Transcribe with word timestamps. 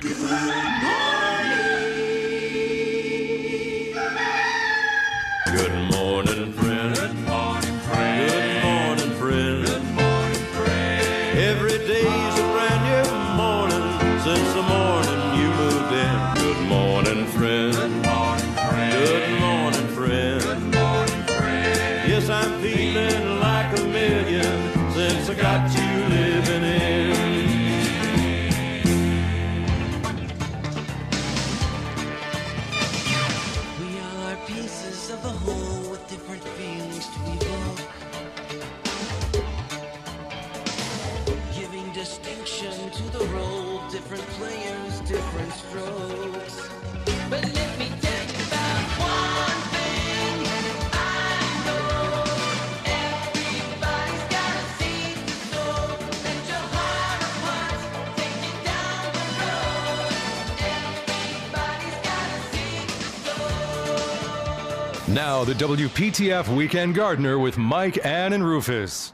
No! 0.00 1.07
Now, 65.38 65.44
the 65.44 65.54
WPTF 65.54 66.52
Weekend 66.56 66.96
Gardener 66.96 67.38
with 67.38 67.56
Mike, 67.56 68.04
Ann, 68.04 68.32
and 68.32 68.44
Rufus. 68.44 69.12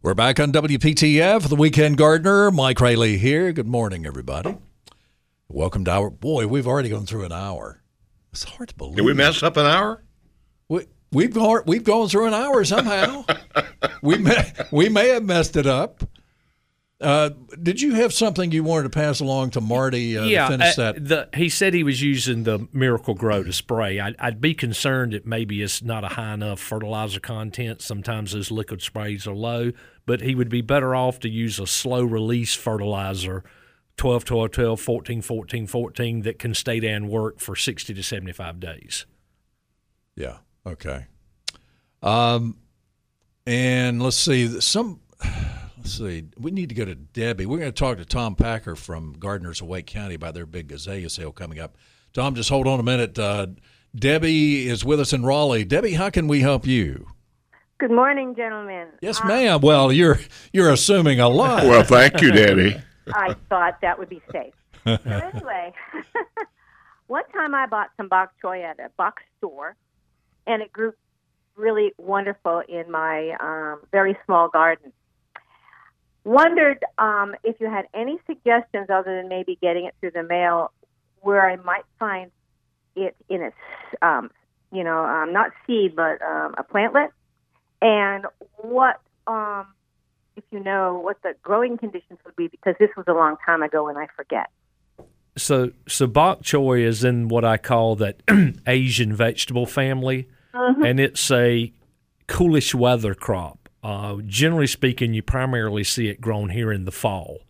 We're 0.00 0.14
back 0.14 0.40
on 0.40 0.52
WPTF, 0.52 1.50
the 1.50 1.54
Weekend 1.54 1.98
Gardener. 1.98 2.50
Mike 2.50 2.80
Raley 2.80 3.18
here. 3.18 3.52
Good 3.52 3.66
morning, 3.66 4.06
everybody. 4.06 4.56
Welcome 5.46 5.84
to 5.84 5.90
our 5.90 6.08
boy. 6.08 6.46
We've 6.46 6.66
already 6.66 6.88
gone 6.88 7.04
through 7.04 7.26
an 7.26 7.32
hour. 7.32 7.82
It's 8.32 8.44
hard 8.44 8.70
to 8.70 8.74
believe. 8.74 8.96
Did 8.96 9.04
we 9.04 9.12
mess 9.12 9.42
up 9.42 9.58
an 9.58 9.66
hour? 9.66 10.02
We, 10.70 10.86
we've 11.12 11.34
gone 11.34 11.60
we've 11.66 11.84
gone 11.84 12.08
through 12.08 12.28
an 12.28 12.34
hour 12.34 12.64
somehow. 12.64 13.26
we 14.02 14.16
may 14.16 14.50
we 14.70 14.88
may 14.88 15.08
have 15.08 15.24
messed 15.24 15.56
it 15.56 15.66
up. 15.66 16.04
Uh, 17.00 17.30
did 17.62 17.80
you 17.80 17.94
have 17.94 18.12
something 18.12 18.50
you 18.50 18.64
wanted 18.64 18.82
to 18.82 18.90
pass 18.90 19.20
along 19.20 19.50
to 19.50 19.60
Marty 19.60 20.18
uh, 20.18 20.24
yeah, 20.24 20.48
to 20.48 20.58
finish 20.58 20.78
uh, 20.78 20.92
that? 20.92 21.08
the, 21.08 21.28
he 21.32 21.48
said 21.48 21.72
he 21.72 21.84
was 21.84 22.02
using 22.02 22.42
the 22.42 22.66
Miracle-Gro 22.72 23.44
to 23.44 23.52
spray. 23.52 24.00
I'd, 24.00 24.16
I'd 24.18 24.40
be 24.40 24.52
concerned 24.52 25.12
that 25.12 25.24
maybe 25.24 25.62
it's 25.62 25.80
not 25.80 26.02
a 26.02 26.08
high 26.08 26.34
enough 26.34 26.58
fertilizer 26.58 27.20
content. 27.20 27.82
Sometimes 27.82 28.32
those 28.32 28.50
liquid 28.50 28.82
sprays 28.82 29.28
are 29.28 29.34
low, 29.34 29.70
but 30.06 30.22
he 30.22 30.34
would 30.34 30.48
be 30.48 30.60
better 30.60 30.96
off 30.96 31.20
to 31.20 31.28
use 31.28 31.60
a 31.60 31.68
slow 31.68 32.02
release 32.02 32.54
fertilizer 32.54 33.44
12, 33.96 34.24
12, 34.24 34.50
12, 34.50 34.80
14, 34.80 35.22
14, 35.22 35.66
14 35.66 36.22
that 36.22 36.38
can 36.40 36.54
stay 36.54 36.80
there 36.80 36.96
and 36.96 37.08
work 37.08 37.38
for 37.38 37.54
60 37.54 37.94
to 37.94 38.02
75 38.02 38.58
days. 38.58 39.06
Yeah. 40.16 40.38
Okay. 40.66 41.06
Um, 42.02 42.56
and 43.46 44.02
let's 44.02 44.16
see 44.16 44.60
some. 44.60 45.00
Let's 45.78 45.92
see. 45.96 46.24
We 46.36 46.50
need 46.50 46.68
to 46.70 46.74
go 46.74 46.84
to 46.84 46.94
Debbie. 46.94 47.46
We're 47.46 47.58
going 47.58 47.72
to 47.72 47.78
talk 47.78 47.98
to 47.98 48.04
Tom 48.04 48.34
Packer 48.34 48.74
from 48.76 49.12
Gardeners 49.14 49.60
of 49.60 49.68
Wake 49.68 49.86
County 49.86 50.14
about 50.14 50.34
their 50.34 50.44
big 50.46 50.70
azalea 50.72 51.08
sale 51.08 51.32
coming 51.32 51.58
up. 51.60 51.76
Tom, 52.12 52.34
just 52.34 52.50
hold 52.50 52.66
on 52.66 52.80
a 52.80 52.82
minute. 52.82 53.18
Uh, 53.18 53.46
Debbie 53.94 54.66
is 54.68 54.84
with 54.84 54.98
us 55.00 55.12
in 55.12 55.24
Raleigh. 55.24 55.64
Debbie, 55.64 55.92
how 55.94 56.10
can 56.10 56.26
we 56.26 56.40
help 56.40 56.66
you? 56.66 57.06
Good 57.78 57.92
morning, 57.92 58.34
gentlemen. 58.34 58.88
Yes, 59.00 59.20
Uh, 59.20 59.26
ma'am. 59.28 59.60
Well, 59.60 59.92
you're 59.92 60.18
you're 60.52 60.70
assuming 60.70 61.20
a 61.20 61.28
lot. 61.28 61.62
Well, 61.64 61.84
thank 61.84 62.20
you, 62.20 62.32
Debbie. 62.32 62.76
I 63.14 63.34
thought 63.48 63.80
that 63.82 63.98
would 64.00 64.08
be 64.08 64.20
safe. 64.32 64.52
So 64.84 64.98
anyway, 65.04 65.72
one 67.06 67.22
time 67.32 67.54
I 67.54 67.66
bought 67.66 67.90
some 67.96 68.08
bok 68.08 68.32
choy 68.42 68.64
at 68.64 68.80
a 68.80 68.90
box 68.96 69.22
store, 69.38 69.76
and 70.46 70.60
it 70.60 70.72
grew 70.72 70.92
really 71.54 71.92
wonderful 71.98 72.62
in 72.68 72.90
my 72.90 73.36
um, 73.40 73.80
very 73.92 74.16
small 74.26 74.48
garden. 74.48 74.92
Wondered 76.24 76.84
um, 76.98 77.34
if 77.44 77.56
you 77.60 77.70
had 77.70 77.86
any 77.94 78.18
suggestions 78.26 78.88
other 78.90 79.16
than 79.16 79.28
maybe 79.28 79.58
getting 79.62 79.86
it 79.86 79.94
through 80.00 80.10
the 80.10 80.22
mail, 80.22 80.72
where 81.20 81.48
I 81.48 81.56
might 81.56 81.84
find 81.98 82.30
it 82.96 83.16
in 83.28 83.42
its, 83.42 83.56
um, 84.02 84.30
you 84.72 84.84
know, 84.84 85.04
um, 85.04 85.32
not 85.32 85.52
seed 85.66 85.96
but 85.96 86.20
um, 86.22 86.54
a 86.58 86.64
plantlet, 86.64 87.08
and 87.80 88.26
what 88.56 89.00
um, 89.26 89.66
if 90.36 90.44
you 90.50 90.60
know 90.60 91.00
what 91.02 91.20
the 91.22 91.34
growing 91.42 91.76
conditions 91.76 92.18
would 92.24 92.36
be 92.36 92.48
because 92.48 92.74
this 92.78 92.90
was 92.96 93.04
a 93.08 93.12
long 93.12 93.36
time 93.44 93.62
ago 93.62 93.88
and 93.88 93.98
I 93.98 94.06
forget. 94.16 94.50
So, 95.36 95.70
so 95.86 96.06
bok 96.06 96.42
choy 96.42 96.84
is 96.84 97.04
in 97.04 97.28
what 97.28 97.44
I 97.44 97.58
call 97.58 97.96
that 97.96 98.22
Asian 98.66 99.14
vegetable 99.14 99.66
family, 99.66 100.28
and 100.52 100.98
it's 100.98 101.30
a 101.30 101.72
coolish 102.26 102.74
weather 102.74 103.14
crop. 103.14 103.57
Uh, 103.82 104.16
generally 104.26 104.66
speaking, 104.66 105.14
you 105.14 105.22
primarily 105.22 105.84
see 105.84 106.08
it 106.08 106.20
grown 106.20 106.50
here 106.50 106.72
in 106.72 106.84
the 106.84 106.92
fall. 106.92 107.40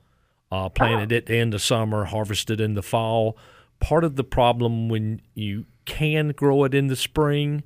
Uh, 0.51 0.69
planted 0.69 1.13
at 1.13 1.27
the 1.27 1.37
end 1.37 1.53
of 1.53 1.61
summer, 1.61 2.07
harvested 2.07 2.61
in 2.61 2.75
the 2.75 2.83
fall. 2.83 3.37
Part 3.81 4.05
of 4.05 4.17
the 4.17 4.25
problem 4.25 4.89
when 4.89 5.21
you 5.35 5.67
can 5.85 6.31
grow 6.31 6.65
it 6.65 6.75
in 6.75 6.87
the 6.87 6.97
spring, 6.97 7.63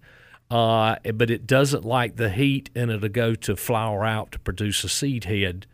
uh, 0.50 0.96
but 1.14 1.30
it 1.30 1.46
doesn't 1.46 1.84
like 1.84 2.16
the 2.16 2.30
heat, 2.30 2.70
and 2.74 2.90
it'll 2.90 3.08
go 3.08 3.34
to 3.34 3.56
flower 3.56 4.04
out 4.04 4.32
to 4.32 4.38
produce 4.38 4.84
a 4.84 4.88
seed 4.88 5.24
head 5.24 5.66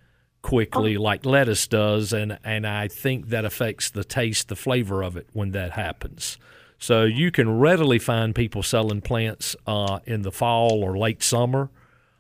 quickly, 0.43 0.97
like 0.97 1.27
lettuce 1.27 1.67
does, 1.67 2.13
and 2.13 2.39
and 2.45 2.67
I 2.67 2.89
think 2.89 3.29
that 3.29 3.45
affects 3.45 3.91
the 3.91 4.05
taste, 4.05 4.49
the 4.49 4.57
flavor 4.57 5.03
of 5.03 5.17
it 5.17 5.29
when 5.33 5.51
that 5.53 5.73
happens. 5.73 6.39
So 6.79 7.05
you 7.05 7.31
can 7.31 7.59
readily 7.59 7.99
find 7.99 8.35
people 8.35 8.63
selling 8.63 9.01
plants 9.01 9.57
uh, 9.67 9.99
in 10.07 10.23
the 10.23 10.31
fall 10.31 10.83
or 10.85 10.97
late 10.97 11.23
summer, 11.23 11.71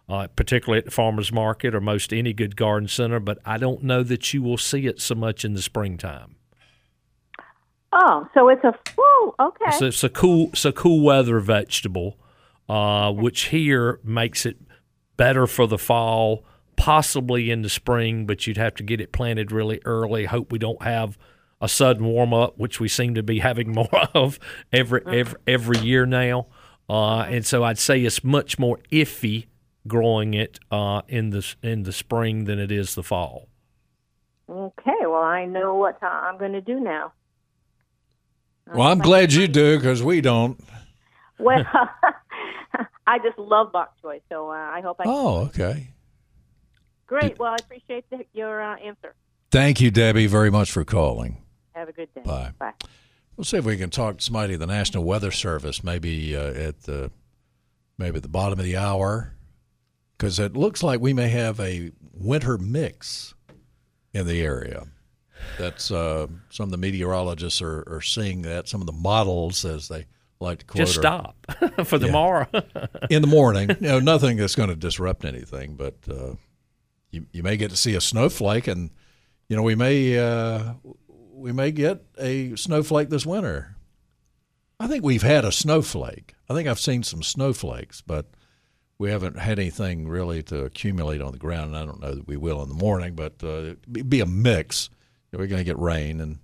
uh, 0.09 0.27
particularly 0.29 0.79
at 0.79 0.85
the 0.87 0.91
farmers 0.91 1.31
market 1.31 1.75
or 1.75 1.81
most 1.81 2.13
any 2.13 2.33
good 2.33 2.57
garden 2.57 2.89
center. 2.89 3.21
But 3.21 3.39
I 3.45 3.59
don't 3.59 3.83
know 3.83 4.03
that 4.03 4.33
you 4.33 4.43
will 4.43 4.59
see 4.59 4.87
it 4.87 5.01
so 5.01 5.15
much 5.15 5.45
in 5.45 5.55
the 5.55 5.63
springtime. 5.63 6.37
Oh, 7.93 8.29
so 8.35 8.49
it's 8.49 8.65
a 8.65 8.75
whoa, 8.97 9.35
okay. 9.41 9.71
So 9.79 9.87
it's 9.87 10.05
a 10.05 10.09
cool, 10.09 10.51
it's 10.53 10.65
a 10.65 10.73
cool 10.73 11.03
weather 11.03 11.41
vegetable, 11.41 12.19
uh, 12.69 13.13
which 13.13 13.47
here 13.47 14.01
makes 14.03 14.45
it 14.45 14.59
better 15.17 15.47
for 15.47 15.67
the 15.67 15.79
fall, 15.79 16.45
possibly 16.77 17.51
in 17.51 17.63
the 17.63 17.71
spring. 17.71 18.27
But 18.27 18.47
you'd 18.47 18.59
have 18.59 18.75
to 18.77 18.83
get 18.83 19.01
it 19.01 19.13
planted 19.13 19.53
really 19.53 19.81
early. 19.85 20.27
Hope 20.27 20.53
we 20.53 20.59
don't 20.59 20.83
have 20.83 21.19
a 21.61 21.69
sudden 21.69 22.07
warm 22.07 22.33
up, 22.33 22.59
which 22.59 22.79
we 22.79 22.89
seem 22.89 23.15
to 23.15 23.23
be 23.23 23.41
having 23.41 23.73
more 23.73 23.89
of 24.15 24.39
every 24.73 25.03
every, 25.07 25.41
every 25.47 25.79
year 25.79 26.07
now. 26.07 26.47
Uh, 26.91 27.21
and 27.21 27.45
so 27.45 27.63
I'd 27.65 27.79
say 27.79 28.03
it's 28.03 28.25
much 28.25 28.59
more 28.59 28.79
iffy 28.91 29.47
growing 29.88 30.34
it 30.34 30.59
uh, 30.71 31.03
in 31.09 31.31
the 31.31 31.54
in 31.62 31.82
the 31.82 31.93
spring 31.93 32.44
than 32.44 32.59
it 32.59 32.71
is 32.71 32.94
the 32.94 33.03
fall. 33.03 33.49
okay, 34.49 35.00
well 35.03 35.22
I 35.22 35.44
know 35.44 35.75
what 35.75 36.03
I'm 36.03 36.38
going 36.38 36.53
to 36.53 36.60
do 36.60 36.78
now. 36.78 37.12
Well, 38.72 38.87
I'm 38.88 38.98
glad 38.98 39.32
you 39.32 39.48
do 39.48 39.77
because 39.77 40.03
we 40.03 40.21
don't. 40.21 40.60
Well, 41.41 41.65
I 43.06 43.19
just 43.21 43.38
love 43.38 43.71
bok 43.71 43.94
choy, 44.03 44.21
so 44.28 44.48
uh, 44.50 44.54
I 44.54 44.81
hope 44.81 44.97
I. 44.98 45.04
Oh, 45.06 45.44
okay. 45.47 45.93
Great. 47.06 47.38
Well, 47.38 47.53
I 47.53 47.56
appreciate 47.60 48.10
the, 48.10 48.25
your 48.32 48.60
uh, 48.60 48.77
answer. 48.77 49.15
Thank 49.53 49.80
you, 49.80 49.92
Debbie, 49.92 50.27
very 50.27 50.51
much 50.51 50.72
for 50.72 50.84
calling. 50.84 51.41
Have 51.77 51.89
a 51.89 51.92
good 51.92 52.13
day. 52.13 52.22
Bye. 52.24 52.51
Bye. 52.59 52.72
We'll 53.36 53.45
see 53.45 53.57
if 53.57 53.65
we 53.65 53.77
can 53.77 53.89
talk 53.89 54.18
to 54.18 54.24
somebody 54.24 54.54
at 54.54 54.60
the 54.60 54.66
National 54.66 55.04
Weather 55.04 55.30
Service, 55.30 55.84
maybe 55.84 56.36
uh, 56.36 56.53
at 56.53 56.83
the 56.83 57.13
maybe 57.97 58.16
at 58.16 58.22
the 58.22 58.28
bottom 58.28 58.59
of 58.59 58.65
the 58.65 58.77
hour, 58.77 59.33
because 60.18 60.38
it 60.41 60.56
looks 60.56 60.82
like 60.82 61.00
we 61.00 61.15
may 61.15 61.28
have 61.28 61.60
a 61.60 61.92
winter 62.12 62.59
mix 62.59 63.34
in 64.12 64.26
the 64.26 64.42
area. 64.42 64.84
That's 65.59 65.91
uh, 65.92 66.26
some 66.50 66.65
of 66.65 66.70
the 66.72 66.76
meteorologists 66.78 67.62
are, 67.62 67.84
are 67.86 68.00
seeing 68.03 68.42
that. 68.42 68.68
Some 68.68 68.80
of 68.80 68.86
the 68.88 68.92
models, 68.92 69.65
as 69.65 69.86
they 69.88 70.06
like 70.41 70.59
to 70.60 70.65
quote, 70.66 70.86
Just 70.86 70.98
are- 70.98 71.03
stop 71.03 71.36
for 71.86 71.97
Yeah. 71.97 72.06
tomorrow. 72.06 72.47
in 73.10 73.22
the 73.22 73.28
morning. 73.28 73.70
You 73.70 73.76
know, 73.88 74.00
nothing 74.00 74.36
that's 74.36 74.56
going 74.56 74.68
to 74.70 74.76
disrupt 74.76 75.24
anything, 75.24 75.76
but 75.76 75.94
uh, 76.10 76.34
you 77.12 77.26
you 77.32 77.42
may 77.44 77.56
get 77.56 77.70
to 77.70 77.76
see 77.76 77.94
a 77.94 78.00
snowflake, 78.00 78.66
and 78.66 78.91
you 79.48 79.56
know 79.56 79.62
we 79.62 79.76
may 79.76 80.18
uh, 80.18 80.74
we 81.32 81.53
may 81.53 81.70
get 81.70 82.03
a 82.18 82.56
snowflake 82.56 83.09
this 83.09 83.24
winter. 83.24 83.76
I 84.80 84.86
think 84.88 85.04
we've 85.04 85.22
had 85.22 85.44
a 85.44 85.53
snowflake. 85.53 86.34
I 86.50 86.54
think 86.54 86.68
I've 86.68 86.80
seen 86.80 87.03
some 87.04 87.22
snowflakes, 87.22 88.00
but 88.00 88.26
we 88.98 89.10
haven't 89.10 89.39
had 89.39 89.59
anything 89.59 90.09
really 90.09 90.42
to 90.45 90.65
accumulate 90.65 91.21
on 91.21 91.33
the 91.33 91.39
ground. 91.39 91.68
And 91.68 91.77
I 91.77 91.84
don't 91.84 92.00
know 92.00 92.15
that 92.15 92.27
we 92.27 92.36
will 92.36 92.62
in 92.62 92.68
the 92.68 92.74
morning, 92.74 93.15
but 93.15 93.34
uh, 93.42 93.74
it'd 93.92 94.10
be 94.10 94.21
a 94.21 94.27
mix. 94.27 94.91
We're 95.33 95.47
going 95.47 95.59
to 95.59 95.65
get 95.65 95.78
rain, 95.78 96.21
and 96.21 96.39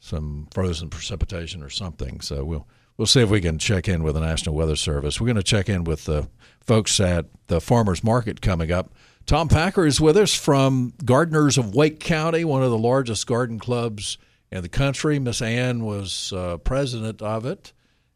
some 0.00 0.48
frozen 0.52 0.90
precipitation 0.90 1.62
or 1.62 1.70
something. 1.70 2.20
So 2.20 2.44
we'll 2.44 2.66
we'll 2.96 3.06
see 3.06 3.20
if 3.20 3.30
we 3.30 3.40
can 3.40 3.58
check 3.58 3.88
in 3.88 4.02
with 4.02 4.14
the 4.14 4.20
National 4.20 4.54
Weather 4.54 4.76
Service. 4.76 5.20
We're 5.20 5.26
going 5.26 5.36
to 5.36 5.42
check 5.42 5.68
in 5.68 5.84
with 5.84 6.04
the 6.04 6.28
folks 6.60 6.98
at 7.00 7.26
the 7.46 7.60
farmers 7.60 8.04
market 8.04 8.40
coming 8.40 8.70
up. 8.70 8.92
Tom 9.26 9.48
Packer 9.48 9.86
is 9.86 10.00
with 10.00 10.16
us 10.16 10.34
from 10.34 10.94
Gardeners 11.04 11.58
of 11.58 11.74
Wake 11.74 12.00
County, 12.00 12.44
one 12.44 12.62
of 12.62 12.70
the 12.70 12.78
largest 12.78 13.26
garden 13.26 13.58
clubs 13.58 14.16
in 14.50 14.62
the 14.62 14.68
country. 14.68 15.18
Miss 15.18 15.42
Ann 15.42 15.84
was 15.84 16.32
uh, 16.32 16.56
president 16.58 17.20
of 17.20 17.44
it 17.44 17.72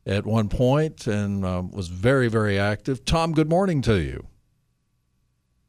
at 0.07 0.27
one 0.27 0.49
point 0.49 1.07
and 1.07 1.45
uh, 1.45 1.63
was 1.71 1.89
very, 1.89 2.29
very 2.29 2.59
active. 2.59 3.05
Tom, 3.05 3.33
good 3.33 3.49
morning 3.49 3.83
to 3.83 4.01
you. 4.01 4.27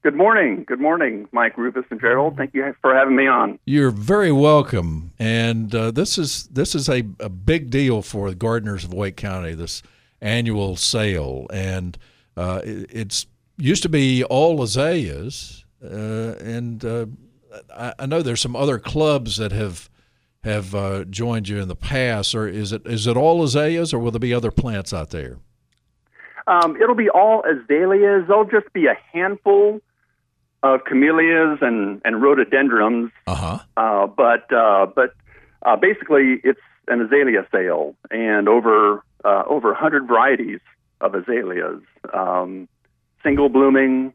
Good 0.04 0.16
morning. 0.16 0.66
Good 0.68 0.82
morning, 0.82 1.30
Mike, 1.32 1.58
Rufus, 1.58 1.86
and 1.90 2.02
Gerald. 2.02 2.36
Thank 2.36 2.54
you 2.54 2.76
for 2.82 2.94
having 2.94 3.16
me 3.16 3.26
on. 3.26 3.58
You're 3.64 3.90
very 3.90 4.34
welcome. 4.34 5.14
And 5.18 5.74
uh, 5.74 5.92
this 5.92 6.18
is 6.18 6.48
this 6.48 6.76
is 6.76 6.90
a, 6.90 7.04
a 7.22 7.30
big 7.30 7.70
deal 7.70 8.02
for 8.02 8.30
the 8.30 8.36
gardeners 8.36 8.84
of 8.84 8.94
Wake 8.94 9.16
County. 9.16 9.54
This 9.54 9.82
annual 10.20 10.76
sale, 10.76 11.48
and 11.54 11.98
uh, 12.36 12.60
it, 12.66 12.90
it's 12.92 13.28
used 13.58 13.84
to 13.84 13.90
be 13.90 14.26
all 14.26 14.62
azaleas, 14.62 15.64
uh, 15.82 16.36
and 16.42 16.84
uh, 16.84 17.06
I, 17.74 17.94
I 18.00 18.06
know 18.06 18.22
there's 18.22 18.42
some 18.42 18.58
other 18.58 18.80
clubs 18.80 19.38
that 19.38 19.54
have 19.54 19.90
have 20.44 20.76
uh, 20.76 21.06
joined 21.06 21.48
you 21.48 21.60
in 21.60 21.68
the 21.68 21.76
past. 21.76 22.36
Or 22.36 22.48
is 22.48 22.72
it 22.72 22.86
is 22.86 23.08
it 23.08 23.18
all 23.18 23.44
azaleas, 23.44 23.94
or 23.94 24.00
will 24.00 24.12
there 24.12 24.20
be 24.20 24.34
other 24.34 24.52
plants 24.52 24.94
out 24.94 25.10
there? 25.12 25.38
Um, 26.48 26.76
it'll 26.82 26.96
be 26.96 27.10
all 27.10 27.44
azaleas. 27.46 28.26
There'll 28.28 28.46
just 28.46 28.72
be 28.74 28.88
a 28.88 28.98
handful 29.12 29.82
of 30.62 30.86
camellias 30.86 31.60
and, 31.62 32.02
and 32.06 32.22
rhododendrons. 32.22 33.12
Uh-huh. 33.28 33.60
Uh, 33.78 34.08
but 34.08 34.52
uh, 34.54 34.88
but 34.94 35.14
uh, 35.66 35.76
basically, 35.76 36.42
it's 36.44 36.60
an 36.88 37.02
azalea 37.02 37.48
sale, 37.52 37.96
and 38.12 38.50
over 38.50 39.04
uh, 39.24 39.44
over 39.48 39.70
100 39.70 40.08
varieties 40.08 40.60
of 41.00 41.16
azaleas, 41.16 41.82
um, 42.14 42.68
single 43.24 43.50
blooming, 43.50 44.14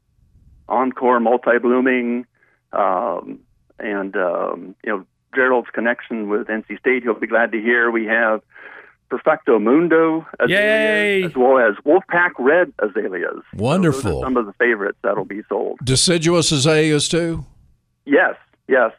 encore, 0.69 1.21
multi 1.21 1.59
blooming, 1.61 2.27
um, 2.73 3.41
and 3.79 4.17
um, 4.17 4.75
you 4.85 4.91
know 4.91 5.07
Gerald's 5.35 5.69
connection 5.73 6.29
with 6.29 6.47
NC 6.49 6.79
State. 6.79 7.03
He'll 7.03 7.15
be 7.15 7.27
glad 7.27 7.53
to 7.53 7.61
hear 7.61 7.91
we 7.91 8.07
have 8.07 8.41
Perfecto 9.11 9.59
Mundo 9.59 10.27
azaleas, 10.39 10.59
Yay! 10.61 11.23
as 11.25 11.35
well 11.37 11.59
as 11.59 11.75
Wolfpack 11.85 12.33
Red 12.39 12.73
azaleas. 12.79 13.23
So 13.33 13.41
those 13.53 13.61
are 13.61 13.63
Wonderful. 13.63 14.23
some 14.23 14.37
of 14.37 14.47
the 14.47 14.53
favorites 14.55 14.99
that'll 15.03 15.25
be 15.25 15.43
sold. 15.49 15.79
Deciduous 15.85 16.53
azaleas 16.53 17.09
too. 17.09 17.45
Yes, 18.05 18.35
yes. 18.69 18.93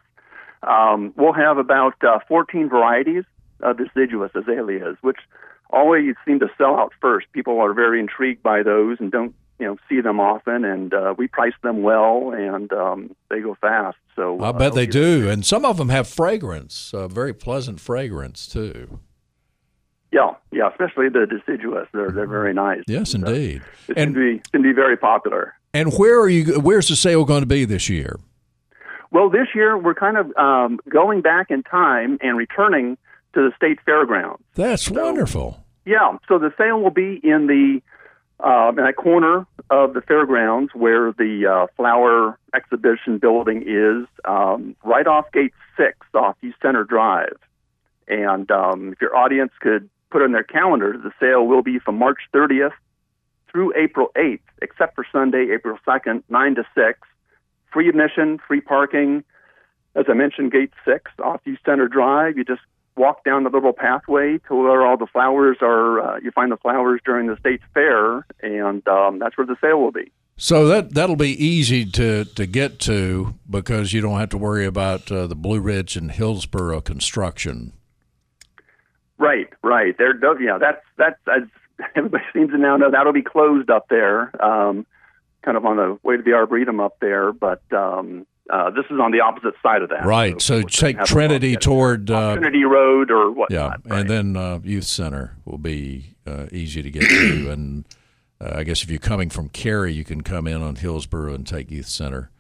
Um, 0.64 1.14
we'll 1.16 1.34
have 1.34 1.58
about 1.58 1.94
uh, 2.04 2.20
14 2.28 2.70
varieties 2.70 3.24
of 3.62 3.78
deciduous 3.78 4.32
azaleas, 4.36 4.98
which 5.02 5.18
always 5.72 6.16
seem 6.26 6.40
to 6.40 6.48
sell 6.58 6.76
out 6.76 6.92
first. 7.02 7.28
People 7.32 7.60
are 7.62 7.74
very 7.74 8.00
intrigued 8.00 8.42
by 8.44 8.64
those 8.64 8.98
and 9.00 9.12
don't, 9.12 9.34
you 9.60 9.66
know, 9.66 9.78
see 9.90 10.02
them 10.02 10.20
often. 10.20 10.64
And 10.66 10.94
uh, 10.94 11.14
we 11.18 11.28
price 11.28 11.54
them 11.64 11.82
well, 11.84 12.32
and 12.32 12.72
um, 12.74 13.16
they 13.30 13.42
go 13.42 13.56
fast. 13.60 13.98
So 14.16 14.40
I 14.42 14.50
uh, 14.50 14.54
bet 14.54 14.74
they 14.74 14.88
do, 14.88 15.30
and 15.30 15.46
some 15.46 15.66
of 15.66 15.78
them 15.78 15.90
have 15.90 16.08
fragrance, 16.08 16.94
uh, 16.94 17.08
very 17.08 17.34
pleasant 17.34 17.80
fragrance 17.80 18.48
too. 18.48 19.00
Yeah, 20.12 20.32
yeah. 20.52 20.70
Especially 20.70 21.10
the 21.10 21.28
deciduous, 21.28 21.88
they're 21.94 22.10
they're 22.10 22.26
very 22.28 22.54
nice. 22.54 22.82
Yes, 22.88 23.14
And, 23.14 23.26
uh, 23.28 23.32
indeed. 23.32 23.62
It 23.88 23.98
And 23.98 24.16
can 24.16 24.38
be 24.38 24.42
can 24.52 24.62
be 24.64 24.72
very 24.74 24.98
popular. 24.98 25.54
and 25.74 25.94
where 25.94 26.20
are 26.20 26.30
you? 26.30 26.60
Where's 26.60 26.88
the 26.88 26.96
sale 26.96 27.26
going 27.26 27.42
to 27.42 27.48
be 27.48 27.64
this 27.66 27.90
year? 27.90 28.20
Well, 29.12 29.30
this 29.30 29.48
year 29.56 29.78
we're 29.78 29.96
kind 29.96 30.18
of 30.18 30.36
um, 30.38 30.80
going 30.90 31.22
back 31.22 31.50
in 31.50 31.64
time 31.64 32.18
and 32.22 32.38
returning 32.38 32.98
to 33.34 33.42
the 33.50 33.52
state 33.56 33.80
fairgrounds. 33.86 34.42
That's 34.56 34.90
wonderful. 34.90 35.64
Yeah, 35.86 36.18
so 36.28 36.38
the 36.38 36.54
sale 36.58 36.80
will 36.82 36.92
be 36.92 37.20
in 37.24 37.48
the 37.48 37.82
uh, 38.40 38.70
in 38.70 38.76
that 38.76 38.96
corner 38.96 39.46
of 39.70 39.94
the 39.94 40.02
fairgrounds 40.02 40.72
where 40.74 41.12
the 41.12 41.46
uh, 41.46 41.68
flower 41.76 42.40
exhibition 42.54 43.18
building 43.18 43.64
is, 43.68 44.08
um, 44.26 44.76
right 44.84 45.08
off 45.08 45.32
Gate 45.32 45.54
Six 45.78 45.98
off 46.14 46.38
Youth 46.42 46.56
Center 46.62 46.84
Drive. 46.84 47.38
And 48.08 48.50
um, 48.50 48.94
if 48.94 49.02
your 49.02 49.16
audience 49.16 49.52
could 49.60 49.90
put 50.10 50.22
in 50.22 50.32
their 50.32 50.44
calendar, 50.44 50.98
the 50.98 51.12
sale 51.20 51.46
will 51.46 51.62
be 51.62 51.80
from 51.80 51.98
March 51.98 52.20
30th 52.34 52.72
through 53.52 53.74
April 53.76 54.08
8th, 54.16 54.40
except 54.62 54.96
for 54.96 55.06
Sunday, 55.12 55.52
April 55.54 55.78
2nd, 55.88 56.24
9 56.30 56.56
to 56.56 56.64
6. 56.76 57.00
Free 57.72 57.90
admission, 57.90 58.40
free 58.48 58.62
parking. 58.62 59.24
As 59.96 60.06
I 60.10 60.14
mentioned, 60.14 60.52
Gate 60.52 60.72
6 60.86 61.12
off 61.24 61.42
Youth 61.46 61.60
Center 61.66 61.88
Drive. 61.88 62.38
You 62.38 62.44
just 62.44 62.62
walk 62.96 63.24
down 63.24 63.44
the 63.44 63.50
little 63.50 63.74
pathway 63.74 64.40
to 64.48 64.56
where 64.56 64.86
all 64.86 64.98
the 64.98 65.08
flowers 65.08 65.58
are. 65.62 66.02
Uh, 66.02 66.20
you 66.20 66.32
find 66.32 66.52
the 66.52 66.58
flowers 66.58 67.02
during 67.06 67.28
the 67.28 67.38
state 67.38 67.62
fair, 67.74 68.26
and 68.42 68.88
um, 68.88 69.20
that's 69.20 69.38
where 69.38 69.48
the 69.48 69.56
sale 69.62 69.80
will 69.80 69.92
be. 69.92 70.12
So 70.38 70.68
that 70.68 70.94
that'll 70.94 71.18
be 71.18 71.44
easy 71.44 71.86
to 71.86 72.24
to 72.24 72.46
get 72.46 72.80
to 72.82 73.34
because 73.50 73.92
you 73.92 74.00
don't 74.00 74.20
have 74.20 74.30
to 74.30 74.38
worry 74.38 74.66
about 74.66 75.12
uh, 75.12 75.28
the 75.28 75.36
Blue 75.36 75.60
Ridge 75.60 75.98
and 75.98 76.12
Hillsborough 76.12 76.82
construction. 76.82 77.74
Right, 79.18 79.50
right. 79.62 79.98
There, 79.98 80.16
yeah, 80.42 80.58
that's 80.58 80.82
that's 80.98 81.20
as 81.28 81.44
everybody 81.96 82.24
seems 82.34 82.52
to 82.52 82.58
now 82.58 82.78
know 82.78 82.90
that'll 82.90 83.14
be 83.14 83.22
closed 83.22 83.70
up 83.70 83.90
there, 83.90 84.32
um, 84.44 84.86
kind 85.44 85.58
of 85.58 85.66
on 85.66 85.76
the 85.76 86.00
way 86.04 86.16
to 86.16 86.24
the 86.24 86.34
arboretum 86.34 86.80
up 86.80 86.98
there. 87.02 87.34
But 87.34 87.62
um, 87.74 88.26
uh, 88.50 88.70
this 88.72 88.86
is 88.90 89.00
on 89.00 89.12
the 89.12 89.22
opposite 89.22 89.54
side 89.62 89.82
of 89.82 89.90
that. 89.90 90.06
Right. 90.06 90.42
So 90.42 90.62
can 90.62 90.70
take 90.70 91.04
Trinity 91.04 91.56
toward 91.56 92.10
uh, 92.10 92.34
Trinity 92.34 92.64
Road 92.64 93.12
or 93.12 93.32
what? 93.32 93.52
yeah, 93.52 93.76
right. 93.86 94.02
and 94.02 94.10
then 94.10 94.38
uh, 94.38 94.60
Youth 94.64 94.86
Center 94.86 95.38
will 95.46 95.58
be 95.58 96.16
uh, 96.26 96.48
easy 96.52 96.82
to 96.82 96.92
get 96.92 97.04
to. 97.04 97.50
And 97.60 97.86
uh, 98.42 98.54
I 98.56 98.64
guess 98.64 98.84
if 98.84 98.90
you're 98.90 99.00
coming 99.00 99.30
from 99.30 99.50
Cary, 99.50 99.94
you 99.94 100.04
can 100.04 100.22
come 100.22 100.48
in 100.48 100.62
on 100.62 100.76
Hillsborough 100.76 101.34
and 101.34 101.46
take 101.46 101.72
Youth 101.72 101.88
Center 101.88 102.32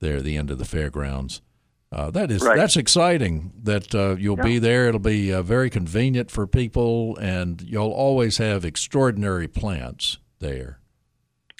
there 0.00 0.18
at 0.18 0.24
the 0.24 0.36
end 0.36 0.50
of 0.50 0.58
the 0.58 0.64
fairgrounds. 0.64 1.42
Uh, 1.90 2.10
that 2.10 2.30
is 2.30 2.42
Right. 2.42 2.56
that's 2.56 2.76
exciting 2.76 3.52
that 3.62 3.94
uh, 3.94 4.16
you'll 4.18 4.36
be 4.36 4.58
there. 4.58 4.88
It'll 4.88 4.98
be 4.98 5.32
uh, 5.32 5.42
very 5.42 5.68
convenient 5.68 6.30
for 6.30 6.46
people, 6.46 7.18
and 7.18 7.60
you'll 7.60 7.90
always 7.92 8.38
have 8.38 8.64
extraordinary 8.64 9.46
plants 9.46 10.18
there. 10.38 10.78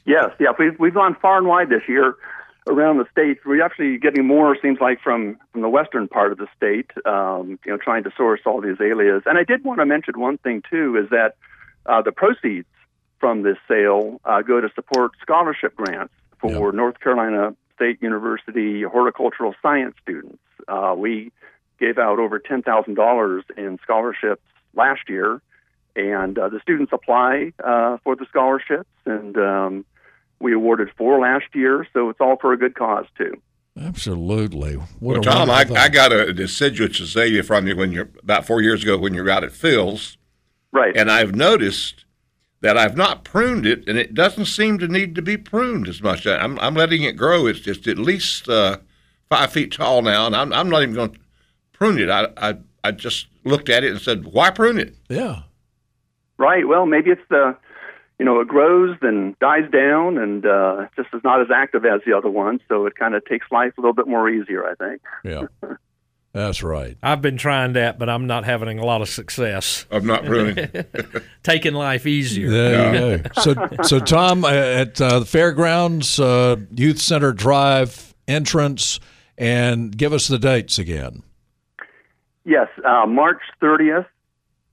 Yes, 0.06 0.30
yeah, 0.40 0.48
we've 0.58 0.78
we've 0.78 0.94
gone 0.94 1.16
far 1.20 1.36
and 1.38 1.46
wide 1.46 1.68
this 1.68 1.82
year 1.86 2.16
around 2.68 2.98
the 2.98 3.06
state. 3.10 3.38
We're 3.44 3.62
actually 3.62 3.98
getting 3.98 4.26
more, 4.26 4.56
seems 4.60 4.78
like, 4.80 5.00
from 5.00 5.38
from 5.52 5.62
the 5.62 5.68
western 5.68 6.08
part 6.08 6.32
of 6.32 6.38
the 6.38 6.48
state. 6.56 6.90
Um, 7.04 7.58
you 7.64 7.72
know, 7.72 7.78
trying 7.78 8.04
to 8.04 8.10
source 8.16 8.40
all 8.46 8.60
the 8.60 8.72
azaleas. 8.72 9.22
And 9.26 9.38
I 9.38 9.44
did 9.44 9.64
want 9.64 9.80
to 9.80 9.86
mention 9.86 10.18
one 10.18 10.38
thing 10.38 10.62
too, 10.68 10.96
is 10.96 11.10
that 11.10 11.36
uh, 11.86 12.02
the 12.02 12.12
proceeds 12.12 12.68
from 13.18 13.42
this 13.42 13.56
sale 13.68 14.20
uh, 14.24 14.42
go 14.42 14.60
to 14.60 14.68
support 14.74 15.12
scholarship 15.20 15.76
grants 15.76 16.14
for 16.40 16.72
North 16.72 16.98
Carolina 17.00 17.54
State 17.76 18.02
University 18.02 18.82
horticultural 18.82 19.54
science 19.62 19.94
students. 20.02 20.38
Uh, 20.68 20.94
we 20.96 21.32
gave 21.78 21.98
out 21.98 22.18
over 22.18 22.38
ten 22.38 22.62
thousand 22.62 22.94
dollars 22.94 23.44
in 23.56 23.78
scholarships 23.82 24.42
last 24.74 25.08
year, 25.08 25.40
and 25.96 26.38
uh, 26.38 26.48
the 26.48 26.60
students 26.60 26.92
apply 26.92 27.52
uh, 27.62 27.98
for 28.04 28.16
the 28.16 28.26
scholarships, 28.28 28.90
and 29.04 29.36
um, 29.36 29.84
we 30.42 30.52
awarded 30.52 30.88
four 30.98 31.20
last 31.20 31.46
year. 31.54 31.86
So 31.92 32.10
it's 32.10 32.20
all 32.20 32.36
for 32.40 32.52
a 32.52 32.56
good 32.58 32.74
cause 32.74 33.06
too. 33.16 33.40
Absolutely. 33.80 34.74
What 34.74 34.90
Well, 35.00 35.20
a 35.20 35.22
Tom, 35.22 35.50
I, 35.50 35.64
I 35.76 35.88
got 35.88 36.12
a 36.12 36.32
deciduous 36.32 37.00
azalea 37.00 37.42
from 37.42 37.66
you 37.66 37.74
when 37.76 37.90
you're 37.92 38.10
about 38.22 38.46
four 38.46 38.60
years 38.60 38.82
ago 38.82 38.98
when 38.98 39.14
you 39.14 39.22
were 39.22 39.30
out 39.30 39.44
at 39.44 39.52
Phil's, 39.52 40.18
Right. 40.72 40.94
and 40.96 41.10
I've 41.10 41.34
noticed 41.34 42.04
that 42.60 42.76
I've 42.78 42.96
not 42.96 43.24
pruned 43.24 43.66
it, 43.66 43.88
and 43.88 43.98
it 43.98 44.14
doesn't 44.14 44.44
seem 44.46 44.78
to 44.78 44.88
need 44.88 45.14
to 45.16 45.22
be 45.22 45.36
pruned 45.36 45.88
as 45.88 46.02
much. 46.02 46.26
I'm, 46.26 46.58
I'm 46.60 46.74
letting 46.74 47.02
it 47.02 47.16
grow. 47.16 47.46
It's 47.46 47.60
just 47.60 47.86
at 47.88 47.98
least 47.98 48.48
uh, 48.48 48.78
five 49.30 49.52
feet 49.52 49.72
tall 49.72 50.02
now, 50.02 50.26
and 50.26 50.36
I'm, 50.36 50.52
I'm 50.52 50.68
not 50.70 50.82
even 50.82 50.94
going 50.94 51.12
to 51.12 51.18
prune 51.72 51.98
it. 51.98 52.08
I, 52.10 52.28
I 52.36 52.56
I 52.84 52.90
just 52.92 53.26
looked 53.44 53.68
at 53.68 53.84
it 53.84 53.90
and 53.92 54.00
said, 54.00 54.24
"Why 54.26 54.50
prune 54.50 54.78
it?" 54.78 54.94
yeah. 55.08 55.42
Right. 56.38 56.66
Well, 56.66 56.86
maybe 56.86 57.10
it's 57.10 57.22
the, 57.28 57.56
you 58.18 58.24
know, 58.24 58.40
it 58.40 58.48
grows 58.48 58.96
then 59.00 59.36
dies 59.40 59.70
down 59.70 60.18
and 60.18 60.46
uh, 60.46 60.86
just 60.96 61.08
is 61.12 61.22
not 61.24 61.40
as 61.40 61.48
active 61.54 61.84
as 61.84 62.00
the 62.06 62.12
other 62.16 62.30
one, 62.30 62.60
so 62.68 62.86
it 62.86 62.94
kind 62.94 63.14
of 63.14 63.24
takes 63.24 63.46
life 63.50 63.72
a 63.78 63.80
little 63.80 63.94
bit 63.94 64.06
more 64.06 64.28
easier, 64.28 64.64
I 64.64 64.74
think. 64.74 65.02
Yeah. 65.24 65.46
That's 66.32 66.62
right. 66.62 66.96
I've 67.02 67.20
been 67.20 67.36
trying 67.36 67.74
that, 67.74 67.98
but 67.98 68.08
I'm 68.08 68.26
not 68.26 68.44
having 68.44 68.78
a 68.78 68.84
lot 68.86 69.02
of 69.02 69.10
success. 69.10 69.84
I'm 69.90 70.06
not 70.06 70.24
pruning. 70.24 70.66
Taking 71.42 71.74
life 71.74 72.06
easier. 72.06 72.48
There 72.48 72.94
you 72.94 73.18
go. 73.18 73.30
So, 73.42 73.54
so 73.82 73.98
Tom, 74.00 74.42
uh, 74.42 74.48
at 74.48 74.98
uh, 74.98 75.18
the 75.18 75.26
fairgrounds, 75.26 76.18
uh, 76.18 76.56
Youth 76.74 77.00
Center 77.00 77.34
Drive 77.34 78.14
entrance, 78.26 78.98
and 79.36 79.94
give 79.94 80.14
us 80.14 80.26
the 80.28 80.38
dates 80.38 80.78
again. 80.78 81.22
Yes, 82.44 82.68
uh, 82.82 83.06
March 83.06 83.42
30th 83.60 84.06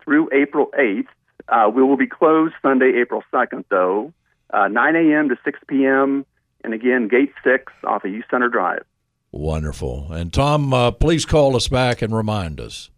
through 0.01 0.29
April 0.31 0.71
8th. 0.79 1.07
Uh, 1.51 1.69
we 1.73 1.83
will 1.83 1.97
be 1.97 2.07
closed 2.07 2.53
Sunday, 2.61 2.93
April 3.01 3.23
2nd, 3.33 3.65
though, 3.69 4.13
uh, 4.53 4.67
9 4.67 4.95
a.m. 4.95 5.29
to 5.29 5.35
6 5.43 5.59
p.m. 5.67 6.25
And 6.63 6.73
again, 6.73 7.07
Gate 7.07 7.33
6 7.43 7.71
off 7.83 8.03
of 8.03 8.11
Youth 8.11 8.25
Center 8.29 8.49
Drive. 8.49 8.83
Wonderful. 9.31 10.11
And 10.11 10.33
Tom, 10.33 10.73
uh, 10.73 10.91
please 10.91 11.25
call 11.25 11.55
us 11.55 11.67
back 11.67 12.01
and 12.01 12.15
remind 12.15 12.59
us. 12.59 12.89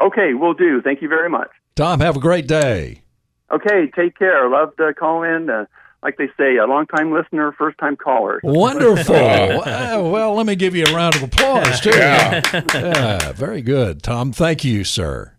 Okay, 0.00 0.34
we'll 0.34 0.54
do. 0.54 0.80
Thank 0.82 1.02
you 1.02 1.08
very 1.08 1.28
much. 1.28 1.50
Tom, 1.76 2.00
have 2.00 2.16
a 2.16 2.20
great 2.20 2.46
day. 2.46 3.02
Okay, 3.50 3.90
take 3.94 4.18
care. 4.18 4.48
Love 4.48 4.76
to 4.76 4.94
call 4.94 5.22
in. 5.22 5.50
Uh, 5.50 5.66
like 6.02 6.18
they 6.18 6.28
say, 6.36 6.56
a 6.56 6.66
long 6.66 6.86
time 6.86 7.12
listener, 7.12 7.52
first 7.52 7.78
time 7.78 7.96
caller. 7.96 8.40
Wonderful. 8.44 9.14
well, 9.14 10.10
well, 10.10 10.34
let 10.34 10.46
me 10.46 10.54
give 10.54 10.74
you 10.76 10.84
a 10.84 10.94
round 10.94 11.16
of 11.16 11.22
applause, 11.22 11.80
too. 11.80 11.90
Yeah, 11.90 13.32
very 13.32 13.62
good. 13.62 14.02
Tom, 14.02 14.32
thank 14.32 14.64
you, 14.64 14.84
sir. 14.84 15.32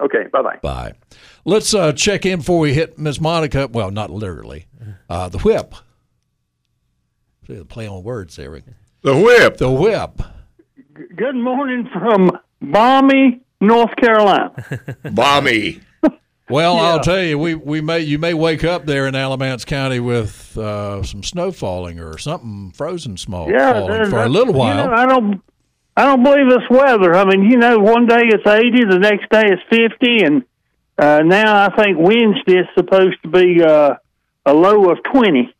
Okay, 0.00 0.26
bye 0.32 0.42
bye 0.42 0.58
bye. 0.62 0.92
Bye. 1.44 1.50
Let's 1.50 1.74
uh, 1.74 1.92
check 1.92 2.26
in 2.26 2.38
before 2.40 2.58
we 2.58 2.74
hit 2.74 2.98
Miss 2.98 3.20
Monica. 3.20 3.68
Well, 3.70 3.90
not 3.90 4.10
literally. 4.10 4.66
Uh, 5.08 5.28
the 5.28 5.38
whip. 5.38 5.74
The 7.48 7.64
play 7.64 7.86
on 7.86 8.02
words, 8.02 8.38
Eric. 8.38 8.64
The 9.02 9.16
whip. 9.16 9.56
The 9.58 9.70
whip. 9.70 10.22
Good 11.16 11.34
morning 11.34 11.88
from 11.92 12.30
balmy 12.60 13.40
North 13.60 13.94
Carolina. 13.96 14.52
Bommy. 15.12 15.80
Well, 16.50 16.76
I'll 16.76 17.00
tell 17.00 17.22
you, 17.22 17.38
we, 17.38 17.54
we 17.54 17.80
may 17.80 18.00
you 18.00 18.18
may 18.18 18.34
wake 18.34 18.62
up 18.62 18.84
there 18.84 19.06
in 19.06 19.14
Alamance 19.14 19.64
County 19.64 20.00
with 20.00 20.56
uh, 20.58 21.02
some 21.02 21.22
snow 21.22 21.50
falling 21.50 21.98
or 21.98 22.18
something 22.18 22.72
frozen 22.72 23.16
small 23.16 23.48
Yeah, 23.50 23.72
falling 23.72 24.10
for 24.10 24.22
a 24.22 24.28
little 24.28 24.52
you 24.52 24.58
while. 24.58 24.86
know, 24.88 24.92
I 24.92 25.06
don't, 25.06 25.40
I 25.96 26.04
don't 26.04 26.22
believe 26.22 26.50
this 26.50 26.68
weather. 26.68 27.14
I 27.14 27.24
mean, 27.24 27.50
you 27.50 27.56
know, 27.56 27.78
one 27.78 28.06
day 28.06 28.20
it's 28.24 28.46
eighty, 28.46 28.84
the 28.84 28.98
next 28.98 29.30
day 29.30 29.44
it's 29.46 29.62
fifty, 29.70 30.24
and 30.24 30.42
uh, 31.02 31.22
now 31.24 31.66
I 31.66 31.76
think 31.76 31.98
Wednesday 31.98 32.58
is 32.60 32.66
supposed 32.76 33.16
to 33.22 33.28
be 33.28 33.62
uh, 33.62 33.94
a 34.46 34.54
low 34.54 34.90
of 34.90 34.98
twenty. 35.12 35.52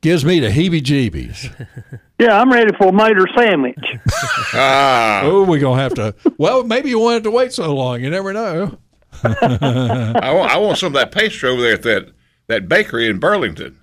Gives 0.00 0.24
me 0.24 0.38
the 0.40 0.48
heebie-jeebies. 0.48 2.00
Yeah, 2.20 2.40
I'm 2.40 2.50
ready 2.50 2.72
for 2.76 2.88
a 2.88 2.92
mater 2.92 3.26
sandwich. 3.36 3.78
Ah. 4.54 5.20
oh, 5.22 5.44
we're 5.44 5.60
gonna 5.60 5.80
have 5.80 5.94
to. 5.94 6.16
Well, 6.36 6.64
maybe 6.64 6.88
you 6.88 6.98
wanted 6.98 7.22
to 7.24 7.30
wait 7.30 7.52
so 7.52 7.72
long. 7.72 8.02
You 8.02 8.10
never 8.10 8.32
know. 8.32 8.76
I 9.22 10.32
want, 10.34 10.50
I 10.50 10.56
want 10.56 10.78
some 10.78 10.88
of 10.88 10.92
that 10.94 11.12
pastry 11.12 11.48
over 11.48 11.62
there 11.62 11.74
at 11.74 11.82
that, 11.82 12.10
that 12.48 12.68
bakery 12.68 13.06
in 13.08 13.20
Burlington. 13.20 13.78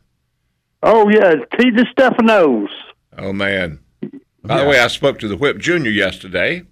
oh 0.84 1.08
yeah, 1.10 1.36
T. 1.58 1.72
Stephanos. 1.92 2.70
Oh, 3.18 3.32
man. 3.32 3.80
By 4.44 4.62
the 4.62 4.70
way, 4.70 4.80
I 4.80 4.88
spoke 4.88 5.18
to 5.20 5.30
the 5.30 5.38
Whip 5.38 5.58
Junior 5.58 5.92
yesterday. 5.92 6.64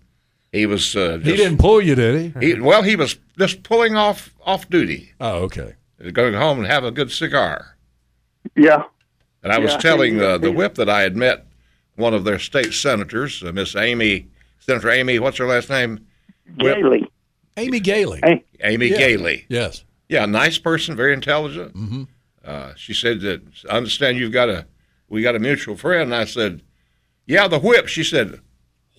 He 0.53 0.65
was 0.67 0.95
uh, 0.95 1.17
just, 1.17 1.25
He 1.29 1.35
didn't 1.35 1.57
pull 1.57 1.81
you, 1.81 1.95
did 1.95 2.33
he? 2.39 2.47
he- 2.53 2.59
well, 2.61 2.83
he 2.83 2.95
was 2.95 3.17
just 3.37 3.63
pulling 3.63 3.95
off 3.97 4.33
off 4.45 4.69
duty. 4.69 5.11
Oh, 5.19 5.39
okay. 5.43 5.73
Going 6.13 6.33
home 6.35 6.59
and 6.59 6.67
have 6.67 6.83
a 6.85 6.91
good 6.91 7.11
cigar. 7.11 7.75
Yeah, 8.55 8.83
And 9.41 9.51
I 9.51 9.57
was 9.59 9.71
Yeah, 9.71 9.77
telling 9.79 10.15
he- 10.15 10.21
uh, 10.23 10.37
the 10.37 10.51
Whip 10.51 10.75
that 10.75 10.89
I 10.89 11.01
had 11.01 11.15
met 11.17 11.45
one 11.95 12.13
of 12.13 12.23
their 12.23 12.39
state 12.39 12.73
senators, 12.73 13.41
uh, 13.43 13.51
Miss 13.51 13.75
Amy, 13.75 14.27
Senator 14.59 14.89
Amy. 14.91 15.17
What's 15.19 15.37
her 15.37 15.47
last 15.47 15.69
name? 15.69 16.05
Whip. 16.59 16.77
Galey. 16.77 17.07
Amy 17.57 17.79
Galey. 17.81 18.19
Hey. 18.23 18.43
Amy 18.63 18.87
Yeah. 18.87 18.97
Galey. 18.99 19.45
Yes. 19.49 19.83
Yeah, 20.09 20.25
nice 20.25 20.57
person, 20.59 20.95
very 20.95 21.13
intelligent. 21.13 21.75
Mm-hmm. 21.75 22.03
Uh, 22.45 22.73
she 22.75 22.93
said 22.93 23.21
that 23.21 23.41
I 23.69 23.77
understand 23.77 24.17
you've 24.17 24.31
got 24.33 24.49
a 24.49 24.65
we 25.09 25.21
got 25.23 25.35
a 25.35 25.39
mutual 25.39 25.77
friend. 25.77 26.11
And 26.11 26.15
I 26.15 26.25
said, 26.25 26.61
yeah, 27.25 27.47
the 27.47 27.59
whip. 27.59 27.87
She 27.87 28.03
said, 28.03 28.39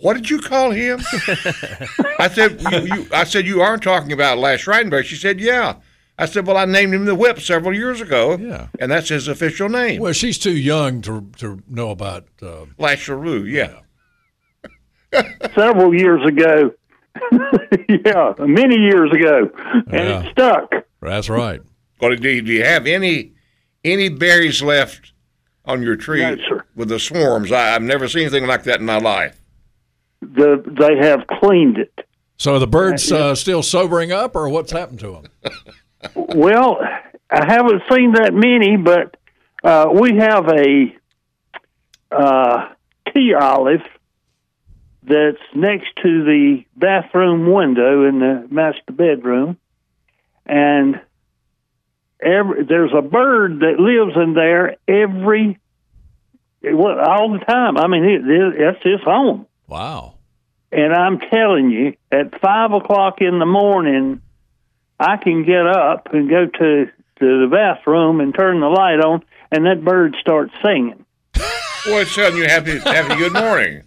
what 0.01 0.15
did 0.15 0.29
you 0.31 0.39
call 0.41 0.71
him? 0.71 1.01
I 2.19 2.29
said, 2.33 2.61
you, 2.61 2.81
you, 2.95 3.07
I 3.13 3.25
said 3.25 3.47
you 3.47 3.61
aren't 3.61 3.83
talking 3.83 4.13
about 4.13 4.39
Lash 4.39 4.67
Ridenberg. 4.67 5.05
She 5.05 5.17
said, 5.17 5.41
yeah. 5.41 5.77
I 6.19 6.27
said, 6.27 6.47
well, 6.47 6.57
I 6.57 6.65
named 6.65 6.95
him 6.95 7.07
the 7.07 7.15
whip 7.15 7.41
several 7.41 7.75
years 7.75 8.01
ago. 8.01 8.37
Yeah. 8.37 8.69
and 8.79 8.91
that's 8.91 9.09
his 9.09 9.27
official 9.29 9.69
name, 9.69 10.01
Well, 10.01 10.13
she's 10.13 10.39
too 10.39 10.57
young 10.57 11.01
to 11.03 11.29
to 11.39 11.61
know 11.69 11.91
about. 11.91 12.27
Uh, 12.41 12.67
Lash 12.79 13.09
LaRue. 13.09 13.43
Yeah. 13.45 13.81
several 15.55 15.95
years 15.95 16.25
ago. 16.27 16.73
yeah, 17.89 18.33
many 18.41 18.77
years 18.77 19.11
ago, 19.13 19.49
and 19.87 19.93
Yeah. 19.93 20.23
it 20.25 20.31
stuck. 20.33 20.71
that's 21.01 21.29
right. 21.29 21.61
Well, 22.01 22.17
do 22.17 22.29
you, 22.29 22.43
do 22.43 22.53
you 22.53 22.65
have 22.65 22.87
any 22.89 23.33
any 23.85 24.09
berries 24.09 24.63
left 24.63 25.13
on 25.65 25.81
your 25.83 25.95
tree 25.97 26.23
No, 26.23 26.37
sir. 26.49 26.65
with 26.75 26.89
the 26.89 26.99
swarms? 26.99 27.53
I, 27.53 27.75
I've 27.77 27.83
never 27.83 28.09
seen 28.09 28.23
anything 28.23 28.47
like 28.47 28.65
that 28.65 28.81
in 28.81 28.87
my 28.87 28.99
life. 28.99 29.41
The 30.35 30.63
they 30.67 31.07
have 31.07 31.27
cleaned 31.27 31.79
it. 31.79 32.07
So 32.37 32.55
are 32.55 32.59
the 32.59 32.67
birds 32.67 33.11
uh, 33.13 33.35
still 33.35 33.63
sobering 33.63 34.13
up, 34.13 34.35
or 34.35 34.49
what's 34.49 34.73
happened 34.73 35.01
to 35.01 35.13
them? 35.13 35.25
Well, 36.15 36.79
I 37.31 37.45
haven't 37.47 37.83
seen 37.91 38.13
that 38.13 38.33
many, 38.35 38.77
but 38.77 39.17
uh, 39.63 39.89
we 39.93 40.19
have 40.19 40.49
a 40.49 40.95
uh, 42.11 42.69
tea 43.13 43.35
olive 43.35 43.81
that's 45.03 45.41
next 45.55 45.89
to 46.03 46.25
the 46.25 46.65
bathroom 46.77 47.53
window 47.53 48.09
in 48.09 48.19
the 48.19 48.47
master 48.51 48.93
bedroom, 48.93 49.59
and 50.47 51.01
every 52.21 52.65
there's 52.65 52.93
a 52.97 53.03
bird 53.03 53.61
that 53.61 53.79
lives 53.79 54.17
in 54.17 54.35
there 54.35 54.77
every 54.89 55.59
well, 56.63 56.99
all 57.01 57.33
the 57.33 57.45
time. 57.45 57.77
I 57.77 57.87
mean, 57.87 58.05
it, 58.05 58.23
it, 58.25 58.55
that's 58.59 58.85
his 58.85 59.01
home. 59.05 59.47
Wow. 59.67 60.14
And 60.75 60.93
I'm 60.93 61.19
telling 61.21 61.71
you, 61.71 61.95
at 62.11 62.41
five 62.41 62.73
o'clock 62.73 63.21
in 63.21 63.39
the 63.39 63.47
morning, 63.47 64.21
I 64.99 65.17
can 65.17 65.45
get 65.45 65.67
up 65.67 66.09
and 66.13 66.29
go 66.29 66.47
to 66.47 66.87
to 66.87 67.41
the 67.43 67.49
bathroom 67.51 68.21
and 68.21 68.35
turn 68.35 68.61
the 68.61 68.67
light 68.67 68.99
on, 69.01 69.23
and 69.53 69.67
that 69.67 69.85
bird 69.85 70.17
starts 70.21 70.53
singing. 70.65 71.05
Well, 71.87 71.99
it's 72.01 72.15
telling 72.15 72.37
you 72.37 72.45
happy 72.49 72.79
happy 72.79 73.15
good 73.17 73.33
morning. 73.35 73.83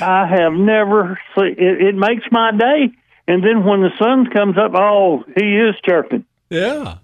I 0.00 0.26
have 0.26 0.52
never 0.54 1.20
seen 1.36 1.54
it. 1.58 1.82
It 1.88 1.94
makes 1.94 2.24
my 2.30 2.52
day. 2.52 2.90
And 3.28 3.44
then 3.44 3.64
when 3.64 3.82
the 3.82 3.90
sun 3.98 4.30
comes 4.30 4.56
up, 4.56 4.72
oh, 4.74 5.22
he 5.36 5.56
is 5.58 5.74
chirping. 5.84 6.24
Yeah. 6.48 6.96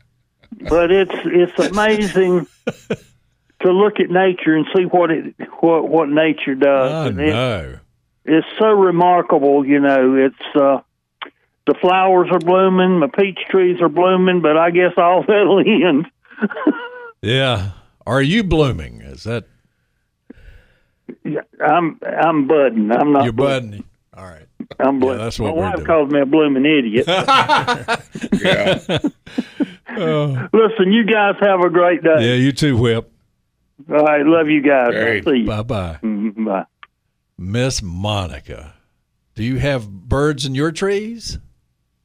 But 0.68 0.90
it's 0.90 1.14
it's 1.24 1.58
amazing 1.70 2.46
to 3.60 3.70
look 3.70 4.00
at 4.00 4.08
nature 4.10 4.56
and 4.56 4.66
see 4.74 4.84
what 4.84 5.10
it 5.10 5.34
what 5.60 5.88
what 5.88 6.08
nature 6.08 6.54
does. 6.54 6.92
I 6.92 7.06
And 7.08 7.20
it- 7.20 7.80
know. 8.26 8.36
it's 8.38 8.46
so 8.58 8.66
remarkable. 8.72 9.64
You 9.66 9.80
know, 9.80 10.14
it's 10.16 10.56
uh, 10.56 10.80
the 11.66 11.74
flowers 11.80 12.28
are 12.30 12.38
blooming, 12.40 12.98
my 12.98 13.06
peach 13.08 13.38
trees 13.50 13.80
are 13.80 13.88
blooming, 13.88 14.40
but 14.42 14.56
I 14.56 14.70
guess 14.70 14.92
all 14.96 15.22
that'll 15.26 15.60
end. 15.60 16.06
Yeah. 17.22 17.70
Are 18.06 18.20
you 18.22 18.44
blooming? 18.44 19.00
Is 19.00 19.24
that 19.24 19.44
Yeah, 21.24 21.40
I'm 21.64 21.98
I'm 22.04 22.46
budding. 22.46 22.90
I'm 22.92 23.12
not. 23.12 23.24
you're 23.24 23.32
blooming. 23.32 23.70
budding? 23.70 23.84
All 24.16 24.24
right. 24.26 24.46
I'm 24.78 25.00
budding. 25.00 25.18
that's 25.18 25.38
what 25.40 25.48
my 25.48 25.54
we're 25.54 25.62
wife 25.62 25.74
doing. 25.76 25.86
calls 25.86 26.10
me 26.12 26.20
a 26.20 26.26
blooming 26.26 26.64
idiot. 26.66 27.06
Yeah. 28.44 28.80
Listen, 30.52 30.92
you 30.92 31.04
guys 31.04 31.34
have 31.40 31.60
a 31.60 31.70
great 31.70 32.02
day. 32.02 32.16
Yeah, 32.20 32.34
you 32.34 32.52
too, 32.52 32.76
Whip. 32.76 33.10
All 33.90 33.96
right, 34.04 34.24
love 34.24 34.48
you 34.48 34.60
guys. 34.62 34.88
Great. 34.90 35.26
I'll 35.26 35.32
see 35.32 35.38
you. 35.40 35.46
Bye 35.46 35.62
bye. 35.62 35.98
Mhm, 36.02 36.44
Bye. 36.44 36.64
Miss 37.38 37.82
Monica, 37.82 38.74
do 39.34 39.42
you 39.42 39.58
have 39.58 39.88
birds 39.88 40.46
in 40.46 40.54
your 40.54 40.70
trees? 40.72 41.38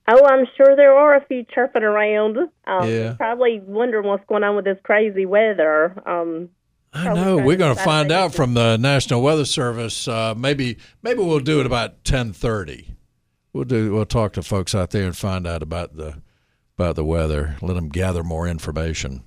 Oh, 0.08 0.26
I'm 0.26 0.48
sure 0.58 0.76
there 0.76 0.94
are 0.96 1.16
a 1.16 1.26
few 1.26 1.46
chirping 1.54 1.84
around. 1.84 2.38
Um, 2.66 2.90
Yeah. 2.90 3.14
Probably 3.14 3.62
wondering 3.64 4.08
what's 4.08 4.26
going 4.28 4.44
on 4.44 4.56
with 4.56 4.66
this 4.66 4.80
crazy 4.84 5.28
weather. 5.28 6.02
Um, 6.08 6.50
I 6.92 7.14
know. 7.14 7.38
We're 7.38 7.58
going 7.58 7.76
to 7.76 7.84
find 7.84 8.12
out 8.12 8.34
from 8.34 8.56
the 8.56 8.78
National 8.78 9.22
Weather 9.22 9.46
Service. 9.46 10.08
Uh, 10.08 10.34
maybe 10.36 10.78
maybe 11.04 11.20
we'll 11.20 11.40
do 11.40 11.60
it 11.60 11.68
about 11.68 12.04
ten 12.04 12.34
thirty. 12.34 12.96
We'll 13.54 13.66
do. 13.66 13.94
We'll 13.94 14.06
talk 14.08 14.34
to 14.34 14.42
folks 14.42 14.74
out 14.74 14.90
there 14.90 15.06
and 15.06 15.16
find 15.16 15.46
out 15.46 15.62
about 15.62 15.96
the 15.96 16.24
about 16.80 16.96
the 16.96 17.06
weather. 17.06 17.58
Let 17.62 17.76
them 17.76 17.90
gather 17.90 18.24
more 18.24 18.48
information. 18.48 19.22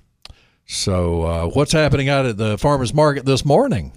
So, 0.65 1.23
uh, 1.23 1.45
what's 1.51 1.71
happening 1.71 2.09
out 2.09 2.25
at 2.25 2.35
the 2.37 2.57
farmers 2.57 2.93
market 2.93 3.25
this 3.25 3.45
morning? 3.45 3.93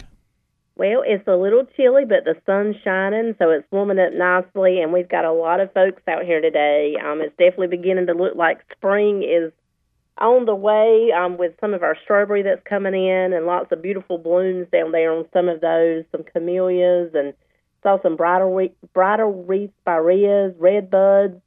Well, 0.77 1.03
it's 1.07 1.27
a 1.27 1.37
little 1.37 1.65
chilly, 1.75 2.05
but 2.05 2.25
the 2.25 2.35
sun's 2.45 2.77
shining, 2.85 3.35
so 3.39 3.49
it's 3.49 3.67
warming 3.71 3.99
up 3.99 4.13
nicely, 4.13 4.83
and 4.83 4.93
we've 4.93 5.09
got 5.09 5.25
a 5.25 5.33
lot 5.33 5.59
of 5.59 5.73
folks 5.73 6.03
out 6.07 6.27
here 6.27 6.43
today. 6.43 6.97
Um, 7.03 7.23
it's 7.23 7.35
definitely 7.39 7.69
beginning 7.69 8.09
to 8.09 8.13
look 8.13 8.37
like 8.37 8.61
spring 8.77 9.23
is 9.23 9.53
on 10.19 10.45
the 10.45 10.55
way 10.55 11.13
um, 11.17 11.39
with 11.39 11.55
some 11.63 11.73
of 11.73 11.83
our 11.83 11.97
strawberry 12.05 12.43
that's 12.43 12.63
coming 12.69 12.93
in 12.93 13.33
and 13.33 13.47
lots 13.47 13.73
of 13.73 13.81
beautiful 13.81 14.19
blooms 14.19 14.67
down 14.71 14.93
there 14.93 15.13
on 15.13 15.25
some 15.33 15.49
of 15.49 15.63
those, 15.63 16.05
some 16.13 16.25
camellias 16.25 17.11
and 17.15 17.33
saw 17.83 18.01
some 18.03 18.17
bridal, 18.17 18.55
re- 18.55 18.75
bridal 18.93 19.45
wreath 19.45 19.71
spireas, 19.81 20.55
red 20.59 20.91
buds, 20.91 21.41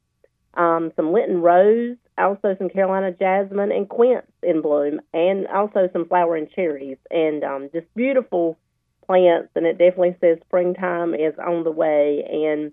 um, 0.54 0.92
some 0.96 1.12
Lenten 1.12 1.40
rose, 1.40 1.96
also 2.18 2.56
some 2.58 2.68
Carolina 2.68 3.12
jasmine 3.12 3.70
and 3.70 3.88
quince 3.88 4.26
in 4.42 4.60
bloom, 4.60 5.00
and 5.14 5.46
also 5.46 5.88
some 5.92 6.08
flowering 6.08 6.48
cherries, 6.52 6.98
and 7.12 7.44
um, 7.44 7.70
just 7.72 7.86
beautiful 7.94 8.58
plants. 9.10 9.48
And 9.56 9.66
it 9.66 9.78
definitely 9.78 10.16
says 10.20 10.38
springtime 10.46 11.14
is 11.14 11.34
on 11.44 11.64
the 11.64 11.72
way. 11.72 12.24
And 12.30 12.72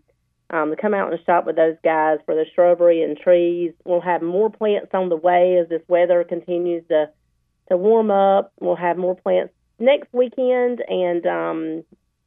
um, 0.50 0.70
to 0.70 0.82
come 0.82 0.94
out 0.94 1.12
and 1.12 1.20
shop 1.26 1.46
with 1.46 1.56
those 1.56 1.76
guys 1.84 2.20
for 2.26 2.36
the 2.36 2.46
shrubbery 2.54 3.04
and 3.04 3.18
trees. 3.18 3.74
We'll 3.84 4.02
have 4.02 4.22
more 4.22 4.50
plants 4.50 4.90
on 4.94 5.10
the 5.10 5.16
way 5.16 5.58
as 5.62 5.68
this 5.68 5.82
weather 5.88 6.24
continues 6.24 6.84
to 6.90 7.10
to 7.70 7.76
warm 7.76 8.12
up. 8.12 8.54
We'll 8.60 8.78
have 8.78 8.98
more 8.98 9.16
plants 9.16 9.54
next 9.78 10.08
weekend, 10.14 10.82
and 10.88 11.26
um, 11.26 11.84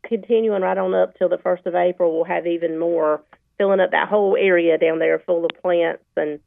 continuing 0.07 0.63
right 0.63 0.77
on 0.77 0.95
up 0.95 1.17
till 1.17 1.31
the 1.31 1.39
first 1.39 1.67
of 1.67 1.75
April, 1.75 2.15
we'll 2.15 2.25
have 2.25 2.47
even 2.47 2.79
more 2.79 3.23
filling 3.57 3.81
up 3.81 3.93
that 3.93 4.09
whole 4.09 4.37
area 4.37 4.77
down 4.77 4.99
there 4.99 5.19
full 5.21 5.45
of 5.45 5.51
plants 5.63 6.05
and 6.17 6.41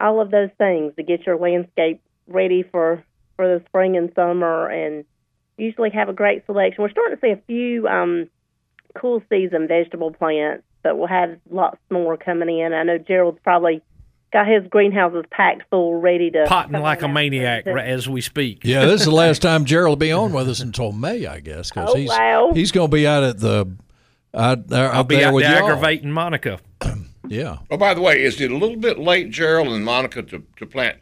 all 0.00 0.20
of 0.20 0.30
those 0.30 0.50
things 0.56 0.94
to 0.96 1.02
get 1.02 1.26
your 1.26 1.36
landscape 1.36 2.00
ready 2.26 2.62
for 2.62 3.04
for 3.36 3.46
the 3.46 3.64
spring 3.66 3.96
and 3.96 4.12
summer 4.14 4.68
and 4.68 5.04
usually 5.60 5.90
have 5.90 6.08
a 6.08 6.12
great 6.12 6.44
selection. 6.46 6.82
We're 6.82 6.90
starting 6.90 7.16
to 7.16 7.20
see 7.20 7.30
a 7.32 7.40
few 7.46 7.86
um, 7.88 8.28
cool 8.98 9.22
season 9.28 9.68
vegetable 9.68 10.10
plants, 10.12 10.64
but 10.82 10.96
we'll 10.98 11.06
have 11.08 11.38
lots 11.50 11.78
more 11.90 12.16
coming 12.16 12.58
in. 12.58 12.72
I 12.72 12.82
know 12.82 12.98
Gerald's 12.98 13.38
probably 13.44 13.82
got 14.32 14.46
his 14.46 14.64
greenhouses 14.68 15.24
packed 15.30 15.62
full, 15.70 15.94
ready 16.00 16.30
to 16.30 16.44
Potting 16.46 16.80
like 16.80 17.02
a 17.02 17.08
maniac 17.08 17.64
soon. 17.64 17.74
ra- 17.74 17.82
as 17.82 18.08
we 18.08 18.20
speak. 18.20 18.60
Yeah, 18.64 18.84
this 18.86 19.00
is 19.00 19.06
the 19.06 19.10
last 19.14 19.42
time 19.42 19.64
Gerald 19.64 19.90
will 19.92 19.96
be 19.96 20.12
on 20.12 20.32
with 20.32 20.48
us 20.48 20.60
until 20.60 20.92
May, 20.92 21.26
I 21.26 21.40
guess, 21.40 21.70
because 21.70 21.90
Oh, 21.90 21.96
he's 21.96 22.08
wow. 22.08 22.52
he's 22.54 22.70
going 22.72 22.90
to 22.90 22.94
be 22.96 23.06
out 23.06 23.22
at 23.24 23.38
the 23.40 23.72
out 24.32 24.68
there 24.68 24.92
I'll 24.92 25.00
up 25.00 25.08
be 25.08 25.16
there 25.16 25.28
out 25.28 25.34
with 25.34 25.42
there 25.44 25.58
y'all. 25.58 25.68
aggravating 25.70 26.10
Monica. 26.12 26.60
Yeah, 27.28 27.58
Oh, 27.70 27.76
by 27.76 27.94
the 27.94 28.00
way, 28.00 28.24
is 28.24 28.40
it 28.40 28.50
a 28.50 28.56
little 28.56 28.76
bit 28.78 28.98
late, 28.98 29.30
Gerald 29.30 29.68
and 29.68 29.84
Monica, 29.84 30.20
to, 30.22 30.42
to 30.56 30.66
plant 30.66 30.96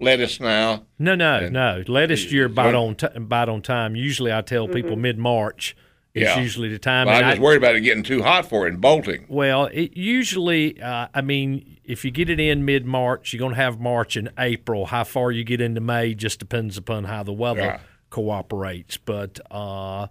lettuce 0.00 0.40
now? 0.40 0.84
No, 0.98 1.14
no, 1.14 1.36
And- 1.38 1.52
no. 1.52 1.82
Lettuce 1.86 2.30
year 2.32 2.48
bite 2.48 2.74
Well- 2.74 2.86
on 2.88 2.94
t- 2.96 3.18
bite 3.18 3.48
on 3.48 3.62
time. 3.62 3.96
Usually, 3.96 4.32
I 4.32 4.40
tell 4.42 4.68
people 4.68 4.96
mid 4.96 5.18
March 5.18 5.76
is 6.14 6.22
Yeah. 6.22 6.40
usually 6.40 6.68
the 6.70 6.78
time. 6.78 7.06
But 7.06 7.16
and 7.16 7.24
I'm 7.24 7.28
I- 7.28 7.32
just 7.32 7.42
worried 7.42 7.58
about 7.58 7.76
it 7.76 7.80
getting 7.82 8.02
too 8.02 8.22
hot 8.22 8.48
for 8.48 8.66
it 8.66 8.72
and 8.72 8.80
bolting. 8.80 9.26
Well, 9.28 9.66
it 9.66 9.96
usually, 9.96 10.80
uh, 10.80 11.08
I 11.14 11.20
mean, 11.20 11.76
if 11.84 12.04
you 12.04 12.10
get 12.10 12.30
it 12.30 12.40
in 12.40 12.64
mid 12.64 12.86
March, 12.86 13.32
you're 13.32 13.38
going 13.40 13.54
to 13.54 13.60
have 13.60 13.78
March 13.80 14.16
and 14.16 14.30
April. 14.38 14.86
How 14.86 15.04
far 15.04 15.30
you 15.30 15.44
get 15.44 15.60
into 15.60 15.80
May 15.80 16.14
just 16.14 16.38
depends 16.38 16.76
upon 16.78 17.04
how 17.04 17.22
the 17.22 17.32
weather 17.34 17.60
Yeah. 17.60 17.78
cooperates. 18.10 18.96
But 18.96 19.40
uh, 19.50 20.06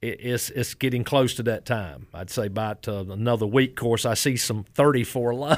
it, 0.00 0.18
it's 0.20 0.50
it's 0.50 0.74
getting 0.74 1.02
close 1.02 1.34
to 1.34 1.42
that 1.44 1.64
time. 1.66 2.06
I'd 2.14 2.30
say 2.30 2.46
about 2.46 2.86
uh, 2.86 3.04
another 3.10 3.46
week. 3.46 3.70
Of 3.70 3.76
course, 3.76 4.06
I 4.06 4.14
see 4.14 4.36
some 4.36 4.64
34 4.74 5.34
low 5.34 5.56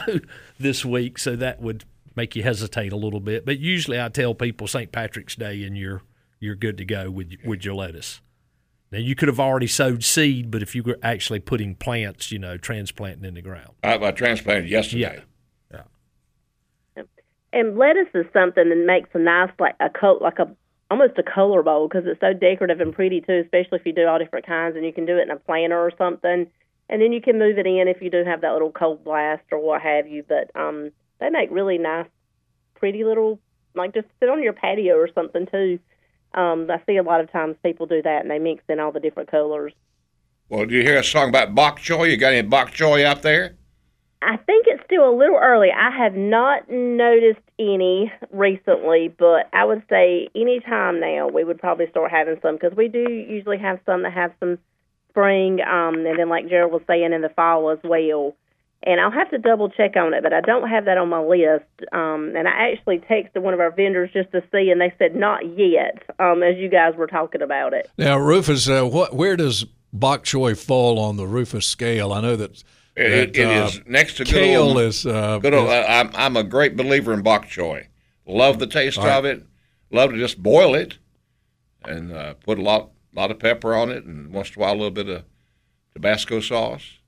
this 0.59 0.83
week, 0.85 1.19
so 1.19 1.37
that 1.37 1.61
would 1.61 1.85
make 2.17 2.37
you 2.37 2.43
hesitate 2.43 2.93
a 2.93 2.97
little 2.97 3.21
bit. 3.21 3.47
But 3.47 3.59
usually, 3.59 4.01
I 4.01 4.09
tell 4.09 4.35
people 4.35 4.67
St. 4.67 4.91
Patrick's 4.93 5.37
Day, 5.37 5.65
and 5.65 5.77
you're 5.77 6.03
you're 6.39 6.57
good 6.57 6.79
to 6.79 6.85
go 6.85 7.11
with 7.11 7.33
with 7.45 7.65
your 7.65 7.75
lettuce. 7.75 8.21
Now 8.93 8.99
you 8.99 9.15
could 9.15 9.29
have 9.29 9.39
already 9.39 9.69
sowed 9.69 10.03
seed, 10.03 10.51
but 10.51 10.63
if 10.63 10.75
you 10.75 10.83
were 10.83 10.99
actually 11.03 11.41
putting 11.41 11.77
plants, 11.77 12.33
you 12.33 12.39
know, 12.39 12.57
transplanting 12.57 13.25
in 13.25 13.35
the 13.35 13.43
ground. 13.43 13.71
I, 13.85 13.95
I 13.95 14.11
transplanted 14.11 14.69
yesterday. 14.69 15.23
Yeah. 15.23 15.25
And 17.53 17.77
lettuce 17.77 18.09
is 18.15 18.27
something 18.33 18.69
that 18.69 18.85
makes 18.87 19.09
a 19.13 19.19
nice 19.19 19.51
like 19.59 19.75
a 19.81 19.91
coat 19.91 20.23
like 20.23 20.39
a 20.39 20.55
almost 20.91 21.19
a 21.19 21.23
color 21.23 21.63
bowl 21.63 21.89
because 21.89 22.05
it's 22.07 22.21
so 22.21 22.33
decorative 22.33 22.81
and 22.81 22.93
pretty 22.93 23.21
too, 23.21 23.43
especially 23.45 23.79
if 23.79 23.87
you 23.87 23.93
do 23.93 24.07
all 24.07 24.19
different 24.19 24.47
kinds 24.47 24.77
and 24.77 24.85
you 24.85 24.93
can 24.93 25.07
do 25.07 25.19
it 25.19 25.23
in 25.23 25.31
a 25.31 25.37
planter 25.37 25.79
or 25.79 25.93
something. 25.97 26.47
And 26.89 27.01
then 27.01 27.13
you 27.13 27.21
can 27.21 27.39
move 27.39 27.59
it 27.59 27.67
in 27.67 27.87
if 27.87 28.03
you 28.03 28.11
do 28.11 28.25
have 28.25 28.41
that 28.41 28.53
little 28.53 28.73
cold 28.73 29.05
blast 29.05 29.45
or 29.53 29.61
what 29.61 29.83
have 29.83 30.09
you. 30.09 30.25
But 30.29 30.51
um, 30.61 30.91
they 31.21 31.31
make 31.31 31.51
really 31.51 31.79
nice, 31.79 32.09
pretty 32.75 33.05
little 33.05 33.39
like 33.75 33.95
just 33.95 34.09
sit 34.19 34.29
on 34.29 34.43
your 34.43 34.53
patio 34.53 34.97
or 34.97 35.09
something 35.15 35.47
too. 35.47 35.79
Um, 36.35 36.69
I 36.71 36.81
see 36.87 36.97
a 36.97 37.03
lot 37.03 37.21
of 37.21 37.31
times 37.31 37.57
people 37.63 37.87
do 37.87 38.03
that 38.03 38.23
and 38.23 38.31
they 38.31 38.39
mix 38.39 38.63
in 38.69 38.81
all 38.81 38.93
the 38.93 39.01
different 39.01 39.31
colors. 39.31 39.73
Well, 40.49 40.67
do 40.67 40.75
you 40.75 40.83
hear 40.83 40.99
a 40.99 41.05
song 41.05 41.29
about 41.29 41.55
bok 41.55 41.79
choy? 41.79 42.11
You 42.11 42.17
got 42.17 42.33
any 42.33 42.47
bok 42.47 42.73
choy 42.73 43.05
out 43.05 43.23
there? 43.23 43.57
I 44.23 44.37
think 44.37 44.67
it's 44.69 44.83
still 44.85 45.09
a 45.09 45.17
little 45.17 45.39
early. 45.41 45.69
I 45.71 45.91
have 45.97 46.15
not 46.15 46.69
noticed 46.69 47.41
any 47.59 48.13
recently, 48.31 49.15
but 49.17 49.49
I 49.53 49.65
would 49.65 49.83
say 49.89 50.29
any 50.35 50.61
time 50.61 51.01
now 51.01 51.29
we 51.29 51.43
would 51.43 51.59
probably 51.59 51.89
start 51.89 52.11
having 52.11 52.37
some 52.43 52.57
because 52.57 52.77
we 52.77 52.89
do 52.89 53.09
usually 53.09 53.59
have 53.59 53.79
some 53.87 54.03
that 54.03 54.13
have 54.13 54.33
some 54.39 54.59
spring, 55.09 55.61
um, 55.63 56.07
and 56.07 56.19
then 56.19 56.29
like 56.29 56.49
Gerald 56.49 56.73
was 56.73 56.83
saying 56.87 57.13
in 57.13 57.23
the 57.23 57.31
fall 57.31 57.71
as 57.71 57.79
well. 57.83 58.37
And 58.83 58.99
I'll 58.99 59.11
have 59.11 59.29
to 59.31 59.37
double 59.39 59.69
check 59.69 59.95
on 59.97 60.15
it, 60.15 60.23
but 60.23 60.33
I 60.33 60.41
don't 60.41 60.67
have 60.69 60.87
that 60.87 60.97
on 60.97 61.11
my 61.11 61.21
list. 61.21 61.65
Um, 61.93 62.33
and 62.35 62.49
I 62.49 62.71
actually 62.73 62.99
texted 62.99 63.43
one 63.43 63.53
of 63.53 63.61
our 63.61 63.71
vendors 63.71 64.09
just 64.15 64.33
to 64.33 64.43
see, 64.51 64.71
and 64.71 64.81
they 64.81 64.93
said 64.99 65.15
not 65.15 65.41
yet, 65.59 66.03
um, 66.19 66.43
as 66.43 66.57
you 66.57 66.71
guys 66.71 66.95
were 66.97 67.07
talking 67.07 67.43
about 67.43 67.75
it. 67.75 67.91
Now, 67.99 68.19
Rufus, 68.19 68.69
uh, 68.71 68.85
what 68.85 69.15
where 69.15 69.37
does 69.37 69.67
bok 69.93 70.25
choy 70.25 70.57
fall 70.59 70.99
on 70.99 71.19
the 71.19 71.27
Rufus 71.27 71.67
scale? 71.67 72.11
I 72.15 72.23
know 72.23 72.37
that, 72.37 72.65
It, 72.97 73.13
it, 73.13 73.33
that, 73.35 73.37
it 73.39 73.47
uh, 73.63 73.67
is 73.67 73.81
next 73.87 74.17
to 74.17 74.25
good 74.25 74.33
kale 74.33 74.63
old, 74.63 74.79
is 74.81 75.05
uh, 75.05 75.39
good 75.41 75.53
old. 75.53 75.67
is- 75.67 75.73
uh, 75.73 75.85
I'm 75.87 76.11
I'm 76.15 76.37
a 76.39 76.43
great 76.45 76.75
believer 76.75 77.13
in 77.13 77.21
bok 77.21 77.47
choy. 77.49 77.87
Love 78.27 78.59
the 78.61 78.67
taste 78.67 78.97
All 78.99 79.05
right. 79.05 79.19
of 79.19 79.25
it. 79.27 79.45
Love 79.91 80.13
to 80.13 80.17
just 80.17 80.43
boil 80.43 80.75
it 80.75 80.97
and 81.85 82.13
uh, 82.13 82.33
put 82.35 82.59
a 82.59 82.63
lot 82.63 82.93
lot 83.15 83.31
of 83.31 83.39
pepper 83.39 83.75
on 83.75 83.91
it, 83.91 84.05
and 84.05 84.33
once 84.33 84.49
in 84.49 84.55
a 84.57 84.65
while 84.65 84.73
a 84.73 84.77
little 84.77 84.91
bit 84.91 85.09
of 85.11 85.25
Tabasco 85.93 86.41
sauce. 86.41 86.99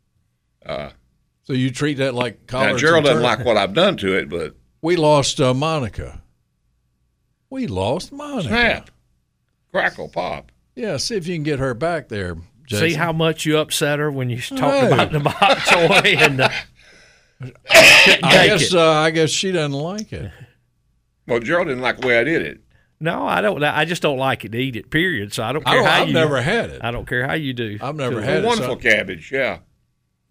So 1.45 1.53
you 1.55 1.71
treat 1.71 1.95
that 1.99 2.15
like 2.15 2.53
now 2.53 2.77
Gerald 2.77 3.05
doesn't 3.05 3.23
like 3.23 3.45
what 3.45 3.57
I've 3.57 3.75
done 3.75 3.97
to 3.99 4.17
it, 4.17 4.29
but 4.29 4.55
We 4.81 4.97
lost 4.97 5.41
uh, 5.41 5.53
Monica. 5.55 6.23
We 7.51 7.67
lost 7.67 8.13
Monica. 8.13 8.49
snap, 8.49 8.91
crackle, 9.73 10.09
pop. 10.09 10.51
Yeah, 10.75 10.97
see 10.97 11.17
if 11.17 11.27
you 11.27 11.35
can 11.35 11.43
get 11.43 11.59
her 11.59 11.75
back 11.75 12.09
there. 12.09 12.37
Jason. 12.67 12.89
See 12.91 12.95
how 12.95 13.13
much 13.13 13.45
you 13.45 13.59
upset 13.59 13.99
her 13.99 14.11
when 14.11 14.31
you 14.31 14.41
talked 14.41 14.61
Hey. 14.87 14.87
about 14.93 15.13
the 15.13 15.21
bok 15.21 15.35
choy 15.59 16.17
and 16.19 16.39
the, 16.39 16.53
I 17.71 18.21
take 18.23 18.51
guess 18.61 18.73
uh, 18.75 18.91
I 18.93 19.11
guess 19.11 19.31
she 19.31 19.53
doesn't 19.53 19.73
like 19.73 20.13
it. 20.13 20.31
Well, 21.27 21.41
Gerald 21.41 21.69
didn't 21.69 21.83
like 21.83 22.01
the 22.01 22.07
way 22.07 22.19
I 22.19 22.25
did 22.25 22.43
it. 22.43 22.61
No, 23.01 23.27
I 23.27 23.41
don't. 23.41 23.63
I 23.65 23.85
just 23.85 24.01
don't 24.01 24.17
like 24.19 24.45
it 24.45 24.53
to 24.53 24.59
eat 24.59 24.77
it. 24.77 24.91
Period. 24.91 25.33
So 25.33 25.43
I 25.43 25.53
don't 25.53 25.67
I 25.67 25.71
care 25.73 25.79
don't, 25.81 25.89
how 25.89 26.03
I've 26.03 26.09
you. 26.09 26.15
never 26.15 26.41
had 26.41 26.71
it. 26.71 26.81
I 26.85 26.93
don't 26.93 27.07
care 27.07 27.27
how 27.27 27.35
you 27.35 27.53
do. 27.53 27.79
I've 27.83 27.97
never 27.97 28.17
to 28.17 28.23
it. 28.23 28.25
had 28.25 28.45
it. 28.45 28.47
Wonderful 28.47 28.77
so- 28.77 28.81
cabbage, 28.81 29.31
yeah. 29.33 29.59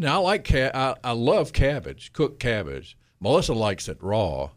Now 0.01 0.15
I 0.21 0.23
like 0.23 0.47
ca- 0.47 0.71
I, 0.73 0.95
I 1.03 1.11
love 1.11 1.53
cabbage, 1.53 2.11
cooked 2.13 2.39
cabbage. 2.39 2.97
Melissa 3.19 3.53
likes 3.53 3.87
it 3.87 3.97
raw. 4.01 4.49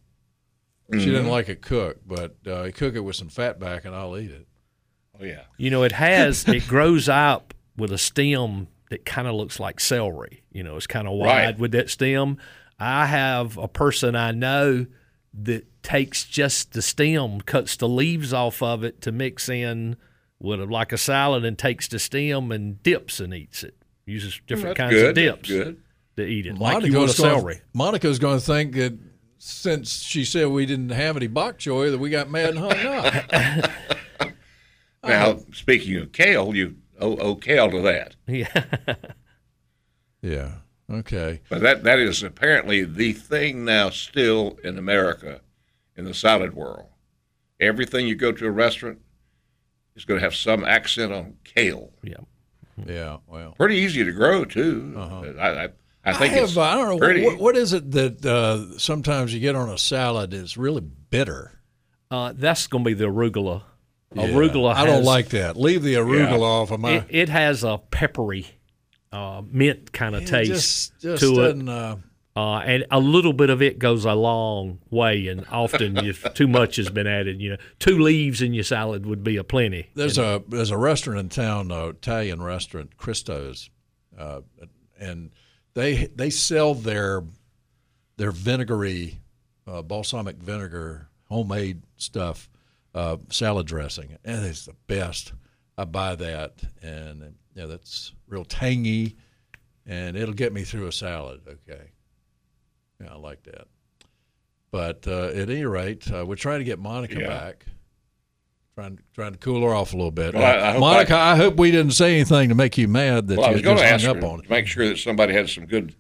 She 0.91 0.99
Mm-hmm. 0.99 1.11
didn't 1.11 1.29
like 1.29 1.49
it 1.49 1.63
cooked, 1.63 2.07
but 2.07 2.37
uh, 2.47 2.71
cook 2.75 2.95
it 2.95 3.01
with 3.01 3.17
some 3.17 3.29
fat 3.29 3.59
back, 3.59 3.85
and 3.85 3.95
I'll 3.95 4.17
eat 4.19 4.31
it. 4.31 4.47
Oh 5.21 5.25
yeah. 5.25 5.43
You 5.57 5.71
know, 5.71 5.83
it 5.83 5.93
has. 5.93 6.47
it 6.49 6.67
grows 6.67 7.09
up 7.09 7.55
with 7.77 7.93
a 7.93 7.99
stem 7.99 8.69
that 8.91 9.05
kind 9.05 9.27
of 9.29 9.35
looks 9.35 9.59
like 9.61 9.81
celery. 9.81 10.45
You 10.51 10.63
know, 10.63 10.77
it's 10.77 10.87
kind 10.87 11.07
of 11.09 11.15
wide 11.15 11.27
Right. 11.45 11.59
with 11.59 11.73
that 11.73 11.89
stem. 11.91 12.39
I 12.79 13.07
have 13.07 13.57
a 13.59 13.69
person 13.69 14.15
I 14.17 14.33
know 14.33 14.87
that 15.43 15.83
takes 15.83 16.25
just 16.25 16.73
the 16.73 16.83
stem, 16.83 17.41
cuts 17.41 17.77
the 17.77 17.89
leaves 17.89 18.33
off 18.33 18.63
of 18.63 18.83
it 18.85 19.01
to 19.03 19.13
mix 19.13 19.49
in 19.49 19.97
with 20.39 20.61
a, 20.61 20.65
like 20.67 20.93
a 20.93 20.99
salad, 20.99 21.45
and 21.45 21.59
takes 21.59 21.89
the 21.89 21.99
stem 21.99 22.51
and 22.53 22.83
dips 22.83 23.21
and 23.21 23.33
eats 23.35 23.63
it. 23.65 23.77
Uses 24.07 24.41
different 24.47 24.77
That's 24.77 24.91
kinds 24.91 25.01
good. 25.03 25.09
of 25.11 25.15
dips 25.15 25.49
good. 25.49 25.83
to 26.17 26.25
eat 26.27 26.47
it, 26.47 26.59
like 26.59 26.85
you 26.85 26.93
would 26.99 27.11
a 27.11 27.17
Monica's 27.17 27.19
gonna- 27.19 27.55
Monica's 27.73 28.19
going 28.19 28.39
to 28.39 28.45
think 28.45 28.75
that 28.75 28.99
since 29.39 30.03
she 30.03 30.25
said 30.25 30.49
we 30.49 30.67
didn't 30.67 30.91
have 30.91 31.17
any 31.17 31.27
bok 31.27 31.59
choy, 31.59 31.91
that 31.91 31.99
we 31.99 32.11
got 32.11 32.31
mad 32.31 32.51
and 32.51 32.59
hung 32.59 32.73
up. 32.87 33.71
Now, 35.07 35.41
speaking 35.53 35.97
of 35.97 36.13
kale, 36.13 36.55
you 36.55 36.77
owe, 36.99 37.17
owe 37.19 37.35
kale 37.35 37.71
to 37.71 37.81
that. 37.83 38.17
Yeah. 38.27 38.65
yeah. 40.23 40.53
Okay. 40.91 41.41
But 41.49 41.61
that, 41.61 41.85
that 41.85 41.99
is 41.99 42.23
apparently 42.23 42.85
the 42.85 43.13
thing 43.13 43.65
now 43.65 43.91
still 43.91 44.59
in 44.65 44.79
America 44.79 45.41
in 45.97 46.05
the 46.05 46.15
salad 46.15 46.55
world. 46.55 46.89
Everything 47.61 48.07
you 48.07 48.15
go 48.15 48.33
to 48.33 48.47
a 48.47 48.51
restaurant 48.51 48.99
is 49.95 50.05
going 50.05 50.19
to 50.21 50.25
have 50.25 50.35
some 50.35 50.65
accent 50.65 51.13
on 51.13 51.35
kale. 51.45 51.93
Yeah. 52.03 52.17
Yeah. 52.87 53.19
Well. 53.27 53.53
Pretty 53.53 53.77
easy 53.77 54.05
to 54.05 54.13
grow, 54.13 54.45
too. 54.45 54.95
I, 55.39 55.65
I, 55.65 55.69
I 56.05 56.13
think 56.13 56.35
have, 56.35 56.45
it's 56.45 56.57
I 56.57 56.75
don't 56.75 56.99
know 56.99 57.25
what, 57.25 57.39
what 57.39 57.57
is 57.57 57.73
it 57.73 57.91
that 57.93 58.25
uh, 58.27 58.79
sometimes 58.79 59.33
you 59.33 59.41
get 59.41 59.55
on 59.55 59.69
a 59.69 59.79
salad 59.79 60.35
is 60.35 60.57
really 60.57 60.81
bitter. 60.81 61.61
Uh, 62.11 62.33
that's 62.37 62.67
going 62.67 62.85
to 62.85 62.89
be 62.91 62.95
the 62.95 63.07
arugula. 63.07 63.63
Yeah. 64.15 64.29
Arugula. 64.29 64.75
I 64.75 64.87
don't 64.87 65.05
like 65.05 65.31
that. 65.31 65.57
Leave 65.57 65.83
the 65.83 65.95
arugula 65.95 66.39
Yeah. 66.39 66.45
off 66.45 66.71
of 66.71 66.81
my. 66.81 66.91
It, 66.93 67.07
it 67.11 67.29
has 67.31 67.65
a 67.65 67.79
peppery, 67.91 68.47
uh, 69.13 69.43
mint 69.51 69.93
kind 69.93 70.15
of 70.15 70.23
It 70.23 70.29
taste 70.29 70.51
just, 70.51 71.01
just 71.01 71.23
to 71.23 71.33
it, 71.33 71.37
doesn't, 71.37 71.69
Uh, 72.37 72.59
and 72.59 72.85
a 72.91 72.99
little 72.99 73.33
bit 73.33 73.49
of 73.49 73.63
it 73.63 73.79
goes 73.79 74.05
a 74.05 74.15
long 74.15 74.81
way. 74.91 75.29
And 75.29 75.47
often, 75.53 75.97
if 75.99 76.35
too 76.35 76.49
much 76.49 76.77
has 76.77 76.91
been 76.91 77.07
added, 77.07 77.41
you 77.41 77.51
know, 77.51 77.57
two 77.79 77.99
leaves 78.01 78.43
in 78.43 78.53
your 78.53 78.65
salad 78.65 79.07
would 79.07 79.23
be 79.23 79.37
a 79.37 79.45
plenty. 79.45 79.89
There's 79.95 80.19
a 80.19 80.43
there's 80.49 80.71
a 80.71 80.79
restaurant 80.79 81.21
in 81.21 81.29
town, 81.29 81.71
uh, 81.71 81.87
Italian 81.89 82.43
restaurant, 82.43 82.97
Cristo's, 82.97 83.71
uh, 84.19 84.41
and 84.99 85.31
they 85.75 86.07
they 86.07 86.31
sell 86.31 86.75
their 86.75 87.23
their 88.17 88.33
vinegary, 88.33 89.21
uh, 89.67 89.83
balsamic 89.83 90.37
vinegar, 90.37 91.09
homemade 91.29 91.83
stuff, 91.97 92.49
uh, 92.95 93.17
salad 93.31 93.67
dressing, 93.67 94.17
and 94.25 94.45
it's 94.45 94.67
the 94.67 94.75
best. 94.89 95.33
I 95.79 95.85
buy 95.85 96.17
that, 96.17 96.63
and 96.83 97.35
yeah, 97.55 97.67
that's 97.67 98.13
real 98.29 98.45
tangy, 98.45 99.17
and 99.87 100.17
it'll 100.17 100.35
get 100.35 100.53
me 100.53 100.63
through 100.65 100.87
a 100.87 100.93
salad. 100.93 101.41
Okay, 101.49 101.91
yeah, 103.05 103.13
I 103.13 103.17
like 103.17 103.43
that. 103.45 103.67
But 104.71 105.07
uh, 105.07 105.27
at 105.29 105.49
any 105.51 105.65
rate, 105.65 106.11
uh, 106.13 106.25
we're 106.27 106.35
trying 106.37 106.59
to 106.59 106.65
get 106.65 106.79
Monica 106.79 107.21
Yeah. 107.21 107.29
back 107.29 107.67
trying 108.75 108.99
trying 109.15 109.31
to 109.33 109.39
cool 109.39 109.63
her 109.63 109.73
off 109.73 109.93
a 109.93 109.97
little 109.97 110.11
bit. 110.11 110.35
Well, 110.35 110.43
Uh, 110.43 110.67
I 110.69 110.73
hope 110.73 110.81
Monica, 110.81 111.15
I, 111.17 111.37
hope 111.37 111.55
we 111.57 111.71
didn't 111.71 111.93
say 111.93 112.15
anything 112.17 112.49
to 112.49 112.57
make 112.57 112.77
you 112.77 112.89
mad 112.89 113.29
that 113.29 113.39
well, 113.39 113.47
I 113.47 113.51
you 113.51 113.55
was 113.55 113.63
going 113.63 113.77
just 113.77 113.85
to 113.85 113.89
hung 113.89 114.01
ask 114.01 114.09
up 114.09 114.17
her 114.17 114.27
on 114.35 114.41
it. 114.41 114.43
to 114.47 114.51
make 114.51 114.67
sure 114.67 114.89
that 114.89 114.99
somebody 114.99 115.33
had 115.33 115.49
some 115.49 115.67
good 115.67 115.95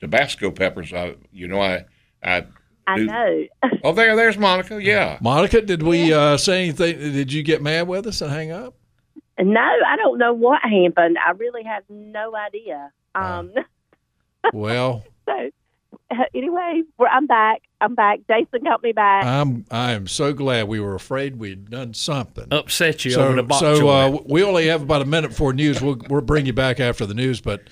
Tabasco 0.00 0.50
peppers. 0.50 0.92
I, 0.92 1.14
you 1.30 1.46
know, 1.46 1.60
I, 1.60 1.84
I, 2.24 2.44
I 2.88 2.96
do- 2.96 3.04
know. 3.06 3.44
Oh, 3.84 3.92
there, 3.92 4.16
there's 4.16 4.36
Monica. 4.36 4.82
Yeah. 4.82 5.18
Monica, 5.20 5.60
did 5.62 5.84
we 5.84 6.12
uh, 6.12 6.36
say 6.36 6.64
anything? 6.64 6.98
Did 6.98 7.32
you 7.32 7.44
get 7.44 7.62
mad 7.62 7.86
with 7.86 8.08
us 8.08 8.20
and 8.20 8.32
hang 8.32 8.50
up? 8.50 8.74
No, 9.38 9.60
I 9.60 9.94
don't 9.96 10.18
know 10.18 10.32
what 10.34 10.60
happened. 10.62 11.18
I 11.24 11.30
really 11.32 11.62
have 11.62 11.84
no 11.88 12.34
idea. 12.34 12.90
Um, 13.14 13.52
Well, 14.52 15.04
so 15.28 15.50
anyway, 16.34 16.82
we're, 16.98 17.08
I'm 17.08 17.26
back. 17.26 17.62
I'm 17.80 17.94
back. 17.94 18.20
Jason 18.28 18.64
got 18.64 18.82
me 18.82 18.92
back. 18.92 19.24
I'm 19.24 19.64
I 19.70 19.92
am 19.92 20.06
so 20.06 20.32
glad 20.32 20.68
we 20.68 20.80
were 20.80 20.94
afraid 20.94 21.36
we'd 21.36 21.70
done 21.70 21.94
something. 21.94 22.46
Upset 22.50 23.04
you 23.04 23.12
so 23.12 23.24
over 23.24 23.36
the 23.36 23.42
bok 23.42 23.60
so 23.60 23.88
uh, 23.88 24.18
we 24.24 24.42
only 24.42 24.68
have 24.68 24.82
about 24.82 25.02
a 25.02 25.06
minute 25.06 25.34
for 25.34 25.52
news. 25.52 25.80
We'll 25.82 26.00
we'll 26.08 26.20
bring 26.22 26.46
you 26.46 26.52
back 26.52 26.80
after 26.80 27.06
the 27.06 27.14
news, 27.14 27.40
but 27.40 27.62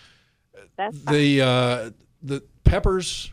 That's 0.76 0.98
the 1.04 1.40
uh, 1.42 1.90
the 2.22 2.42
peppers, 2.64 3.32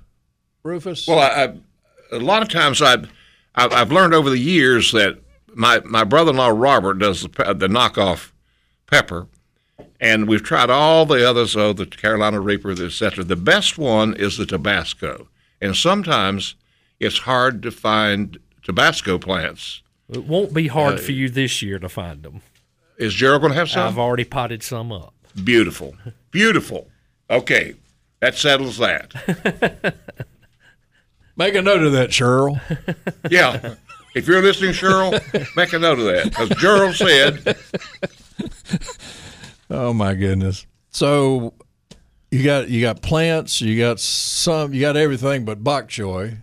Rufus. 0.63 1.07
Well, 1.07 1.19
I, 1.19 1.45
I, 1.45 2.15
a 2.15 2.19
lot 2.19 2.41
of 2.41 2.49
times 2.49 2.81
I've, 2.81 3.11
I've 3.55 3.73
I've 3.73 3.91
learned 3.91 4.13
over 4.13 4.29
the 4.29 4.39
years 4.39 4.91
that 4.91 5.19
my 5.53 5.81
my 5.83 6.03
brother-in-law 6.03 6.49
Robert 6.49 6.95
does 6.99 7.23
the, 7.23 7.29
pe- 7.29 7.53
the 7.53 7.67
knockoff 7.67 8.31
pepper, 8.87 9.27
and 9.99 10.27
we've 10.27 10.43
tried 10.43 10.69
all 10.69 11.05
the 11.05 11.27
others, 11.27 11.55
oh, 11.55 11.73
the 11.73 11.85
Carolina 11.85 12.39
Reaper, 12.39 12.71
etc. 12.71 13.23
The 13.23 13.35
best 13.35 13.77
one 13.77 14.13
is 14.15 14.37
the 14.37 14.45
Tabasco, 14.45 15.27
and 15.59 15.75
sometimes 15.75 16.55
it's 16.99 17.19
hard 17.19 17.61
to 17.63 17.71
find 17.71 18.37
Tabasco 18.63 19.17
plants. 19.17 19.81
it 20.09 20.25
won't 20.25 20.53
be 20.53 20.67
hard 20.67 20.95
uh, 20.95 20.97
for 20.97 21.11
you 21.11 21.29
this 21.29 21.61
year 21.61 21.79
to 21.79 21.89
find 21.89 22.23
them. 22.23 22.41
Is 22.97 23.13
Gerald 23.13 23.41
going 23.41 23.53
to 23.53 23.57
have 23.59 23.69
some? 23.69 23.87
I've 23.87 23.97
already 23.97 24.25
potted 24.25 24.61
some 24.63 24.91
up. 24.91 25.13
Beautiful, 25.43 25.95
beautiful. 26.29 26.87
Okay, 27.29 27.75
that 28.19 28.35
settles 28.35 28.77
that. 28.77 29.95
Make 31.37 31.55
a 31.55 31.61
note 31.61 31.81
of 31.81 31.93
that, 31.93 32.09
Cheryl. 32.09 32.59
Yeah. 33.31 33.75
If 34.13 34.27
you're 34.27 34.41
listening, 34.41 34.71
Cheryl, 34.71 35.13
make 35.55 35.71
a 35.71 35.79
note 35.79 35.97
of 35.99 36.03
that 36.03 36.25
because 36.25 36.49
Gerald 36.59 36.95
said 36.95 37.39
Oh 39.71 39.93
my 39.93 40.13
goodness. 40.13 40.67
So 40.89 41.53
you 42.29 42.43
got 42.43 42.69
you 42.69 42.81
got 42.81 43.01
plants, 43.01 43.61
you 43.61 43.79
got 43.79 43.99
some, 43.99 44.73
you 44.73 44.81
got 44.81 44.97
everything 44.97 45.45
but 45.45 45.63
bok 45.63 45.87
choy 45.87 46.37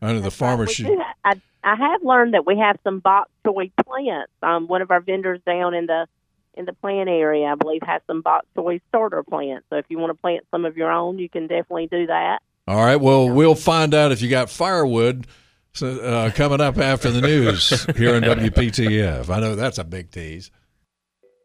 under 0.00 0.20
the 0.20 0.30
farmer's 0.30 0.72
shoe. 0.72 1.02
I, 1.24 1.40
I 1.62 1.74
have 1.76 2.02
learned 2.02 2.32
that 2.34 2.46
we 2.46 2.58
have 2.58 2.78
some 2.82 3.00
bok 3.00 3.28
choy 3.46 3.70
plants. 3.84 4.32
Um, 4.42 4.68
one 4.68 4.80
of 4.80 4.90
our 4.90 5.00
vendors 5.00 5.40
down 5.46 5.74
in 5.74 5.86
the 5.86 6.06
in 6.54 6.64
the 6.64 6.72
plant 6.72 7.10
area, 7.10 7.46
I 7.46 7.54
believe, 7.56 7.82
has 7.82 8.00
some 8.06 8.22
bok 8.22 8.46
choy 8.56 8.80
starter 8.88 9.22
plants. 9.22 9.66
So 9.68 9.76
if 9.76 9.84
you 9.90 9.98
want 9.98 10.16
to 10.16 10.20
plant 10.20 10.46
some 10.50 10.64
of 10.64 10.78
your 10.78 10.90
own, 10.90 11.18
you 11.18 11.28
can 11.28 11.46
definitely 11.46 11.88
do 11.88 12.06
that. 12.06 12.38
All 12.66 12.82
right. 12.82 12.96
Well, 12.96 13.28
we'll 13.28 13.54
find 13.54 13.92
out 13.92 14.12
if 14.12 14.22
you 14.22 14.30
got 14.30 14.48
firewood 14.48 15.26
uh, 15.82 16.30
coming 16.34 16.62
up 16.62 16.78
after 16.78 17.10
the 17.10 17.20
news 17.20 17.84
here 17.96 18.16
on 18.16 18.22
WPTF. 18.22 19.28
I 19.28 19.40
know 19.40 19.54
that's 19.54 19.76
a 19.76 19.84
big 19.84 20.10
tease. 20.10 20.50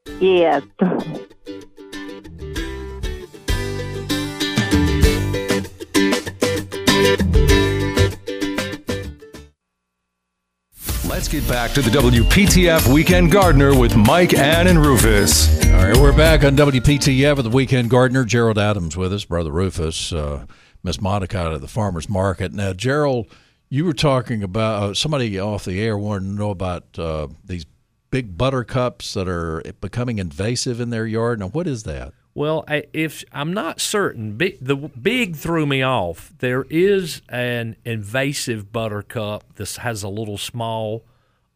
Yes. 0.08 0.64
Let's 11.08 11.28
get 11.28 11.48
back 11.48 11.72
to 11.74 11.82
the 11.82 11.92
WPTF 11.92 12.92
Weekend 12.92 13.32
Gardener 13.32 13.78
with 13.78 13.96
Mike, 13.96 14.34
Ann, 14.34 14.66
and 14.66 14.84
Rufus. 14.84 15.64
All 15.68 15.74
right, 15.74 15.96
we're 15.96 16.18
back 16.18 16.44
on 16.44 16.56
WPTF 16.56 17.36
with 17.36 17.46
the 17.46 17.52
Weekend 17.52 17.92
Gardener. 17.92 18.26
Gerald 18.26 18.58
Adams 18.58 18.98
with 18.98 19.14
us, 19.14 19.26
Brother 19.26 19.52
Rufus, 19.52 20.12
uh, 20.12 20.46
Miss 20.82 21.00
Monica 21.00 21.38
out 21.38 21.54
of 21.54 21.62
the 21.62 21.68
Farmers 21.68 22.10
Market. 22.10 22.54
Now, 22.54 22.74
Gerald, 22.74 23.28
you 23.70 23.86
were 23.86 23.94
talking 23.94 24.42
about 24.42 24.84
uh, 24.84 24.94
somebody 24.96 25.40
off 25.40 25.64
the 25.66 25.80
air 25.80 25.96
wanted 25.96 26.26
to 26.26 26.34
know 26.34 26.50
about 26.50 26.98
uh, 26.98 27.28
these 27.46 27.66
big 28.12 28.38
buttercups 28.38 29.14
that 29.16 29.28
are 29.28 29.64
becoming 29.82 30.20
invasive 30.20 30.80
in 30.80 30.90
their 30.92 31.08
yard. 31.08 31.40
Now, 31.40 31.48
what 31.48 31.66
is 31.66 31.84
that? 31.84 32.14
Well, 32.34 32.64
if 32.94 33.26
I'm 33.34 33.52
not 33.52 33.82
certain, 33.82 34.38
big, 34.38 34.58
the 34.62 34.76
big 34.76 35.36
threw 35.36 35.66
me 35.66 35.82
off. 35.82 36.32
There 36.40 36.66
is 36.70 37.22
an 37.28 37.76
invasive 37.84 38.72
buttercup. 38.72 39.56
This 39.56 39.78
has 39.78 40.04
a 40.04 40.08
little 40.08 40.38
small 40.38 41.04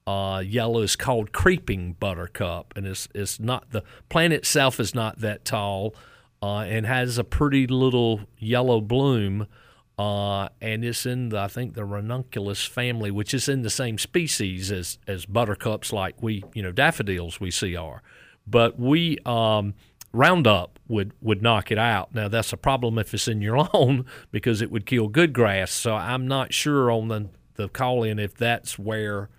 uh, 0.05 0.43
yellow. 0.45 0.81
It's 0.81 0.97
called 0.97 1.31
creeping 1.31 1.93
buttercup, 1.93 2.73
and 2.75 2.85
it's 2.85 3.07
it's 3.15 3.39
not 3.39 3.71
the 3.71 3.83
plant 4.09 4.33
itself 4.33 4.79
is 4.79 4.93
not 4.93 5.19
that 5.19 5.45
tall, 5.45 5.95
uh, 6.41 6.59
and 6.59 6.85
has 6.85 7.17
a 7.17 7.23
pretty 7.23 7.67
little 7.67 8.21
yellow 8.37 8.81
bloom. 8.81 9.47
Uh, 9.97 10.49
and 10.59 10.83
it's 10.83 11.05
in 11.05 11.29
the, 11.29 11.39
I 11.39 11.47
think 11.47 11.73
the 11.73 11.85
ranunculus 11.85 12.65
family, 12.65 13.11
which 13.11 13.33
is 13.33 13.47
in 13.47 13.61
the 13.61 13.69
same 13.69 13.97
species 13.97 14.71
as 14.71 14.97
as 15.07 15.25
buttercups, 15.25 15.93
like 15.93 16.21
we 16.21 16.43
you 16.53 16.61
know 16.61 16.71
daffodils 16.71 17.39
we 17.39 17.49
see 17.51 17.75
are. 17.75 18.01
But 18.45 18.77
we 18.77 19.17
um, 19.25 19.73
Roundup 20.11 20.79
would 20.87 21.13
would 21.21 21.41
knock 21.41 21.71
it 21.71 21.77
out. 21.77 22.13
Now 22.13 22.27
that's 22.27 22.51
a 22.51 22.57
problem 22.57 22.97
if 22.97 23.13
it's 23.13 23.27
in 23.27 23.41
your 23.41 23.57
lawn 23.73 24.05
because 24.31 24.61
it 24.61 24.69
would 24.69 24.85
kill 24.85 25.07
good 25.07 25.33
grass. 25.33 25.71
So 25.71 25.95
I'm 25.95 26.27
not 26.27 26.53
sure 26.53 26.91
on 26.91 27.07
the 27.07 27.29
the 27.55 27.69
call 27.69 28.03
in 28.03 28.19
if 28.19 28.35
that's 28.35 28.77
where 28.77 29.29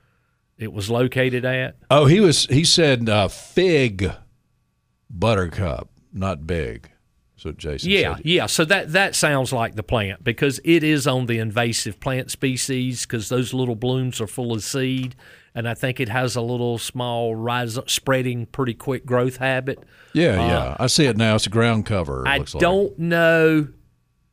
it 0.59 0.73
was 0.73 0.91
located 0.91 1.45
at. 1.45 1.77
Oh, 1.91 2.07
he 2.07 2.21
was. 2.21 2.47
He 2.47 2.65
said 2.65 3.09
uh, 3.09 3.29
fig 3.29 4.11
buttercup, 5.11 5.91
not 6.13 6.47
big. 6.47 6.91
So 7.37 7.53
Jason. 7.53 7.91
Yeah, 7.91 8.17
yeah. 8.25 8.47
So 8.47 8.65
that 8.65 8.93
that 8.93 9.15
sounds 9.15 9.53
like 9.53 9.75
the 9.75 9.83
plant 9.83 10.25
because 10.25 10.59
it 10.65 10.83
is 10.83 11.07
on 11.07 11.27
the 11.27 11.39
invasive 11.39 12.01
plant 12.01 12.31
species 12.31 13.05
because 13.05 13.29
those 13.29 13.53
little 13.53 13.75
blooms 13.75 14.21
are 14.23 14.27
full 14.27 14.55
of 14.55 14.65
seed, 14.65 15.15
and 15.55 15.69
I 15.69 15.75
think 15.75 16.01
it 16.01 16.09
has 16.09 16.35
a 16.35 16.41
little 16.41 16.79
small 16.79 17.37
rise 17.37 17.79
spreading 17.87 18.47
pretty 18.47 18.73
quick 18.73 19.05
growth 19.05 19.37
habit. 19.37 19.79
Yeah, 20.15 20.47
yeah. 20.47 20.77
I 20.81 20.87
see 20.87 21.05
it 21.05 21.19
now. 21.19 21.35
It's 21.35 21.47
a 21.47 21.51
ground 21.51 21.85
cover. 21.85 22.27
it 22.27 22.29
Uh, 22.29 22.33
I 22.33 22.39
don't 22.59 22.99
know 22.99 23.69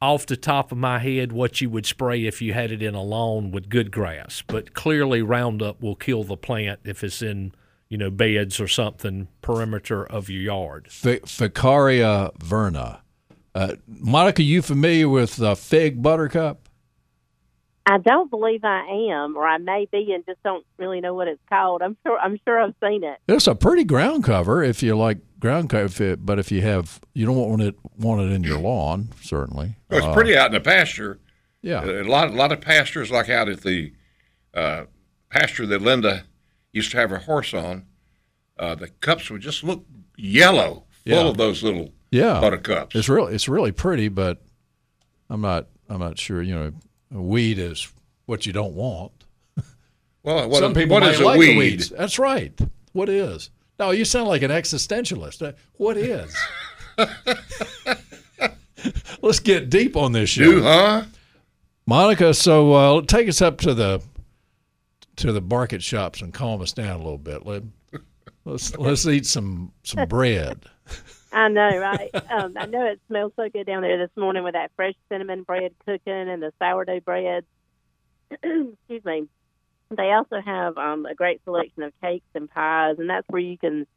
off 0.02 0.26
the 0.26 0.36
top 0.38 0.72
of 0.72 0.78
my 0.78 1.00
head 1.00 1.32
what 1.32 1.62
you 1.62 1.70
would 1.70 1.86
spray 1.86 2.26
if 2.26 2.42
you 2.42 2.54
had 2.54 2.72
it 2.72 2.82
in 2.82 2.94
a 2.94 3.02
lawn 3.02 3.52
with 3.52 3.70
good 3.70 3.90
grass, 3.92 4.44
but 4.48 4.74
clearly 4.74 5.22
Roundup 5.22 5.82
will 5.82 5.96
kill 5.96 6.24
the 6.24 6.36
plant 6.36 6.82
if 6.84 7.04
it's 7.04 7.22
in 7.22 7.54
you 7.94 8.00
know 8.00 8.10
beds 8.10 8.60
or 8.60 8.68
something 8.68 9.28
perimeter 9.44 10.04
of 10.04 10.28
your 10.28 10.42
yard. 10.42 10.88
Fi- 10.90 11.20
Ficaria 11.20 12.32
verna. 12.44 13.02
Uh, 13.54 13.76
Monica, 13.88 14.42
you 14.42 14.64
familiar 14.64 15.08
with 15.08 15.40
uh, 15.40 15.54
fig 15.54 16.02
buttercup? 16.02 16.68
I 17.86 18.00
don't 18.00 18.32
believe 18.32 18.64
I 18.64 19.12
am, 19.12 19.38
or 19.38 19.46
I 19.46 19.60
may 19.60 19.88
be, 19.92 20.12
and 20.12 20.26
just 20.26 20.42
don't 20.42 20.66
really 20.80 21.02
know 21.02 21.14
what 21.14 21.28
it's 21.28 21.42
called. 21.48 21.84
I'm 21.84 21.96
sure. 22.04 22.18
I'm 22.18 22.40
sure 22.48 22.60
I've 22.60 22.74
seen 22.84 23.04
it. 23.04 23.20
It's 23.28 23.46
a 23.46 23.54
pretty 23.54 23.84
ground 23.84 24.24
cover 24.24 24.64
if 24.64 24.82
you 24.82 24.98
like 24.98 25.20
ground 25.40 25.70
cover, 25.70 26.04
if 26.04 26.26
but 26.26 26.40
if 26.40 26.52
you 26.52 26.62
have, 26.64 27.00
you 27.14 27.28
don't 27.28 27.36
want 27.38 27.62
it 27.62 27.76
want 27.96 28.22
it 28.22 28.34
in 28.34 28.42
your 28.44 28.58
lawn, 28.58 29.10
certainly. 29.22 29.76
Well, 29.92 30.00
it's 30.00 30.08
Uh, 30.08 30.14
pretty 30.16 30.36
out 30.36 30.48
in 30.48 30.54
the 30.54 30.62
pasture. 30.62 31.20
Yeah. 31.62 31.86
A 31.86 32.02
lot, 32.04 32.30
a 32.30 32.32
lot 32.32 32.52
of 32.52 32.60
pastures, 32.60 33.12
like 33.12 33.30
out 33.30 33.50
at 33.50 33.62
the 33.62 33.94
uh, 34.56 34.86
pasture 35.30 35.68
that 35.68 35.84
Linda 35.84 36.24
used 36.74 36.92
to 36.92 36.98
have 36.98 37.10
her 37.12 37.20
horse 37.20 37.54
on, 37.54 37.86
uh, 38.60 38.76
the 38.76 38.90
cups 38.90 39.30
would 39.30 39.42
just 39.42 39.64
look 39.64 39.86
yellow, 40.18 40.84
full 41.06 41.14
Yeah. 41.14 41.28
of 41.30 41.38
those 41.38 41.64
little 41.64 41.94
yeah, 42.12 42.40
buttercups. 42.42 42.96
It's 42.96 43.08
really 43.10 43.34
it's 43.34 43.48
really 43.48 43.72
pretty, 43.72 44.10
but 44.10 44.42
I'm 45.30 45.42
not 45.42 45.68
I'm 45.90 46.00
not 46.00 46.18
sure. 46.20 46.42
You 46.42 46.56
know, 46.56 46.72
a 47.16 47.22
weed 47.22 47.58
is 47.60 47.88
what 48.26 48.46
you 48.46 48.52
don't 48.54 48.74
want. 48.74 49.12
Well, 50.24 50.48
what, 50.50 50.60
Some 50.60 50.74
people 50.74 50.94
what 50.96 51.04
might 51.04 51.16
is 51.16 51.20
like 51.22 51.38
weed? 51.38 51.58
weeds. 51.58 51.90
That's 51.90 52.18
right. 52.18 52.58
What 52.94 53.10
is? 53.10 53.50
No, 53.78 53.92
you 53.92 54.06
sound 54.06 54.30
like 54.30 54.42
an 54.42 54.52
existentialist. 54.52 55.46
Uh, 55.46 55.52
What 55.74 55.98
is? 55.98 56.34
Let's 59.22 59.40
get 59.40 59.70
deep 59.70 59.96
on 59.96 60.12
this 60.12 60.30
show. 60.30 60.44
Do, 60.44 60.62
huh? 60.64 61.04
Monica, 61.86 62.34
so 62.34 62.74
uh, 62.74 63.02
take 63.02 63.28
us 63.28 63.42
up 63.42 63.58
to 63.60 63.74
the 63.74 64.02
to 65.18 65.32
the 65.32 65.42
market 65.42 65.84
shops 65.84 66.22
and 66.22 66.34
calm 66.34 66.62
us 66.62 66.74
down 66.74 67.00
a 67.00 67.04
little 67.04 67.18
bit. 67.18 67.46
Let, 67.46 67.64
let's 68.46 68.76
let's 68.78 69.06
eat 69.06 69.26
some 69.26 69.72
some 69.84 70.08
bread. 70.08 70.66
I 71.32 71.50
know, 71.50 71.78
right? 71.78 72.12
um, 72.32 72.54
I 72.58 72.68
know 72.68 72.86
it 72.86 73.00
smells 73.08 73.34
so 73.36 73.50
good 73.50 73.66
down 73.66 73.82
there 73.82 73.98
this 73.98 74.16
morning 74.16 74.44
with 74.44 74.54
that 74.54 74.72
fresh 74.76 74.94
cinnamon 75.10 75.44
bread 75.44 75.74
cooking 75.86 76.30
and 76.30 76.44
the 76.44 76.54
sourdough 76.60 77.00
bread. 77.00 77.44
Excuse 78.32 79.04
me. 79.04 79.28
They 79.90 80.12
also 80.12 80.42
have 80.44 80.78
um, 80.78 81.06
a 81.06 81.16
great 81.16 81.44
selection 81.44 81.84
of 81.84 81.94
cakes 82.02 82.26
and 82.36 82.50
pies, 82.50 82.96
and 83.00 83.10
that's 83.10 83.28
where 83.30 83.42
you 83.42 83.58
can 83.58 83.88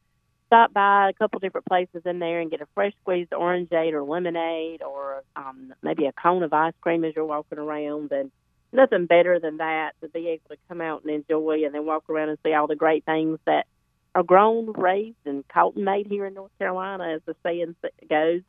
stop 0.46 0.72
by 0.72 1.10
a 1.10 1.12
couple 1.12 1.40
different 1.40 1.66
places 1.66 2.02
in 2.04 2.18
there 2.18 2.40
and 2.40 2.50
get 2.50 2.60
a 2.60 2.66
fresh 2.74 2.92
squeezed 3.02 3.32
orangeade 3.32 3.92
or 3.92 4.02
lemonade 4.02 4.82
or 4.82 5.22
um, 5.34 5.74
maybe 5.82 6.06
a 6.06 6.12
cone 6.12 6.42
of 6.42 6.52
ice 6.52 6.74
cream 6.80 7.04
as 7.04 7.14
you're 7.16 7.24
walking 7.24 7.58
around. 7.58 8.12
And 8.12 8.30
nothing 8.72 9.06
better 9.06 9.38
than 9.38 9.58
that 9.58 9.92
to 10.00 10.08
be 10.08 10.28
able 10.28 10.48
to 10.50 10.56
come 10.68 10.80
out 10.80 11.02
and 11.04 11.10
enjoy 11.10 11.64
and 11.64 11.74
then 11.74 11.86
walk 11.86 12.08
around 12.08 12.28
and 12.30 12.38
see 12.44 12.52
all 12.52 12.66
the 12.66 12.76
great 12.76 13.04
things 13.04 13.38
that 13.46 13.66
are 14.14 14.22
grown, 14.22 14.72
raised, 14.72 15.16
and 15.26 15.46
cultivated 15.48 16.10
here 16.10 16.26
in 16.26 16.34
North 16.34 16.50
Carolina, 16.58 17.14
as 17.14 17.20
the 17.26 17.36
saying 17.42 17.76
goes. 18.08 18.40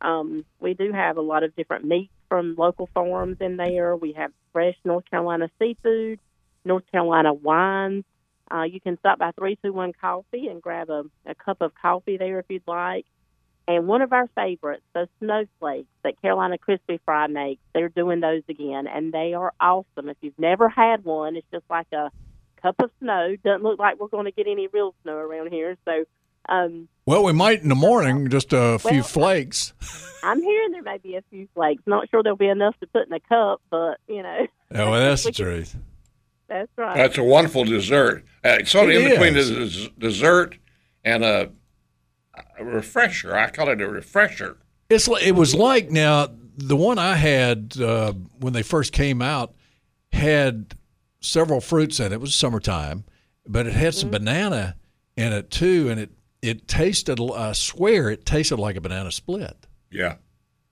Um, 0.00 0.44
we 0.60 0.74
do 0.74 0.92
have 0.92 1.16
a 1.16 1.22
lot 1.22 1.44
of 1.44 1.54
different 1.54 1.84
meats 1.84 2.12
from 2.28 2.56
local 2.58 2.88
farms 2.92 3.36
in 3.40 3.56
there. 3.56 3.94
We 3.96 4.12
have 4.14 4.32
fresh 4.52 4.74
North 4.84 5.08
Carolina 5.08 5.48
seafood, 5.60 6.18
North 6.64 6.82
Carolina 6.90 7.32
wines. 7.32 8.04
Uh, 8.52 8.64
you 8.64 8.80
can 8.80 8.98
stop 8.98 9.18
by 9.18 9.30
321 9.32 9.92
Coffee 10.00 10.48
and 10.48 10.60
grab 10.60 10.90
a, 10.90 11.04
a 11.24 11.34
cup 11.34 11.58
of 11.60 11.72
coffee 11.80 12.16
there 12.16 12.40
if 12.40 12.46
you'd 12.48 12.66
like. 12.66 13.06
And 13.68 13.86
one 13.86 14.02
of 14.02 14.12
our 14.12 14.28
favorites, 14.34 14.82
the 14.92 15.08
snowflakes 15.20 15.88
that 16.02 16.20
Carolina 16.20 16.58
Crispy 16.58 17.00
Fry 17.04 17.26
makes, 17.28 17.60
they're 17.74 17.88
doing 17.88 18.20
those 18.20 18.42
again, 18.48 18.86
and 18.88 19.12
they 19.12 19.34
are 19.34 19.52
awesome. 19.60 20.08
If 20.08 20.16
you've 20.20 20.38
never 20.38 20.68
had 20.68 21.04
one, 21.04 21.36
it's 21.36 21.46
just 21.52 21.64
like 21.70 21.86
a 21.92 22.10
cup 22.60 22.74
of 22.80 22.90
snow. 23.00 23.36
Doesn't 23.44 23.62
look 23.62 23.78
like 23.78 24.00
we're 24.00 24.08
going 24.08 24.24
to 24.24 24.32
get 24.32 24.46
any 24.48 24.66
real 24.66 24.94
snow 25.02 25.14
around 25.16 25.52
here, 25.52 25.76
so 25.84 26.04
um, 26.48 26.88
Well, 27.06 27.22
we 27.22 27.32
might 27.32 27.62
in 27.62 27.68
the 27.68 27.76
morning, 27.76 28.28
just 28.30 28.52
a 28.52 28.78
few 28.80 28.90
Well, 28.94 29.02
flakes. 29.04 29.72
I'm 30.24 30.42
hearing 30.42 30.72
there 30.72 30.82
may 30.82 30.98
be 30.98 31.14
a 31.14 31.22
few 31.30 31.46
flakes. 31.54 31.82
Not 31.86 32.10
sure 32.10 32.22
there'll 32.24 32.36
be 32.36 32.48
enough 32.48 32.78
to 32.80 32.86
put 32.88 33.06
in 33.06 33.12
a 33.12 33.20
cup, 33.20 33.60
but 33.70 33.98
you 34.08 34.22
know, 34.24 34.46
Oh, 34.74 34.90
well, 34.90 35.00
that's 35.00 35.22
the 35.22 35.28
We 35.28 35.32
can- 35.34 35.44
truth. 35.44 35.76
that's 36.48 36.70
right. 36.76 36.96
That's 36.96 37.18
a 37.18 37.22
wonderful 37.22 37.64
dessert. 37.64 38.24
Uh, 38.44 38.56
it's 38.60 38.72
sort 38.72 38.86
of 38.90 38.96
It 38.96 39.02
in 39.02 39.10
between 39.10 39.34
the 39.34 39.44
des- 39.44 39.90
dessert 40.00 40.58
and 41.04 41.24
a, 41.24 41.52
a 42.58 42.64
refresher. 42.64 43.36
I 43.36 43.50
call 43.50 43.68
it 43.68 43.80
a 43.80 43.88
refresher. 43.88 44.58
It's 44.88 45.08
li- 45.08 45.22
it 45.22 45.34
was 45.34 45.54
like 45.54 45.90
now 45.90 46.28
the 46.56 46.76
one 46.76 46.98
I 46.98 47.14
had 47.14 47.74
uh, 47.80 48.12
when 48.38 48.52
they 48.52 48.62
first 48.62 48.92
came 48.92 49.22
out 49.22 49.54
had 50.12 50.74
several 51.20 51.60
fruits 51.60 52.00
in 52.00 52.06
it. 52.06 52.12
It 52.12 52.20
was 52.20 52.34
summertime, 52.34 53.04
but 53.46 53.66
it 53.66 53.72
had 53.72 53.94
some 53.94 54.10
banana 54.10 54.76
in 55.16 55.32
it 55.32 55.50
too, 55.50 55.88
and 55.88 55.98
it 55.98 56.10
it 56.42 56.68
tasted. 56.68 57.20
I 57.20 57.52
swear, 57.52 58.10
it 58.10 58.26
tasted 58.26 58.56
like 58.56 58.76
a 58.76 58.80
banana 58.80 59.12
split. 59.12 59.56
Yeah. 59.90 60.16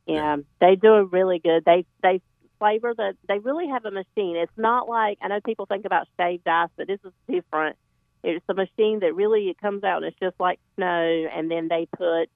Yeah, 0.07 0.37
they 0.61 0.75
do 0.75 0.96
it 0.96 1.12
really 1.12 1.38
good. 1.38 1.64
They 1.64 1.87
they 2.03 2.20
flavor 2.59 2.94
the. 2.96 3.14
They 3.29 3.38
really 3.38 3.68
have 3.68 3.85
a 3.85 3.90
machine. 3.90 4.37
It's 4.37 4.53
not 4.57 4.88
like 4.88 5.18
I 5.23 5.29
know 5.29 5.40
people 5.44 5.66
think 5.66 5.85
about 5.85 6.09
shaved 6.18 6.49
ice, 6.49 6.68
but 6.77 6.88
this 6.88 6.99
is 7.05 7.12
different. 7.29 7.77
It's 8.23 8.45
a 8.49 8.55
machine 8.55 9.01
that 9.01 9.15
really 9.15 9.49
it 9.49 9.59
comes 9.61 9.83
out 9.85 9.99
and 10.03 10.07
it's 10.07 10.19
just 10.21 10.39
like 10.39 10.59
snow, 10.77 11.27
and 11.35 11.51
then 11.51 11.69
they 11.69 11.87
put 11.97 12.29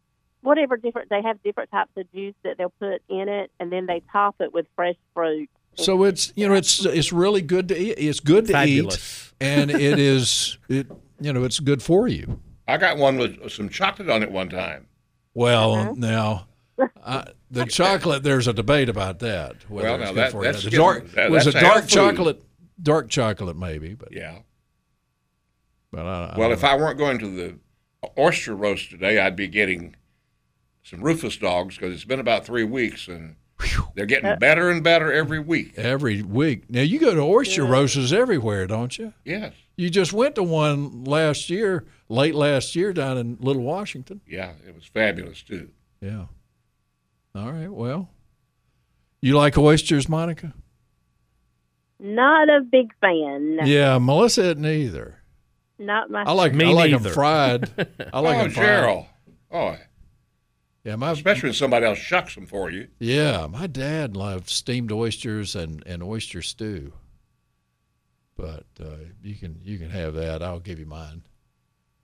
whatever 0.43 0.77
different. 0.77 1.11
They 1.11 1.23
have 1.23 1.43
different 1.43 1.71
types 1.71 1.91
of 1.97 2.11
juice 2.13 2.35
that 2.43 2.59
they'll 2.59 2.73
put 2.81 3.03
in 3.09 3.29
it, 3.29 3.51
and 3.61 3.71
then 3.71 3.87
they 3.87 4.03
top 4.13 4.37
it 4.41 4.53
with 4.55 4.67
fresh 4.77 4.97
fruit. 5.15 5.51
So 5.77 6.05
it's 6.05 6.33
you 6.37 6.49
know 6.49 6.55
it's 6.55 6.85
it's 6.87 7.13
really 7.13 7.43
good 7.43 7.69
to 7.69 7.77
eat. 7.79 7.95
It's 7.99 8.21
good 8.21 8.47
to 8.47 8.53
Fabulous. 8.53 9.33
eat, 9.41 9.47
and 9.47 9.71
it 9.71 9.99
is 9.99 10.57
it 10.69 10.87
you 11.21 11.33
know 11.33 11.45
it's 11.45 11.61
good 11.61 11.83
for 11.83 12.09
you. 12.09 12.41
I 12.67 12.77
got 12.79 12.97
one 12.97 13.19
with 13.19 13.51
some 13.53 13.69
chocolate 13.69 14.09
on 14.09 14.23
it 14.23 14.31
one 14.31 14.49
time. 14.49 14.87
Well, 15.35 15.75
uh-huh. 15.75 15.95
now 15.97 16.47
I, 17.05 17.27
the 17.51 17.67
chocolate. 17.71 18.23
There's 18.23 18.47
a 18.49 18.53
debate 18.53 18.89
about 18.89 19.19
that. 19.19 19.69
whether 19.69 19.89
Well, 19.89 19.95
it's 19.97 20.03
now 20.05 20.09
good 20.13 20.17
that- 20.17 20.33
for 20.33 20.45
that's 20.45 20.63
The 20.65 20.71
getting- 20.71 20.85
dark 20.85 21.11
that- 21.11 21.31
was 21.31 21.47
a 21.47 21.51
that's 21.51 21.57
a 21.57 21.61
dark 21.61 21.75
health 21.75 21.85
food. 21.85 21.91
chocolate, 21.91 22.43
dark 22.83 23.09
chocolate 23.11 23.57
maybe, 23.57 23.95
but 23.95 24.13
Yeah. 24.13 24.39
But 25.95 26.07
I, 26.07 26.33
I 26.35 26.39
Well, 26.39 26.49
don't 26.49 26.59
if 26.59 26.65
I 26.65 26.77
weren't 26.77 26.99
going 26.99 27.19
to 27.19 27.29
the 27.29 27.59
oyster 28.19 28.55
roast 28.55 28.91
today, 28.91 29.19
I'd 29.19 29.37
be 29.37 29.49
getting 29.49 29.97
some 30.83 31.01
Rufus 31.01 31.37
dogs 31.37 31.77
because 31.77 31.95
it's 31.95 32.05
been 32.05 32.21
about 32.21 32.45
three 32.45 32.65
weeks 32.65 33.09
and 33.09 33.37
they're 33.95 34.07
getting 34.07 34.27
eh. 34.31 34.37
better 34.37 34.71
and 34.71 34.83
better 34.83 35.13
every 35.13 35.39
week. 35.39 35.75
every 35.77 36.23
week. 36.23 36.69
Now 36.69 36.83
you 36.83 36.99
go 36.99 37.15
to 37.15 37.21
oyster 37.21 37.65
roasts 37.65 38.13
everywhere, 38.13 38.67
don't 38.67 38.97
you? 38.99 39.15
Yes. 39.25 39.55
You 39.77 39.91
just 39.91 40.13
went 40.13 40.35
to 40.37 40.43
one 40.43 41.05
last 41.05 41.51
year, 41.51 41.85
late 42.09 42.35
last 42.35 42.77
year, 42.77 42.93
down 42.93 43.19
in 43.19 43.37
Little 43.41 43.63
Washington. 43.63 44.21
Yeah, 44.27 44.53
it 44.67 44.75
was 44.75 44.85
fabulous 44.85 45.43
too. 45.43 45.71
Yeah. 46.01 46.27
All 47.35 47.51
right. 47.51 47.73
Well, 47.73 48.09
you 49.21 49.37
like 49.37 49.57
oysters, 49.57 50.09
Monica? 50.09 50.55
Not 51.99 52.49
a 52.49 52.61
big 52.61 52.93
fan. 53.01 53.61
Yeah, 53.65 53.99
Melissa 53.99 54.51
isn't 54.51 54.67
either. 54.67 55.23
Not 55.79 56.11
my. 56.11 56.23
I 56.23 56.33
like 56.33 56.55
Me 56.55 56.67
I 56.67 56.71
like 56.71 56.91
them 56.91 57.13
fried. 57.13 57.71
I 58.13 58.21
like 58.21 58.37
oh, 58.37 58.43
them 58.43 58.51
fried. 58.51 58.67
Gerald. 58.67 59.07
Oh, 59.51 59.77
Yeah, 60.85 60.97
my 60.97 61.13
especially 61.13 61.49
when 61.49 61.55
somebody 61.55 61.87
else 61.87 61.99
shucks 61.99 62.35
them 62.35 62.47
for 62.47 62.71
you. 62.71 62.89
yeah, 62.99 63.47
my 63.49 63.67
dad 63.67 64.17
loved 64.17 64.49
steamed 64.49 64.93
oysters 64.93 65.55
and, 65.55 65.83
and 65.87 66.03
oyster 66.03 66.43
stew. 66.43 66.93
But 68.37 68.67
uh, 68.81 68.97
you 69.23 69.37
can 69.37 69.61
you 69.63 69.79
can 69.79 69.91
have 69.91 70.15
that. 70.15 70.43
I'll 70.43 70.61
give 70.61 70.79
you 70.79 70.87
mine. 70.87 71.23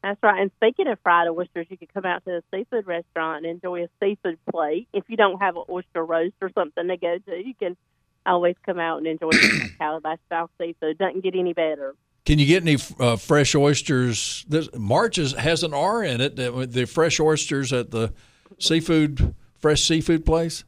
That's 0.02 0.22
right. 0.22 0.40
And 0.40 0.50
speaking 0.56 0.86
of 0.86 0.98
fried 1.02 1.28
oysters, 1.28 1.66
you 1.68 1.76
could 1.76 1.92
come 1.92 2.06
out 2.06 2.24
to 2.24 2.36
a 2.36 2.42
seafood 2.50 2.86
restaurant 2.86 3.44
and 3.44 3.54
enjoy 3.54 3.84
a 3.84 3.88
seafood 4.02 4.38
plate. 4.50 4.88
If 4.92 5.04
you 5.08 5.16
don't 5.16 5.40
have 5.40 5.56
an 5.56 5.64
oyster 5.68 6.04
roast 6.04 6.36
or 6.40 6.50
something 6.54 6.88
to 6.88 6.96
go 6.96 7.18
to, 7.18 7.36
you 7.36 7.52
can 7.54 7.76
always 8.24 8.54
come 8.64 8.78
out 8.78 8.98
and 8.98 9.06
enjoy 9.06 9.30
some 9.32 9.70
Calabash 9.78 10.18
style 10.26 10.50
seafood. 10.58 10.92
It 10.92 10.98
doesn't 10.98 11.22
get 11.22 11.34
any 11.34 11.52
better. 11.52 11.94
Can 12.30 12.38
you 12.38 12.46
get 12.46 12.62
any 12.62 12.76
uh, 13.00 13.16
fresh 13.16 13.56
oysters? 13.56 14.44
This, 14.48 14.68
March 14.78 15.18
is, 15.18 15.32
has 15.32 15.64
an 15.64 15.74
R 15.74 16.04
in 16.04 16.20
it. 16.20 16.36
The, 16.36 16.64
the 16.64 16.84
fresh 16.84 17.18
oysters 17.18 17.72
at 17.72 17.90
the 17.90 18.12
seafood 18.56 19.34
fresh 19.58 19.82
seafood 19.82 20.24
place. 20.24 20.62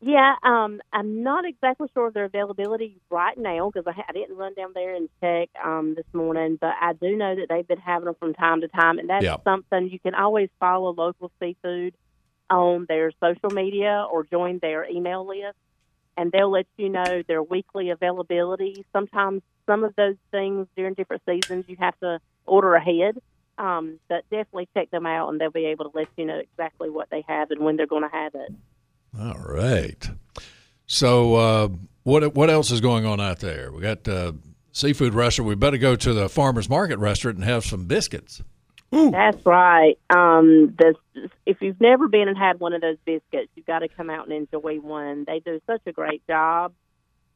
Yeah, 0.00 0.36
um, 0.44 0.80
I'm 0.92 1.24
not 1.24 1.46
exactly 1.46 1.88
sure 1.94 2.06
of 2.06 2.14
their 2.14 2.26
availability 2.26 3.00
right 3.10 3.36
now 3.36 3.72
because 3.74 3.92
I, 3.92 4.04
I 4.08 4.12
didn't 4.12 4.36
run 4.36 4.54
down 4.54 4.70
there 4.72 4.94
and 4.94 5.08
check 5.20 5.48
um, 5.64 5.94
this 5.96 6.06
morning, 6.12 6.58
but 6.60 6.74
I 6.80 6.92
do 6.92 7.16
know 7.16 7.34
that 7.34 7.46
they've 7.48 7.66
been 7.66 7.78
having 7.78 8.04
them 8.04 8.14
from 8.20 8.32
time 8.32 8.60
to 8.60 8.68
time, 8.68 9.00
and 9.00 9.10
that's 9.10 9.24
Yeah. 9.24 9.38
something 9.42 9.88
you 9.88 9.98
can 9.98 10.14
always 10.14 10.48
follow 10.60 10.92
local 10.92 11.32
seafood 11.40 11.96
on 12.50 12.86
their 12.88 13.10
social 13.20 13.50
media 13.50 14.06
or 14.08 14.22
join 14.22 14.60
their 14.62 14.88
email 14.88 15.26
list, 15.26 15.56
and 16.16 16.30
they'll 16.30 16.52
let 16.52 16.66
you 16.76 16.88
know 16.88 17.24
their 17.26 17.42
weekly 17.42 17.90
availability. 17.90 18.86
Sometimes 18.92 19.42
some 19.66 19.84
of 19.84 19.94
those 19.96 20.16
things 20.30 20.66
during 20.76 20.94
different 20.94 21.22
seasons 21.26 21.64
you 21.68 21.76
have 21.78 21.98
to 22.00 22.20
order 22.46 22.74
ahead. 22.74 23.18
Um, 23.56 24.00
but 24.08 24.24
definitely 24.30 24.68
check 24.74 24.90
them 24.90 25.06
out, 25.06 25.28
and 25.28 25.40
they'll 25.40 25.50
be 25.50 25.66
able 25.66 25.88
to 25.88 25.96
let 25.96 26.08
you 26.16 26.24
know 26.24 26.38
exactly 26.38 26.90
what 26.90 27.08
they 27.10 27.24
have 27.28 27.52
and 27.52 27.60
when 27.60 27.76
they're 27.76 27.86
going 27.86 28.02
to 28.02 28.08
have 28.08 28.34
it. 28.34 28.52
All 29.16 29.38
right. 29.38 30.10
So 30.86 31.34
uh, 31.36 31.68
what 32.02 32.34
what 32.34 32.50
else 32.50 32.72
is 32.72 32.80
going 32.80 33.06
on 33.06 33.20
out 33.20 33.38
there? 33.38 33.70
We 33.70 33.80
got 33.80 34.08
uh, 34.08 34.32
seafood 34.72 35.14
restaurant. 35.14 35.48
We 35.48 35.54
better 35.54 35.78
go 35.78 35.94
to 35.94 36.12
the 36.12 36.28
farmers 36.28 36.68
market 36.68 36.98
restaurant 36.98 37.36
and 37.36 37.44
have 37.44 37.64
some 37.64 37.86
biscuits. 37.86 38.42
That's 38.90 39.44
right. 39.44 39.98
Um, 40.08 40.74
the, 40.78 40.94
if 41.46 41.60
you've 41.60 41.80
never 41.80 42.06
been 42.06 42.28
and 42.28 42.38
had 42.38 42.60
one 42.60 42.72
of 42.74 42.80
those 42.80 42.98
biscuits, 43.04 43.50
you've 43.56 43.66
got 43.66 43.80
to 43.80 43.88
come 43.88 44.08
out 44.08 44.28
and 44.28 44.32
enjoy 44.32 44.76
one. 44.78 45.24
They 45.26 45.40
do 45.40 45.60
such 45.66 45.80
a 45.86 45.92
great 45.92 46.24
job 46.28 46.72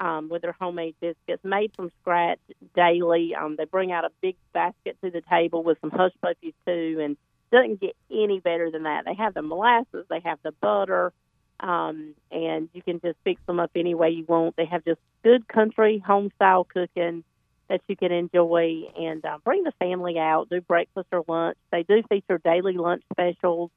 um, 0.00 0.28
with 0.28 0.42
their 0.42 0.56
homemade 0.58 0.94
biscuits, 1.00 1.44
made 1.44 1.72
from 1.74 1.90
scratch 2.00 2.38
daily. 2.74 3.34
Um, 3.34 3.56
they 3.56 3.64
bring 3.64 3.92
out 3.92 4.04
a 4.04 4.10
big 4.20 4.36
basket 4.52 4.96
to 5.02 5.10
the 5.10 5.22
table 5.28 5.62
with 5.62 5.78
some 5.80 5.90
hush 5.90 6.12
puppies 6.20 6.54
too, 6.66 6.98
and 7.02 7.16
doesn't 7.50 7.80
get 7.80 7.96
any 8.10 8.40
better 8.40 8.70
than 8.70 8.84
that. 8.84 9.04
They 9.06 9.14
have 9.14 9.34
the 9.34 9.42
molasses, 9.42 10.06
they 10.08 10.20
have 10.20 10.38
the 10.42 10.52
butter, 10.52 11.12
um, 11.60 12.14
and 12.30 12.68
you 12.72 12.82
can 12.82 13.00
just 13.00 13.18
fix 13.24 13.40
them 13.46 13.58
up 13.58 13.70
any 13.74 13.94
way 13.94 14.10
you 14.10 14.24
want. 14.24 14.56
They 14.56 14.66
have 14.66 14.84
just 14.84 15.00
good 15.22 15.48
country 15.48 15.98
home 15.98 16.30
style 16.36 16.64
cooking 16.64 17.24
that 17.68 17.80
you 17.86 17.96
can 17.96 18.12
enjoy 18.12 18.84
and 18.96 19.24
uh, 19.24 19.38
bring 19.44 19.64
the 19.64 19.72
family 19.78 20.18
out, 20.18 20.48
do 20.48 20.60
breakfast 20.60 21.08
or 21.12 21.24
lunch. 21.28 21.58
They 21.70 21.82
do 21.82 22.02
feature 22.08 22.40
daily 22.42 22.74
lunch 22.74 23.02
specials, 23.12 23.70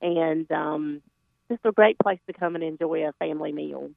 and 0.00 0.50
um, 0.50 1.02
just 1.50 1.60
a 1.64 1.72
great 1.72 1.98
place 1.98 2.20
to 2.26 2.32
come 2.32 2.54
and 2.54 2.64
enjoy 2.64 3.06
a 3.06 3.12
family 3.12 3.52
meal. 3.52 3.90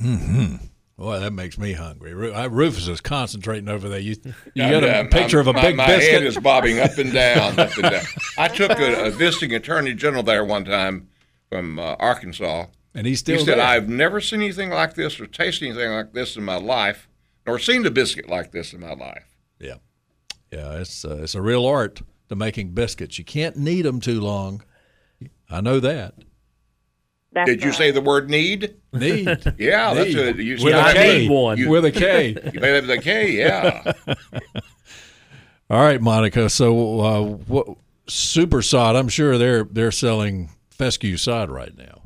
Mm-hmm. 0.00 0.56
Boy, 0.98 1.20
that 1.20 1.32
makes 1.32 1.58
me 1.58 1.74
hungry. 1.74 2.14
Rufus 2.14 2.88
is 2.88 3.02
concentrating 3.02 3.68
over 3.68 3.86
there. 3.88 3.98
You 4.00 4.16
you 4.54 4.62
I'm- 4.62 4.72
got 4.72 4.84
a 4.84 4.96
I'm- 4.96 5.08
picture 5.10 5.38
of 5.40 5.46
a 5.46 5.52
my, 5.52 5.60
big 5.60 5.76
my 5.76 5.86
biscuit. 5.86 6.12
head 6.14 6.22
is 6.22 6.38
bobbing 6.38 6.78
up 6.78 6.96
and 6.96 7.12
down, 7.12 7.58
up 7.60 7.74
and 7.74 7.82
down. 7.90 8.04
I 8.38 8.48
took 8.48 8.70
a, 8.78 9.04
a 9.06 9.10
visiting 9.10 9.52
attorney 9.54 9.92
general 9.94 10.22
there 10.22 10.42
one 10.44 10.64
time 10.64 11.08
from 11.50 11.78
uh, 11.78 11.96
Arkansas. 11.98 12.66
and 12.94 13.06
he's 13.06 13.18
He 13.20 13.24
still 13.36 13.44
said, 13.44 13.58
there. 13.58 13.66
"I've 13.66 13.90
never 13.90 14.22
seen 14.22 14.40
anything 14.40 14.70
like 14.70 14.94
this 14.94 15.20
or 15.20 15.26
tasted 15.26 15.66
anything 15.68 15.90
like 15.92 16.12
this 16.14 16.34
in 16.34 16.44
my 16.44 16.56
life, 16.56 17.08
nor 17.46 17.58
seen 17.58 17.84
a 17.84 17.90
biscuit 17.90 18.28
like 18.30 18.52
this 18.52 18.72
in 18.72 18.80
my 18.80 18.94
life." 18.94 19.36
Yeah, 19.60 19.74
yeah. 20.50 20.78
It's 20.80 21.04
uh, 21.04 21.18
it's 21.22 21.34
a 21.34 21.42
real 21.42 21.66
art 21.66 22.00
to 22.30 22.36
making 22.36 22.70
biscuits. 22.72 23.18
You 23.18 23.24
can't 23.26 23.56
knead 23.58 23.84
them 23.84 24.00
too 24.00 24.18
long. 24.20 24.62
I 25.50 25.60
know 25.60 25.78
that. 25.78 26.14
That's 27.36 27.50
Did 27.50 27.62
you 27.62 27.68
right. 27.68 27.76
say 27.76 27.90
the 27.90 28.00
word 28.00 28.30
need? 28.30 28.76
Need. 28.94 29.26
Yeah, 29.58 29.92
that's 29.92 30.14
Need. 30.14 30.38
a 30.38 30.42
you 30.42 30.54
with 30.64 30.72
a 30.72 30.80
I 30.80 30.92
K. 30.94 31.18
need 31.18 31.30
one. 31.30 31.58
You, 31.58 31.68
With 31.68 31.84
a 31.84 31.92
K. 31.92 32.28
you 32.54 32.60
made 32.60 32.76
it 32.76 32.80
with 32.86 32.90
a 32.90 32.98
K, 32.98 33.30
yeah. 33.32 33.92
All 35.68 35.82
right, 35.82 36.00
Monica. 36.00 36.48
So, 36.48 37.00
uh, 37.00 37.22
what 37.46 37.66
super 38.06 38.62
sod? 38.62 38.96
I'm 38.96 39.08
sure 39.08 39.36
they're 39.36 39.64
they're 39.64 39.92
selling 39.92 40.48
fescue 40.70 41.18
sod 41.18 41.50
right 41.50 41.76
now. 41.76 42.00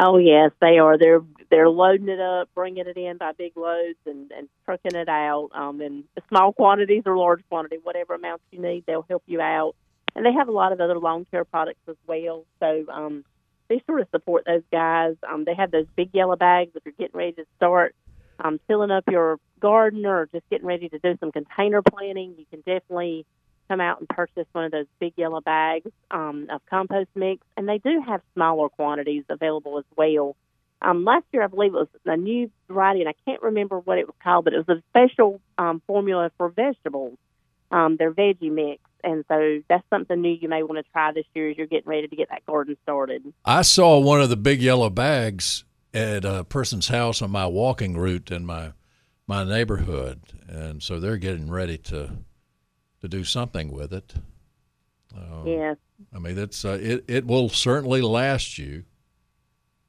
Oh 0.00 0.18
yes, 0.18 0.50
they 0.60 0.78
are. 0.78 0.98
They're 0.98 1.22
they're 1.48 1.68
loading 1.70 2.08
it 2.08 2.20
up, 2.20 2.48
bringing 2.52 2.88
it 2.88 2.96
in 2.96 3.18
by 3.18 3.30
big 3.30 3.56
loads, 3.56 3.98
and 4.04 4.32
and 4.32 4.48
trucking 4.64 4.96
it 4.96 5.08
out 5.08 5.50
um, 5.54 5.80
in 5.80 6.02
small 6.28 6.52
quantities 6.52 7.04
or 7.06 7.16
large 7.16 7.44
quantity, 7.48 7.76
whatever 7.84 8.14
amounts 8.14 8.42
you 8.50 8.60
need. 8.60 8.82
They'll 8.84 9.06
help 9.08 9.22
you 9.26 9.40
out, 9.40 9.76
and 10.16 10.26
they 10.26 10.32
have 10.32 10.48
a 10.48 10.52
lot 10.52 10.72
of 10.72 10.80
other 10.80 10.98
lawn 10.98 11.24
care 11.30 11.44
products 11.44 11.86
as 11.88 11.96
well. 12.08 12.46
So 12.58 12.84
um, 12.92 13.24
be 13.70 13.82
sure 13.86 13.98
to 13.98 14.08
support 14.10 14.44
those 14.44 14.62
guys. 14.70 15.14
Um, 15.26 15.44
they 15.44 15.54
have 15.54 15.70
those 15.70 15.86
big 15.96 16.10
yellow 16.12 16.36
bags 16.36 16.72
if 16.74 16.84
you're 16.84 16.94
getting 16.98 17.16
ready 17.16 17.32
to 17.32 17.46
start 17.56 17.94
um, 18.40 18.60
filling 18.66 18.90
up 18.90 19.04
your 19.08 19.38
garden 19.60 20.04
or 20.04 20.28
just 20.32 20.48
getting 20.50 20.66
ready 20.66 20.88
to 20.88 20.98
do 20.98 21.16
some 21.20 21.32
container 21.32 21.80
planting. 21.80 22.34
You 22.36 22.44
can 22.50 22.60
definitely 22.60 23.24
come 23.68 23.80
out 23.80 24.00
and 24.00 24.08
purchase 24.08 24.46
one 24.52 24.64
of 24.64 24.72
those 24.72 24.86
big 24.98 25.12
yellow 25.16 25.40
bags 25.40 25.90
um, 26.10 26.48
of 26.50 26.60
compost 26.68 27.08
mix, 27.14 27.42
and 27.56 27.68
they 27.68 27.78
do 27.78 28.02
have 28.06 28.20
smaller 28.34 28.68
quantities 28.68 29.24
available 29.30 29.78
as 29.78 29.84
well. 29.96 30.36
Um, 30.82 31.04
last 31.04 31.26
year, 31.32 31.44
I 31.44 31.46
believe 31.46 31.74
it 31.74 31.78
was 31.78 31.88
a 32.06 32.16
new 32.16 32.50
variety, 32.68 33.00
and 33.00 33.08
I 33.08 33.14
can't 33.24 33.42
remember 33.42 33.78
what 33.78 33.98
it 33.98 34.06
was 34.06 34.16
called, 34.22 34.46
but 34.46 34.54
it 34.54 34.66
was 34.66 34.78
a 34.78 34.82
special 34.90 35.40
um, 35.58 35.80
formula 35.86 36.32
for 36.36 36.48
vegetables. 36.48 37.16
Um, 37.70 37.96
their 37.96 38.10
veggie 38.10 38.50
mix, 38.50 38.82
and 39.04 39.24
so 39.28 39.60
that's 39.68 39.84
something 39.90 40.20
new 40.20 40.36
you 40.40 40.48
may 40.48 40.62
want 40.62 40.84
to 40.84 40.92
try 40.92 41.12
this 41.12 41.24
year 41.34 41.50
as 41.50 41.56
you're 41.56 41.66
getting 41.66 41.88
ready 41.88 42.08
to 42.08 42.16
get 42.16 42.28
that 42.30 42.46
garden 42.46 42.76
started. 42.82 43.32
I 43.44 43.62
saw 43.62 43.98
one 43.98 44.20
of 44.20 44.28
the 44.28 44.36
big 44.36 44.60
yellow 44.60 44.90
bags 44.90 45.64
at 45.92 46.24
a 46.24 46.44
person's 46.44 46.88
house 46.88 47.20
on 47.22 47.30
my 47.30 47.46
walking 47.46 47.96
route 47.96 48.30
in 48.30 48.46
my 48.46 48.72
my 49.26 49.44
neighborhood, 49.44 50.20
and 50.48 50.82
so 50.82 50.98
they're 50.98 51.16
getting 51.16 51.50
ready 51.50 51.78
to 51.78 52.10
to 53.00 53.08
do 53.08 53.24
something 53.24 53.70
with 53.72 53.92
it. 53.92 54.14
Um, 55.16 55.46
Yes. 55.46 55.76
I 56.14 56.18
mean, 56.18 56.38
it's 56.38 56.64
uh, 56.64 56.78
it 56.80 57.04
it 57.08 57.26
will 57.26 57.48
certainly 57.48 58.00
last 58.00 58.58
you, 58.58 58.84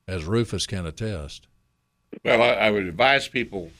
as 0.08 0.26
Rufus 0.26 0.68
can 0.68 0.86
attest. 0.86 1.48
Well, 2.26 2.42
I, 2.42 2.50
I 2.50 2.72
would 2.72 2.86
advise 2.86 3.28
people 3.28 3.72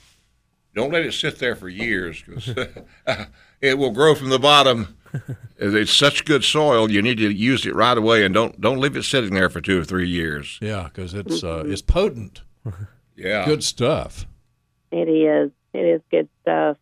don't 0.74 0.92
let 0.92 1.04
it 1.04 1.12
sit 1.12 1.38
there 1.38 1.54
for 1.54 1.68
years 1.68 2.22
because 2.22 2.54
it 3.60 3.78
will 3.78 3.90
grow 3.90 4.14
from 4.14 4.30
the 4.30 4.38
bottom. 4.38 4.96
It's 5.58 5.92
such 5.92 6.24
good 6.24 6.42
soil; 6.44 6.90
you 6.90 7.02
need 7.02 7.18
to 7.18 7.32
use 7.32 7.66
it 7.66 7.74
right 7.74 7.96
away, 7.96 8.24
and 8.24 8.34
don't 8.34 8.60
don't 8.60 8.78
leave 8.80 8.96
it 8.96 9.04
sitting 9.04 9.34
there 9.34 9.48
for 9.48 9.60
two 9.60 9.80
or 9.80 9.84
three 9.84 10.08
years. 10.08 10.58
Yeah, 10.60 10.84
because 10.84 11.14
it's 11.14 11.44
uh, 11.44 11.64
it's 11.66 11.82
potent, 11.82 12.42
Yeah, 13.16 13.44
good 13.44 13.62
stuff, 13.62 14.26
It 14.90 15.08
is. 15.08 15.50
It 15.72 15.84
is 15.84 16.00
good 16.10 16.28
stuff. 16.42 16.76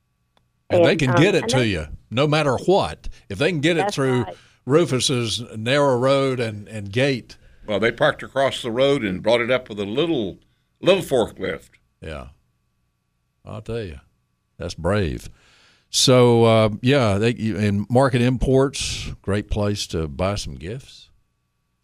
and 0.70 0.84
they 0.84 0.96
can 0.96 1.10
um, 1.10 1.16
get 1.16 1.34
it 1.34 1.48
to 1.48 1.66
you 1.66 1.86
no 2.10 2.26
matter 2.26 2.56
what. 2.66 3.08
If 3.28 3.38
they 3.38 3.50
can 3.50 3.60
get 3.60 3.76
it 3.76 3.92
through 3.92 4.22
right. 4.22 4.36
Rufus's 4.66 5.42
narrow 5.56 5.96
road 5.98 6.40
and 6.40 6.68
and 6.68 6.92
gate, 6.92 7.36
Well, 7.66 7.80
they 7.80 7.92
parked 7.92 8.22
across 8.22 8.62
the 8.62 8.70
road 8.70 9.04
and 9.04 9.22
brought 9.22 9.40
it 9.40 9.50
up 9.50 9.68
with 9.68 9.78
a 9.78 9.84
little 9.84 10.38
little 10.80 11.02
forklift. 11.02 11.70
Yeah, 12.00 12.28
I'll 13.44 13.62
tell 13.62 13.82
you, 13.82 14.00
that's 14.58 14.74
brave. 14.74 15.28
So 15.90 16.44
uh, 16.44 16.68
yeah, 16.80 17.18
they 17.18 17.32
and 17.34 17.88
Market 17.90 18.22
Imports, 18.22 19.12
great 19.22 19.50
place 19.50 19.86
to 19.88 20.06
buy 20.06 20.36
some 20.36 20.54
gifts. 20.54 21.10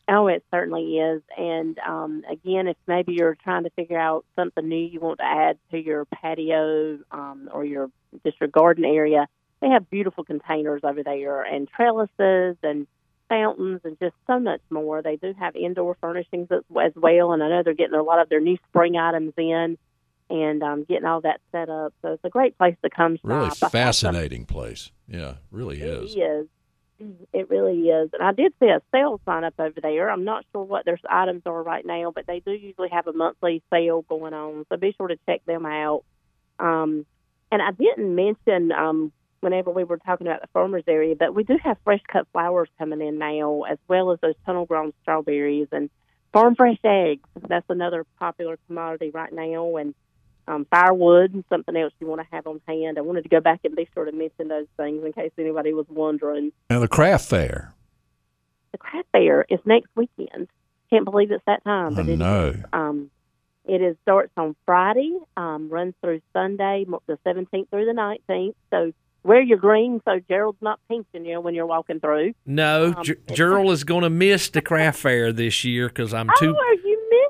Oh, 0.09 0.29
it 0.29 0.45
certainly 0.53 0.99
is. 0.99 1.23
And 1.37 1.77
um, 1.81 2.23
again, 2.31 2.69
if 2.69 2.77
maybe 2.87 3.15
you're 3.15 3.35
trying 3.35 3.65
to 3.65 3.71
figure 3.71 3.99
out 3.99 4.25
something 4.37 4.69
new 4.69 4.77
you 4.77 5.01
want 5.01 5.19
to 5.19 5.25
add 5.25 5.59
to 5.73 5.79
your 5.83 6.05
patio 6.05 7.01
um, 7.11 7.51
or 7.53 7.65
your 7.65 7.91
just 8.25 8.41
your 8.41 8.49
garden 8.49 8.85
area, 8.85 9.27
they 9.61 9.69
have 9.69 9.91
beautiful 9.91 10.23
containers 10.23 10.83
over 10.85 11.03
there 11.03 11.43
and 11.43 11.69
trellises 11.69 12.57
and 12.63 12.87
fountains 13.29 13.81
and 13.83 13.99
just 13.99 14.15
so 14.29 14.39
much 14.39 14.61
more. 14.71 15.03
They 15.03 15.17
do 15.17 15.35
have 15.41 15.57
indoor 15.57 15.97
furnishings 16.01 16.47
as, 16.53 16.63
as 16.81 16.93
well, 16.95 17.33
and 17.33 17.43
I 17.43 17.49
know 17.49 17.63
they're 17.65 17.75
getting 17.75 17.99
a 17.99 18.03
lot 18.05 18.21
of 18.21 18.29
their 18.29 18.41
new 18.41 18.59
spring 18.69 18.97
items 18.97 19.33
in 19.37 19.77
and 20.29 20.63
um, 20.63 20.85
getting 20.85 21.05
all 21.05 21.21
that 21.23 21.41
set 21.53 21.69
up. 21.69 21.95
So 22.03 22.15
it's 22.15 22.25
a 22.25 22.31
great 22.31 22.57
place 22.59 22.77
to 22.83 22.91
come 22.91 23.17
shop. 23.17 23.25
Really 23.25 23.47
I 23.47 23.49
saw 23.51 23.55
some- 23.55 23.71
fascinating 23.71 24.45
place. 24.45 24.91
Yeah, 25.09 25.35
really 25.51 25.81
is. 25.81 26.15
it 26.15 26.19
is. 26.19 26.47
It 27.33 27.51
really 27.51 27.79
is. 27.91 28.11
And 28.15 28.23
I 28.23 28.33
did 28.33 28.55
see 28.59 28.69
a 28.69 28.81
sale 28.91 29.21
sign 29.27 29.45
up 29.45 29.55
over 29.59 29.81
there. 29.83 30.11
I'm 30.11 30.25
not 30.25 30.47
sure 30.53 30.65
what 30.65 30.87
their 30.87 30.99
items 31.09 31.43
are 31.45 31.63
right 31.63 31.85
now, 31.85 32.11
but 32.15 32.27
they 32.27 32.41
do 32.41 32.53
usually 32.53 32.89
have 32.89 33.07
a 33.07 33.13
monthly 33.13 33.63
sale 33.71 34.03
going 34.09 34.33
on. 34.33 34.65
So 34.71 34.79
be 34.79 34.95
sure 34.97 35.09
to 35.09 35.19
check 35.29 35.45
them 35.45 35.67
out. 35.67 36.05
Um, 36.59 37.05
and 37.53 37.61
I 37.61 37.73
didn't 37.73 38.15
mention 38.15 38.73
um, 38.73 39.13
whenever 39.41 39.71
we 39.71 39.85
were 39.85 39.99
talking 39.99 40.27
about 40.27 40.41
the 40.41 40.49
farmers 40.55 40.85
area, 40.89 41.15
but 41.15 41.35
we 41.35 41.45
do 41.45 41.59
have 41.63 41.77
fresh 41.85 42.01
cut 42.11 42.27
flowers 42.33 42.69
coming 42.79 43.03
in 43.03 43.19
now, 43.19 43.63
as 43.63 43.79
well 43.89 44.11
as 44.11 44.19
those 44.21 44.35
tunnel 44.47 44.65
grown 44.65 44.95
strawberries 45.03 45.69
and 45.73 45.91
farm 46.33 46.57
fresh 46.57 46.79
eggs. 46.83 47.29
That's 47.47 47.67
another 47.69 48.07
popular 48.19 48.59
commodity 48.67 49.11
right 49.11 49.33
now. 49.33 49.77
And 49.77 49.95
um, 50.49 50.67
firewood 50.71 51.35
and 51.35 51.45
something 51.49 51.77
else 51.77 51.93
you 52.01 52.07
want 52.07 52.21
to 52.21 52.27
have 52.33 52.47
on 52.47 52.61
hand. 52.69 52.99
I 52.99 53.01
wanted 53.03 53.23
to 53.23 53.29
go 53.29 53.41
back 53.41 53.61
and 53.65 53.75
be 53.75 53.89
sure 53.95 54.05
to 54.05 54.13
mention 54.13 54.49
those 54.49 54.67
things 54.77 55.05
in 55.05 55.13
case 55.13 55.33
anybody 55.39 55.73
was 55.73 55.87
wondering. 55.89 56.53
And 56.71 56.83
the 56.83 56.89
craft 56.89 57.29
fair. 57.29 57.75
The 58.73 58.79
craft 58.79 59.09
fair 59.13 59.45
is 59.49 59.59
next 59.65 59.89
weekend. 59.97 60.49
Can't 60.91 61.05
believe 61.05 61.31
it's 61.31 61.43
that 61.47 61.65
time. 61.65 61.99
I 61.99 62.03
it, 62.03 62.19
know. 62.19 62.55
um, 62.73 63.11
it 63.65 63.83
is 63.83 63.97
starts 64.03 64.31
on 64.37 64.55
Friday, 64.65 65.19
um, 65.37 65.69
runs 65.69 65.95
through 66.01 66.21
Sunday, 66.33 66.87
the 67.07 67.19
17th 67.27 67.69
through 67.71 67.87
the 67.87 67.93
19th. 68.29 68.55
So 68.71 68.93
wear 69.25 69.41
your 69.43 69.59
green 69.59 70.01
so 70.05 70.21
Gerald's 70.29 70.63
not 70.63 70.79
pinching 70.89 71.25
you 71.25 71.41
when 71.41 71.55
you're 71.55 71.67
walking 71.67 71.99
through. 71.99 72.35
No, 72.47 72.95
Um, 72.97 73.03
Ger- 73.03 73.15
it's- 73.15 73.37
Gerald 73.37 73.71
is 73.73 73.83
going 73.83 74.03
to 74.03 74.11
miss 74.11 74.49
the 74.51 74.63
craft 74.63 75.01
fair 75.01 75.33
this 75.33 75.65
year 75.65 75.89
because 75.89 76.15
I'm 76.15 76.31
Oh, 76.31 76.35
too. 76.39 76.51
are 76.57 76.75
you 76.75 76.79
missing 76.83 76.86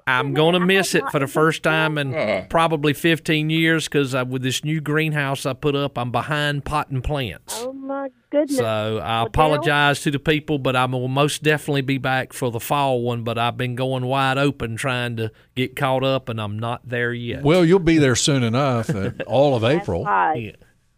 I'm 0.08 0.34
going 0.34 0.52
to 0.52 0.60
miss 0.60 0.94
it 0.94 1.02
for 1.10 1.18
the 1.18 1.26
first 1.26 1.64
time 1.64 1.98
in 1.98 2.14
Uh-huh. 2.14 2.46
probably 2.48 2.92
15 2.92 3.50
years 3.50 3.88
because 3.88 4.14
with 4.14 4.42
this 4.42 4.62
new 4.64 4.80
greenhouse 4.80 5.44
I 5.46 5.52
put 5.52 5.74
up, 5.74 5.98
I'm 5.98 6.12
behind 6.12 6.64
potting 6.64 7.02
plants. 7.02 7.60
Oh 7.66 7.72
my 7.72 8.08
goodness! 8.30 8.56
So 8.56 8.98
I 9.02 9.18
Well, 9.18 9.26
apologize 9.26 10.02
to 10.02 10.10
the 10.12 10.20
people, 10.20 10.58
but 10.58 10.76
I 10.76 10.84
will 10.84 11.08
most 11.08 11.42
definitely 11.42 11.80
be 11.82 11.98
back 11.98 12.32
for 12.32 12.50
the 12.52 12.60
fall 12.60 13.02
one. 13.02 13.24
But 13.24 13.36
I've 13.36 13.56
been 13.56 13.74
going 13.74 14.06
wide 14.06 14.38
open 14.38 14.76
trying 14.76 15.16
to 15.16 15.32
get 15.56 15.74
caught 15.74 16.04
up, 16.04 16.28
and 16.28 16.40
I'm 16.40 16.58
not 16.58 16.88
there 16.88 17.12
yet. 17.12 17.42
Well, 17.42 17.64
you'll 17.64 17.78
be 17.80 17.98
there 17.98 18.14
soon 18.16 18.44
enough. 18.44 18.90
All 19.26 19.56
of 19.56 19.64
April. 19.64 20.04
That's 20.04 20.08
right. 20.12 20.42
Yeah. 20.42 20.52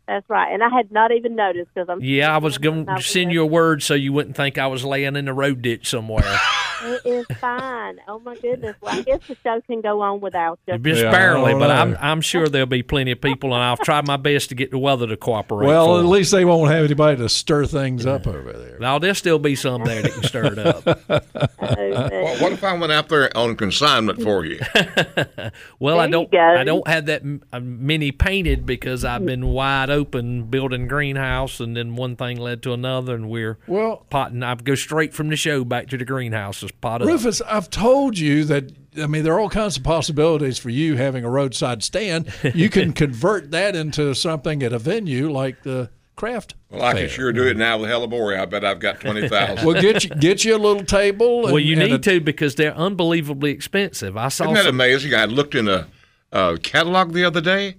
That's 0.06 0.28
right. 0.30 0.52
And 0.52 0.62
I 0.62 0.68
had 0.70 0.90
not 0.90 1.12
even 1.12 1.34
noticed 1.34 1.68
because 1.74 1.88
I'm. 1.88 2.02
Yeah, 2.02 2.34
I 2.34 2.38
was 2.38 2.58
going 2.58 2.84
to 2.86 3.00
send 3.02 3.32
you 3.32 3.42
a 3.42 3.46
word 3.46 3.82
so 3.82 3.94
you 3.94 4.12
wouldn't 4.12 4.36
think 4.36 4.58
I 4.58 4.66
was 4.66 4.84
laying 4.84 5.16
in 5.16 5.24
the 5.26 5.34
road 5.34 5.62
ditch 5.62 5.88
somewhere. 5.88 6.24
It 6.82 7.00
is 7.04 7.26
fine. 7.38 7.98
Oh 8.06 8.18
my 8.20 8.36
goodness. 8.36 8.76
Well, 8.80 8.94
I 8.98 9.02
guess 9.02 9.20
the 9.26 9.36
show 9.42 9.60
can 9.62 9.80
go 9.80 10.00
on 10.00 10.20
without 10.20 10.58
you. 10.66 10.78
Just 10.78 11.02
Yeah, 11.02 11.10
barely, 11.10 11.54
but. 11.54 11.70
I'm 11.70 11.96
I'm 12.00 12.20
sure 12.20 12.48
there'll 12.48 12.66
be 12.66 12.82
plenty 12.82 13.10
of 13.12 13.20
people, 13.20 13.52
and 13.54 13.62
I'll 13.62 13.76
try 13.76 14.00
my 14.02 14.16
best 14.16 14.48
to 14.50 14.54
get 14.54 14.70
the 14.70 14.78
weather 14.78 15.06
to 15.06 15.16
cooperate. 15.16 15.66
Well, 15.66 15.94
at 15.96 15.98
at 16.00 16.04
'em. 16.04 16.10
least 16.10 16.30
they 16.32 16.44
won't 16.44 16.70
have 16.70 16.84
anybody 16.84 17.16
to 17.18 17.28
stir 17.28 17.66
things 17.66 18.06
up 18.06 18.26
over 18.26 18.52
there. 18.52 18.78
Now 18.78 18.98
there'll 18.98 19.14
still 19.14 19.38
be 19.38 19.54
some 19.56 19.84
there 19.84 20.02
that 20.02 20.12
can 20.12 20.22
stir 20.22 20.44
it 20.52 20.58
up. 20.58 21.24
Well, 21.60 22.36
what 22.38 22.52
if 22.52 22.64
I 22.64 22.72
went 22.74 22.92
out 22.92 23.08
there 23.08 23.34
on 23.36 23.56
consignment 23.56 24.22
for 24.22 24.44
you? 24.44 24.60
Well, 25.78 25.96
There 25.96 26.04
I 26.04 26.10
don't. 26.10 26.34
I 26.34 26.64
don't 26.64 26.86
have 26.88 27.06
that 27.06 27.22
uh, 27.52 27.60
many 27.60 28.10
painted 28.12 28.66
because 28.66 29.04
I've 29.04 29.24
been 29.24 29.46
wide 29.48 29.90
open 29.90 30.44
building 30.44 30.88
greenhouse, 30.88 31.60
and 31.60 31.76
then 31.76 31.94
one 31.96 32.16
thing 32.16 32.38
led 32.38 32.62
to 32.64 32.72
another, 32.72 33.14
and 33.14 33.28
we're 33.30 33.58
Well, 33.66 34.04
potting. 34.10 34.42
I 34.42 34.54
go 34.56 34.74
straight 34.74 35.14
from 35.14 35.28
the 35.28 35.36
show 35.36 35.64
back 35.64 35.88
to 35.88 35.96
the 35.98 36.04
greenhouse 36.04 36.62
to 36.68 36.74
pot 36.74 37.02
up. 37.02 37.08
Rufus, 37.08 37.40
I've 37.42 37.70
told 37.70 38.18
you 38.18 38.44
that. 38.44 38.72
I 39.00 39.06
mean, 39.06 39.22
there 39.22 39.34
are 39.34 39.40
all 39.40 39.50
kinds 39.50 39.76
of 39.76 39.84
possibilities 39.84 40.58
for 40.58 40.70
you 40.70 40.96
having 40.96 41.22
a 41.24 41.30
roadside 41.30 41.82
stand. 41.84 42.32
You 42.54 42.68
can 42.68 42.92
convert 43.04 43.50
that 43.52 43.76
into 43.76 44.12
something 44.14 44.62
at 44.62 44.72
a 44.72 44.78
venue 44.78 45.30
like 45.30 45.62
the 45.62 45.90
craft. 46.16 46.56
Well, 46.68 46.82
I 46.82 46.94
fair. 46.94 47.02
can 47.02 47.10
sure 47.10 47.32
do 47.32 47.46
it 47.46 47.56
now 47.56 47.78
with 47.78 47.88
Hellebore. 47.90 48.36
I 48.40 48.44
bet 48.46 48.64
I've 48.64 48.80
got 48.80 49.00
twenty 49.00 49.28
thousand. 49.28 49.64
Well, 49.66 49.80
get 49.80 50.02
you 50.04 50.10
get 50.10 50.44
you 50.44 50.56
a 50.56 50.58
little 50.58 50.84
table. 50.84 51.44
And, 51.44 51.52
Well, 51.52 51.60
you 51.62 51.74
and 51.80 51.90
need 51.90 51.94
a- 51.94 51.98
to 51.98 52.20
because 52.20 52.56
they're 52.56 52.74
unbelievably 52.74 53.50
expensive. 53.52 54.16
I 54.16 54.28
saw 54.28 54.44
Isn't 54.44 54.54
that 54.54 54.64
some, 54.64 54.74
amazing? 54.74 55.14
I 55.14 55.26
looked 55.26 55.54
in 55.54 55.68
a, 55.68 55.86
a 56.32 56.58
catalog 56.60 57.12
the 57.12 57.22
other 57.24 57.40
day, 57.40 57.76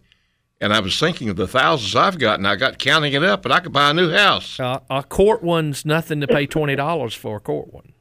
and 0.62 0.72
I 0.74 0.80
was 0.80 0.98
thinking 0.98 1.28
of 1.28 1.36
the 1.36 1.48
thousands 1.48 1.98
I've 1.98 2.18
got, 2.18 2.40
and 2.40 2.48
I 2.48 2.56
got 2.56 2.80
counting 2.80 3.12
it 3.12 3.24
up, 3.26 3.44
and 3.44 3.54
I 3.54 3.60
could 3.60 3.74
buy 3.74 3.90
a 3.90 3.94
new 3.94 4.10
house. 4.12 4.58
uh, 4.58 4.80
a 4.90 5.04
court 5.04 5.44
one's 5.44 5.84
nothing 5.86 6.22
to 6.22 6.28
pay 6.28 6.46
twenty 6.46 6.78
dollars 6.78 7.14
for 7.14 7.36
a 7.36 7.40
court 7.42 7.74
one. 7.74 7.92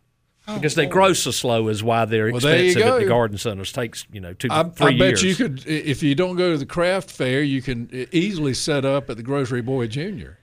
Oh, 0.50 0.54
because 0.54 0.74
they 0.74 0.86
grow 0.86 1.12
so 1.12 1.30
slow 1.30 1.68
is 1.68 1.82
why 1.84 2.06
they're 2.06 2.26
Well, 2.32 2.36
expensive 2.36 2.82
at 2.82 2.98
the 3.00 3.06
garden 3.06 3.36
centers. 3.38 3.70
Takes 3.70 4.06
you 4.10 4.20
know 4.20 4.32
two 4.32 4.48
I, 4.50 4.64
three 4.64 4.94
I 4.96 4.98
bet 4.98 5.22
years. 5.22 5.22
you 5.24 5.34
could, 5.34 5.66
if 5.66 6.02
you 6.02 6.14
don't 6.14 6.36
go 6.36 6.52
to 6.52 6.58
the 6.58 6.64
craft 6.66 7.10
fair, 7.10 7.42
you 7.42 7.60
can 7.62 7.88
easily 8.12 8.54
set 8.54 8.84
up 8.84 9.10
at 9.10 9.16
the 9.18 9.22
Grocery 9.22 9.60
Boy 9.62 9.86
Junior. 9.88 10.38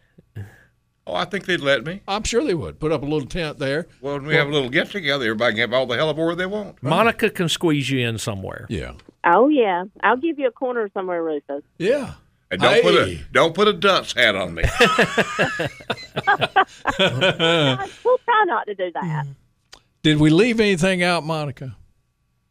Oh, 1.07 1.13
I 1.13 1.25
think 1.25 1.45
they'd 1.45 1.59
let 1.59 1.83
me. 1.85 2.01
I'm 2.07 2.23
sure 2.23 2.43
they 2.43 2.55
would 2.55 2.79
put 2.79 2.91
up 2.91 3.03
a 3.03 3.05
little 3.05 3.27
tent 3.27 3.59
there. 3.59 3.85
Well, 4.01 4.15
when 4.15 4.25
we 4.25 4.35
have 4.35 4.47
a 4.47 4.51
little 4.51 4.69
get 4.69 4.89
together, 4.89 5.25
everybody 5.25 5.53
can 5.53 5.61
have 5.61 5.73
all 5.73 5.85
the 5.85 5.95
Hellebore 5.95 6.35
they 6.35 6.47
want. 6.47 6.81
Monica 6.81 7.29
can 7.29 7.47
squeeze 7.47 7.89
you 7.91 8.07
in 8.07 8.17
somewhere. 8.17 8.65
Yeah, 8.69 8.93
Oh 9.23 9.47
yeah, 9.49 9.85
I'll 10.01 10.17
give 10.17 10.37
you 10.39 10.47
a 10.47 10.51
corner 10.51 10.89
somewhere, 10.93 11.23
Rufus. 11.23 11.63
yeah. 11.77 12.13
And 12.51 12.61
don't 12.61 12.83
put 12.83 12.93
a 12.95 13.19
don't 13.31 13.55
put 13.55 13.67
a 13.67 13.73
dunce 13.73 14.13
hat 14.13 14.35
on 14.35 14.53
me. 14.53 14.61
we'll 16.99 18.17
try 18.19 18.43
not 18.45 18.65
to 18.67 18.75
do 18.75 18.91
that. 18.93 19.25
Did 20.05 20.19
we 20.19 20.29
leave 20.29 20.59
anything 20.59 21.01
out, 21.01 21.23
Monica? 21.23 21.75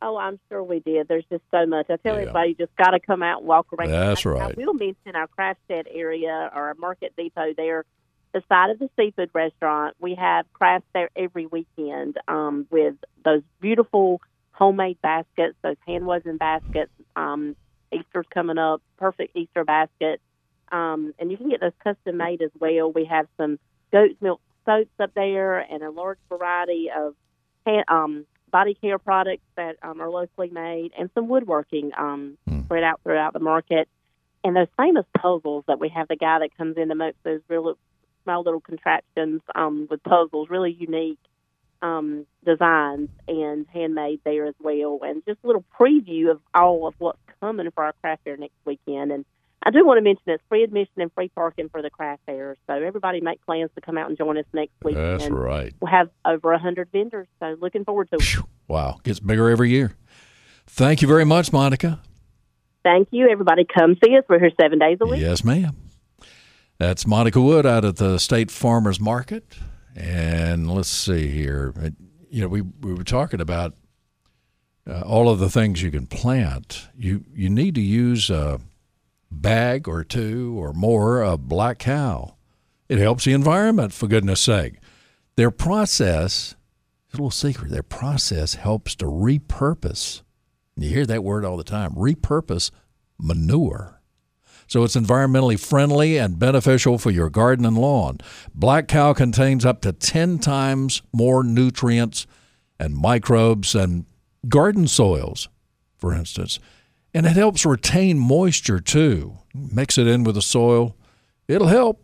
Oh, 0.03 0.17
I'm 0.17 0.41
sure 0.49 0.65
we 0.65 0.81
did. 0.81 1.07
There's 1.07 1.25
just 1.31 1.45
so 1.53 1.65
much. 1.67 1.87
I 1.89 1.99
tell 1.99 2.17
Yeah. 2.17 2.23
everybody, 2.23 2.49
you 2.49 2.55
just 2.57 2.75
got 2.75 2.91
to 2.91 2.99
come 2.99 3.23
out 3.23 3.39
and 3.39 3.47
walk 3.47 3.73
around. 3.73 3.93
That's 3.93 4.27
I, 4.27 4.31
right. 4.31 4.43
I 4.43 4.55
will 4.61 4.75
mention 4.75 5.15
our 5.15 5.29
craft 5.29 5.61
shed 5.69 5.87
area 5.89 6.51
or 6.53 6.63
our 6.63 6.75
market 6.75 7.15
depot 7.17 7.55
there. 7.57 7.85
beside 8.33 8.71
of 8.71 8.81
the 8.81 8.91
seafood 8.97 9.31
restaurant, 9.33 9.95
we 10.01 10.17
have 10.17 10.53
crafts 10.53 10.89
there 10.95 11.11
every 11.15 11.47
weekend 11.47 12.19
um, 12.27 12.67
with 12.73 12.97
those 13.25 13.43
beautiful 13.61 14.21
homemade 14.51 15.01
baskets, 15.01 15.55
those 15.63 15.77
hand 15.87 16.05
woven 16.07 16.37
baskets. 16.37 16.91
Um, 17.15 17.55
Easter's 17.93 18.27
coming 18.35 18.59
up, 18.59 18.83
perfect 18.97 19.37
Easter 19.37 19.63
basket. 19.63 20.21
Um, 20.73 21.15
and 21.21 21.31
you 21.31 21.37
can 21.37 21.51
get 21.51 21.61
those 21.61 21.71
custom 21.85 22.17
made 22.17 22.43
as 22.43 22.51
well. 22.59 22.91
We 22.91 23.05
have 23.05 23.29
some 23.37 23.61
goat's 23.93 24.21
milk 24.21 24.41
soaps 24.67 24.91
up 24.99 25.15
there 25.15 25.61
and 25.61 25.85
a 25.85 25.91
large 25.93 26.19
variety 26.29 26.91
of 26.91 27.15
hand, 27.67 27.85
um, 27.89 28.27
body 28.51 28.75
care 28.75 28.99
products 28.99 29.43
that 29.57 29.77
um, 29.83 30.01
are 30.01 30.11
locally 30.11 30.49
made 30.49 30.93
and 30.97 31.11
some 31.15 31.29
woodworking 31.29 31.91
um, 31.99 32.39
spread 32.65 32.85
out 32.85 33.01
throughout 33.03 33.33
the 33.33 33.41
market. 33.41 33.89
And 34.45 34.55
those 34.55 34.69
famous 34.77 35.07
puzzles 35.17 35.65
that 35.67 35.81
we 35.81 35.89
have 35.89 36.07
the 36.09 36.17
guy 36.17 36.39
that 36.41 36.57
comes 36.57 36.77
in 36.77 36.89
to 36.89 36.95
make 36.95 37.15
those 37.25 37.41
real 37.49 37.77
small 38.23 38.43
little 38.43 38.61
contraptions 38.61 39.41
um, 39.55 39.87
with 39.91 40.03
puzzles, 40.03 40.51
really 40.51 40.73
unique 40.73 41.19
um, 41.83 42.27
designs 42.45 43.09
and 43.29 43.67
handmade 43.73 44.21
there 44.25 44.47
as 44.47 44.55
well. 44.61 45.01
And 45.03 45.25
just 45.27 45.41
a 45.45 45.47
little 45.47 45.65
preview 45.79 46.31
of 46.31 46.41
all 46.55 46.87
of 46.87 46.95
what's 46.99 47.19
coming 47.41 47.71
for 47.75 47.85
our 47.85 47.93
craft 48.01 48.25
fair 48.25 48.37
next 48.37 48.55
weekend. 48.65 49.13
And 49.13 49.25
I 49.67 49.71
do 49.71 49.85
want 49.87 49.97
to 49.97 50.03
mention 50.03 50.23
it's 50.27 50.43
free 50.49 50.63
admission 50.63 50.93
and 50.99 51.11
free 51.15 51.31
parking 51.31 51.71
for 51.71 51.81
the 51.81 51.89
craft 51.89 52.23
fair. 52.27 52.57
So 52.67 52.75
everybody 52.75 53.23
make 53.23 53.45
plans 53.47 53.71
to 53.75 53.81
come 53.81 53.97
out 53.97 54.09
and 54.09 54.19
join 54.19 54.37
us 54.37 54.45
next 54.53 54.75
week. 54.85 54.95
That's 54.95 55.29
right. 55.29 55.75
We'll 55.81 55.91
have 55.91 56.11
over 56.25 56.53
a 56.53 56.59
hundred 56.59 56.91
vendors, 56.93 57.27
so 57.41 57.57
looking 57.61 57.85
forward 57.85 58.11
to 58.11 58.17
it. 58.17 58.45
Wow, 58.69 58.99
gets 59.03 59.21
bigger 59.21 59.49
every 59.49 59.71
year. 59.71 59.97
Thank 60.67 61.03
you 61.03 61.09
very 61.09 61.25
much, 61.25 61.53
Monica. 61.53 62.01
Thank 62.83 63.09
you, 63.11 63.29
everybody. 63.29 63.65
Come 63.65 63.97
see 64.05 64.17
us. 64.17 64.25
We're 64.29 64.39
here 64.39 64.51
seven 64.61 64.79
days 64.79 64.99
a 65.01 65.07
week. 65.07 65.21
Yes, 65.21 65.45
ma'am. 65.45 65.77
That's 66.79 67.07
Monica 67.07 67.41
Wood 67.41 67.65
out 67.65 67.85
at 67.85 67.97
the 67.97 68.19
State 68.19 68.51
Farmers 68.51 69.01
Market. 69.01 69.57
And 69.97 70.71
let's 70.71 70.89
see 70.89 71.29
here. 71.29 71.73
You 72.29 72.43
know, 72.43 72.49
we, 72.49 72.61
we 72.63 72.93
were 72.93 73.05
talking 73.05 73.41
about 73.41 73.75
uh, 74.89 75.01
all 75.03 75.29
of 75.29 75.39
the 75.39 75.49
things 75.49 75.83
you 75.83 75.91
can 75.91 76.07
plant. 76.07 76.89
You 76.97 77.25
you 77.33 77.49
need 77.49 77.75
to 77.77 77.81
use 77.81 78.29
a 78.29 78.61
bag 79.41 79.89
or 79.89 80.05
two 80.05 80.55
or 80.59 80.73
more 80.73 81.23
of 81.23 81.49
black 81.49 81.79
cow. 81.79 82.37
It 82.89 82.99
helps 82.99 83.25
the 83.25 83.33
environment, 83.33 83.93
for 83.93 84.07
goodness 84.07 84.41
sake. 84.41 84.75
Their 85.37 85.51
process, 85.51 86.55
a 87.13 87.17
little 87.17 87.31
secret, 87.31 87.71
their 87.71 87.83
process 87.83 88.55
helps 88.55 88.95
to 88.97 89.07
repurpose. 89.07 90.23
You 90.77 90.89
hear 90.89 91.07
that 91.07 91.25
word 91.25 91.45
all 91.45 91.57
the 91.57 91.65
time 91.65 91.95
repurpose 91.95 92.71
manure. 93.19 94.01
So 94.67 94.83
it's 94.83 94.97
environmentally 94.97 95.59
friendly 95.61 96.17
and 96.17 96.39
beneficial 96.39 96.99
for 96.99 97.11
your 97.11 97.31
garden 97.31 97.67
and 97.67 97.77
lawn. 97.77 98.19
Black 98.55 98.89
cow 98.89 99.13
contains 99.13 99.65
up 99.65 99.83
to 99.83 99.93
10 99.93 100.39
times 100.39 101.03
more 101.13 101.45
nutrients 101.45 102.27
and 102.79 102.97
microbes 102.97 103.73
than 103.73 104.07
garden 104.49 104.89
soils, 104.89 105.49
for 105.97 106.15
instance. 106.15 106.59
And 107.15 107.25
it 107.27 107.37
helps 107.37 107.65
retain 107.65 108.19
moisture 108.19 108.81
too. 108.81 109.39
Mix 109.55 109.97
it 109.97 110.07
in 110.07 110.25
with 110.25 110.35
the 110.35 110.43
soil, 110.43 110.97
it'll 111.49 111.69
help. 111.69 112.01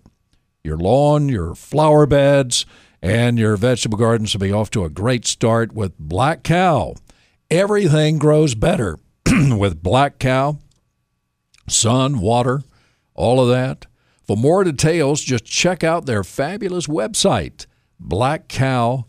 Your 0.63 0.77
lawn, 0.77 1.29
your 1.29 1.55
flower 1.55 2.07
beds, 2.07 2.65
and 3.03 3.39
your 3.39 3.57
vegetable 3.57 3.99
gardens 3.99 4.35
will 4.35 4.41
be 4.41 4.53
off 4.53 4.71
to 4.71 4.85
a 4.85 4.91
great 4.91 5.27
start 5.27 5.73
with 5.73 5.99
Black 5.99 6.43
Cow. 6.43 6.95
Everything 7.51 8.19
grows 8.19 8.55
better 8.55 8.99
with 9.27 9.83
Black 9.83 10.19
Cow 10.19 10.59
sun, 11.71 12.21
water, 12.21 12.63
all 13.15 13.41
of 13.41 13.49
that. 13.49 13.87
For 14.27 14.37
more 14.37 14.63
details, 14.65 15.23
just 15.23 15.45
check 15.45 15.83
out 15.83 16.05
their 16.07 16.23
fabulous 16.23 16.87
website, 16.87 17.67
blackcow.com. 18.03 19.07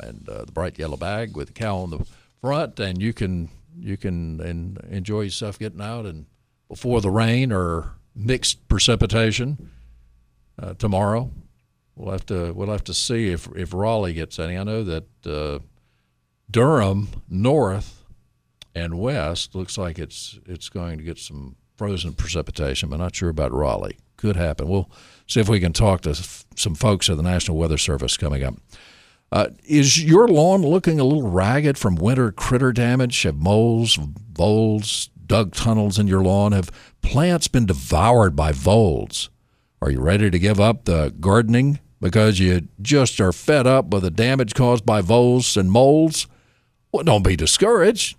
And 0.00 0.28
uh, 0.28 0.44
the 0.44 0.52
bright 0.52 0.78
yellow 0.78 0.96
bag 0.96 1.36
with 1.36 1.48
the 1.48 1.54
cow 1.54 1.78
on 1.78 1.90
the 1.90 2.06
front, 2.40 2.80
and 2.80 3.00
you 3.00 3.12
can 3.12 3.50
you 3.84 3.96
can 3.96 4.40
en- 4.40 4.78
enjoy 4.90 5.22
yourself 5.22 5.58
getting 5.58 5.80
out 5.80 6.06
and 6.06 6.26
before 6.68 7.00
the 7.00 7.10
rain 7.10 7.52
or 7.52 7.92
mixed 8.14 8.66
precipitation 8.68 9.70
uh, 10.60 10.74
tomorrow. 10.74 11.30
We'll 11.94 12.12
have 12.12 12.26
to 12.26 12.52
we'll 12.52 12.70
have 12.70 12.84
to 12.84 12.94
see 12.94 13.30
if 13.30 13.46
if 13.54 13.72
Raleigh 13.72 14.14
gets 14.14 14.38
any. 14.38 14.56
I 14.58 14.64
know 14.64 14.82
that 14.82 15.26
uh, 15.26 15.58
Durham 16.50 17.08
North 17.28 18.04
and 18.74 18.98
west 18.98 19.54
looks 19.54 19.78
like 19.78 19.98
it's 19.98 20.38
it's 20.46 20.68
going 20.68 20.98
to 20.98 21.04
get 21.04 21.18
some 21.18 21.56
frozen 21.76 22.14
precipitation, 22.14 22.88
but 22.88 22.96
not 22.96 23.14
sure 23.14 23.28
about 23.28 23.52
Raleigh. 23.52 23.98
Could 24.16 24.36
happen. 24.36 24.68
We'll 24.68 24.90
see 25.28 25.40
if 25.40 25.48
we 25.48 25.60
can 25.60 25.72
talk 25.72 26.00
to 26.02 26.14
some 26.14 26.74
folks 26.74 27.10
at 27.10 27.16
the 27.16 27.22
National 27.22 27.58
Weather 27.58 27.78
Service 27.78 28.16
coming 28.16 28.42
up. 28.42 28.54
Uh, 29.32 29.48
is 29.64 30.02
your 30.02 30.28
lawn 30.28 30.62
looking 30.62 31.00
a 31.00 31.04
little 31.04 31.28
ragged 31.28 31.76
from 31.76 31.96
winter 31.96 32.30
critter 32.30 32.72
damage? 32.72 33.22
Have 33.22 33.36
moles, 33.36 33.98
voles 34.32 35.10
dug 35.26 35.54
tunnels 35.54 35.98
in 35.98 36.06
your 36.06 36.22
lawn? 36.22 36.52
Have 36.52 36.70
plants 37.02 37.48
been 37.48 37.66
devoured 37.66 38.36
by 38.36 38.52
voles? 38.52 39.30
Are 39.82 39.90
you 39.90 40.00
ready 40.00 40.30
to 40.30 40.38
give 40.38 40.60
up 40.60 40.84
the 40.84 41.12
gardening 41.20 41.80
because 42.00 42.38
you 42.38 42.68
just 42.80 43.20
are 43.20 43.32
fed 43.32 43.66
up 43.66 43.88
with 43.88 44.02
the 44.02 44.10
damage 44.10 44.54
caused 44.54 44.86
by 44.86 45.00
voles 45.00 45.56
and 45.56 45.70
moles? 45.70 46.26
Well, 46.92 47.02
don't 47.02 47.24
be 47.24 47.36
discouraged. 47.36 48.16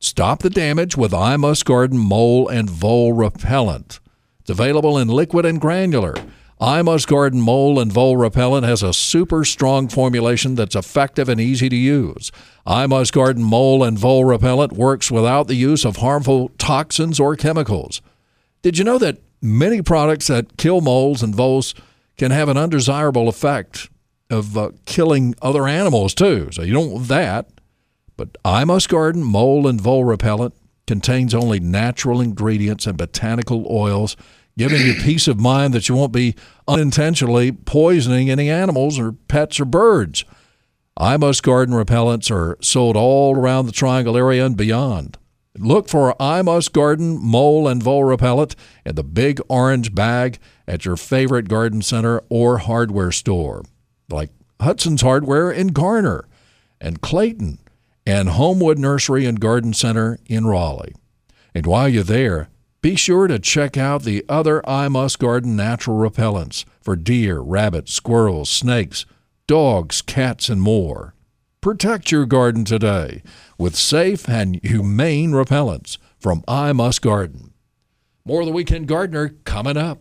Stop 0.00 0.42
the 0.42 0.50
damage 0.50 0.96
with 0.96 1.12
I 1.12 1.36
Must 1.36 1.64
Garden 1.64 1.98
Mole 1.98 2.46
and 2.46 2.70
Vole 2.70 3.12
Repellent. 3.14 3.98
It's 4.40 4.50
available 4.50 4.96
in 4.96 5.08
liquid 5.08 5.44
and 5.44 5.60
granular. 5.60 6.14
I 6.60 6.82
Must 6.82 7.06
Garden 7.06 7.40
Mole 7.40 7.78
and 7.78 7.92
Vole 7.92 8.16
Repellent 8.16 8.66
has 8.66 8.82
a 8.82 8.92
super 8.92 9.44
strong 9.44 9.88
formulation 9.88 10.56
that's 10.56 10.74
effective 10.74 11.28
and 11.28 11.40
easy 11.40 11.68
to 11.68 11.76
use. 11.76 12.32
I 12.66 12.86
Must 12.86 13.12
Garden 13.12 13.44
Mole 13.44 13.84
and 13.84 13.96
Vole 13.96 14.24
Repellent 14.24 14.72
works 14.72 15.08
without 15.08 15.46
the 15.46 15.54
use 15.54 15.84
of 15.84 15.98
harmful 15.98 16.50
toxins 16.58 17.20
or 17.20 17.36
chemicals. 17.36 18.02
Did 18.62 18.76
you 18.76 18.84
know 18.84 18.98
that 18.98 19.18
many 19.40 19.82
products 19.82 20.26
that 20.26 20.56
kill 20.56 20.80
moles 20.80 21.22
and 21.22 21.32
voles 21.32 21.76
can 22.16 22.32
have 22.32 22.48
an 22.48 22.56
undesirable 22.56 23.28
effect 23.28 23.88
of 24.28 24.58
uh, 24.58 24.70
killing 24.84 25.36
other 25.40 25.68
animals 25.68 26.12
too? 26.12 26.48
So 26.50 26.62
you 26.62 26.72
don't 26.72 26.90
want 26.90 27.08
that. 27.08 27.48
But 28.16 28.36
I 28.44 28.64
Must 28.64 28.88
Garden 28.88 29.22
Mole 29.22 29.68
and 29.68 29.80
Vole 29.80 30.04
Repellent 30.04 30.54
contains 30.88 31.34
only 31.34 31.60
natural 31.60 32.20
ingredients 32.20 32.84
and 32.86 32.98
botanical 32.98 33.64
oils, 33.70 34.16
giving 34.58 34.82
you 34.82 34.94
peace 35.02 35.26
of 35.26 35.40
mind 35.40 35.72
that 35.72 35.88
you 35.88 35.94
won't 35.94 36.12
be 36.12 36.34
unintentionally 36.66 37.52
poisoning 37.52 38.28
any 38.28 38.50
animals 38.50 38.98
or 38.98 39.12
pets 39.12 39.58
or 39.58 39.64
birds. 39.64 40.26
I 40.98 41.16
Must 41.16 41.42
Garden 41.42 41.74
repellents 41.74 42.30
are 42.30 42.58
sold 42.60 42.96
all 42.96 43.36
around 43.36 43.66
the 43.66 43.72
Triangle 43.72 44.16
area 44.16 44.44
and 44.44 44.56
beyond. 44.56 45.16
Look 45.56 45.88
for 45.88 46.20
I 46.20 46.42
Must 46.42 46.72
Garden 46.72 47.18
Mole 47.22 47.66
and 47.68 47.82
Vole 47.82 48.04
Repellent 48.04 48.54
in 48.84 48.96
the 48.96 49.04
big 49.04 49.40
orange 49.48 49.94
bag 49.94 50.38
at 50.66 50.84
your 50.84 50.96
favorite 50.96 51.48
garden 51.48 51.82
center 51.82 52.20
or 52.28 52.58
hardware 52.58 53.12
store, 53.12 53.62
like 54.08 54.30
Hudson's 54.60 55.02
Hardware 55.02 55.50
in 55.50 55.68
Garner 55.68 56.28
and 56.80 57.00
Clayton 57.00 57.58
and 58.04 58.30
Homewood 58.30 58.78
Nursery 58.78 59.24
and 59.24 59.40
Garden 59.40 59.72
Center 59.72 60.18
in 60.26 60.46
Raleigh. 60.46 60.94
And 61.54 61.66
while 61.66 61.88
you're 61.88 62.02
there, 62.02 62.48
be 62.88 62.96
sure 62.96 63.26
to 63.26 63.38
check 63.38 63.76
out 63.76 64.02
the 64.02 64.24
other 64.30 64.66
I 64.66 64.88
Must 64.88 65.18
Garden 65.18 65.54
natural 65.54 65.98
repellents 65.98 66.64
for 66.80 66.96
deer, 66.96 67.38
rabbits, 67.40 67.92
squirrels, 67.92 68.48
snakes, 68.48 69.04
dogs, 69.46 70.00
cats, 70.00 70.48
and 70.48 70.62
more. 70.62 71.12
Protect 71.60 72.10
your 72.10 72.24
garden 72.24 72.64
today 72.64 73.22
with 73.58 73.76
safe 73.76 74.26
and 74.26 74.58
humane 74.64 75.32
repellents 75.32 75.98
from 76.18 76.42
I 76.48 76.72
Must 76.72 77.02
Garden. 77.02 77.52
More 78.24 78.40
of 78.40 78.46
the 78.46 78.54
Weekend 78.54 78.88
Gardener 78.88 79.34
coming 79.44 79.76
up. 79.76 80.00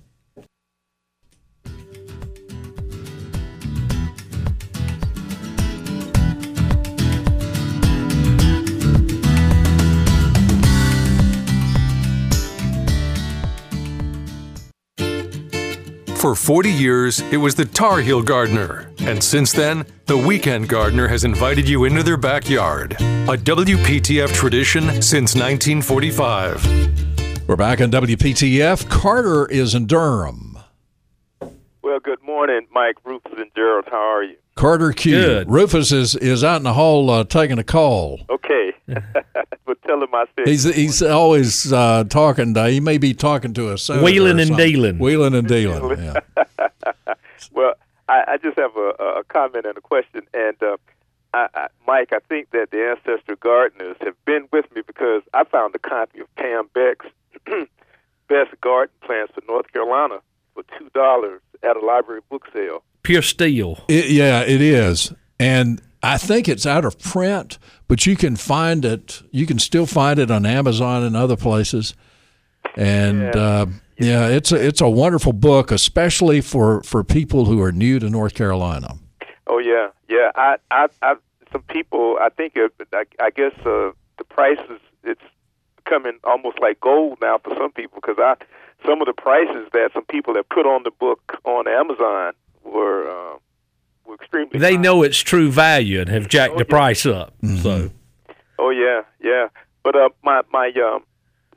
For 16.27 16.35
40 16.35 16.69
years, 16.69 17.21
it 17.31 17.37
was 17.37 17.55
the 17.55 17.63
Tar 17.63 18.01
Heel 18.01 18.21
Gardener. 18.21 18.91
And 18.99 19.23
since 19.23 19.53
then, 19.53 19.85
the 20.07 20.17
Weekend 20.17 20.67
Gardener 20.67 21.07
has 21.07 21.23
invited 21.23 21.69
you 21.69 21.85
into 21.85 22.03
their 22.03 22.17
backyard. 22.17 22.97
A 22.99 23.37
WPTF 23.37 24.33
tradition 24.33 25.01
since 25.01 25.35
1945. 25.35 27.47
We're 27.47 27.55
back 27.55 27.79
on 27.79 27.91
WPTF. 27.91 28.89
Carter 28.89 29.45
is 29.45 29.73
in 29.73 29.85
Durham. 29.85 30.59
Well, 31.81 31.99
good 32.03 32.21
morning, 32.21 32.67
Mike, 32.73 32.97
Rufus, 33.05 33.31
and 33.37 33.49
Gerald. 33.55 33.85
How 33.89 33.95
are 33.95 34.23
you? 34.23 34.35
Carter 34.57 34.91
Q. 34.91 35.11
Good. 35.13 35.49
Rufus 35.49 35.91
is, 35.91 36.15
is 36.15 36.43
out 36.43 36.57
in 36.57 36.63
the 36.63 36.73
hall 36.73 37.09
uh, 37.09 37.23
taking 37.23 37.59
a 37.59 37.63
call. 37.63 38.21
Okay. 38.29 38.73
but 38.87 39.81
tell 39.85 40.01
him 40.01 40.13
I 40.13 40.25
said 40.35 40.47
He's 40.47 40.63
he's 40.63 41.01
always 41.01 41.71
uh, 41.71 42.03
talking. 42.05 42.53
To, 42.55 42.69
he 42.69 42.79
may 42.79 42.97
be 42.97 43.13
talking 43.13 43.53
to 43.53 43.69
us. 43.69 43.89
Wheeling 43.89 44.39
and 44.39 44.57
dealing. 44.57 44.99
Wheeling 44.99 45.35
and 45.35 45.47
dealing. 45.47 46.01
Yeah. 46.01 46.19
well, 47.51 47.75
I, 48.09 48.23
I 48.27 48.37
just 48.37 48.57
have 48.57 48.75
a, 48.75 49.19
a 49.19 49.23
comment 49.25 49.65
and 49.65 49.77
a 49.77 49.81
question. 49.81 50.21
And 50.33 50.61
uh, 50.61 50.77
I, 51.33 51.47
I, 51.53 51.67
Mike, 51.85 52.13
I 52.13 52.19
think 52.27 52.51
that 52.51 52.71
the 52.71 52.95
ancestor 52.95 53.35
gardeners 53.35 53.97
have 54.01 54.15
been 54.25 54.47
with 54.51 54.73
me 54.73 54.81
because 54.85 55.21
I 55.33 55.43
found 55.43 55.75
a 55.75 55.79
copy 55.79 56.19
of 56.19 56.35
Pam 56.35 56.69
Beck's 56.73 57.05
Best 58.27 58.59
Garden 58.61 58.95
Plants 59.01 59.33
for 59.33 59.41
North 59.47 59.71
Carolina 59.71 60.19
for 60.57 60.79
two 60.79 60.89
dollars 60.93 61.41
at 61.63 61.77
a 61.77 61.85
library 61.85 62.21
book 62.29 62.47
sale. 62.53 62.83
Pure 63.03 63.21
steal. 63.21 63.79
It, 63.87 64.09
yeah, 64.09 64.41
it 64.41 64.61
is, 64.61 65.13
and 65.39 65.81
I 66.01 66.17
think 66.17 66.47
it's 66.49 66.65
out 66.65 66.83
of 66.85 66.97
print, 66.99 67.59
but 67.87 68.05
you 68.05 68.15
can 68.15 68.35
find 68.35 68.83
it. 68.83 69.21
You 69.31 69.45
can 69.45 69.59
still 69.59 69.85
find 69.85 70.19
it 70.19 70.31
on 70.31 70.45
Amazon 70.45 71.03
and 71.03 71.15
other 71.15 71.35
places. 71.37 71.93
And 72.75 73.21
Yeah. 73.21 73.29
uh, 73.41 73.65
yeah, 73.99 74.27
it's 74.27 74.51
a 74.51 74.55
it's 74.67 74.81
a 74.81 74.89
wonderful 74.89 75.33
book, 75.33 75.71
especially 75.71 76.41
for 76.41 76.81
for 76.83 77.03
people 77.03 77.45
who 77.45 77.61
are 77.61 77.71
new 77.71 77.99
to 77.99 78.09
North 78.09 78.33
Carolina. 78.35 78.95
Oh 79.47 79.59
yeah, 79.59 79.89
yeah. 80.09 80.31
I, 80.35 80.57
I, 80.71 80.87
I 81.01 81.15
some 81.51 81.63
people. 81.63 82.17
I 82.21 82.29
think. 82.29 82.53
It, 82.55 82.73
I, 82.93 83.05
I 83.19 83.29
guess 83.31 83.53
uh, 83.65 83.91
the 84.17 84.23
prices. 84.29 84.79
It's 85.03 85.21
becoming 85.77 86.19
almost 86.25 86.59
like 86.59 86.79
gold 86.81 87.17
now 87.21 87.37
for 87.43 87.55
some 87.55 87.71
people 87.71 87.99
because 88.01 88.17
I 88.19 88.35
some 88.85 89.01
of 89.01 89.07
the 89.07 89.13
prices 89.13 89.67
that 89.73 89.91
some 89.93 90.05
people 90.05 90.35
have 90.35 90.47
put 90.49 90.65
on 90.65 90.83
the 90.83 90.91
book 90.91 91.39
on 91.43 91.67
Amazon 91.67 92.33
were 92.63 93.09
uh, 93.09 93.37
were 94.05 94.15
extremely. 94.15 94.59
They 94.59 94.75
high. 94.75 94.81
know 94.81 95.03
it's 95.03 95.19
true 95.19 95.51
value 95.51 96.01
and 96.01 96.09
have 96.09 96.27
jacked 96.27 96.57
the 96.57 96.65
price 96.65 97.05
up. 97.05 97.33
So 97.61 97.89
Oh 98.59 98.69
yeah, 98.69 99.01
yeah. 99.21 99.47
But 99.83 99.95
uh, 99.95 100.09
my 100.23 100.41
my 100.51 100.71
um 100.71 101.03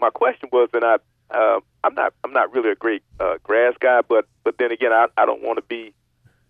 my 0.00 0.10
question 0.10 0.48
was, 0.52 0.68
and 0.72 0.84
I 0.84 0.96
uh, 1.30 1.60
I'm 1.84 1.94
not 1.94 2.14
I'm 2.24 2.32
not 2.32 2.52
really 2.52 2.70
a 2.70 2.74
great 2.74 3.02
uh, 3.18 3.38
grass 3.42 3.74
guy, 3.80 4.00
but 4.06 4.26
but 4.44 4.58
then 4.58 4.72
again, 4.72 4.92
I 4.92 5.06
I 5.16 5.26
don't 5.26 5.42
want 5.42 5.58
to 5.58 5.62
be 5.62 5.94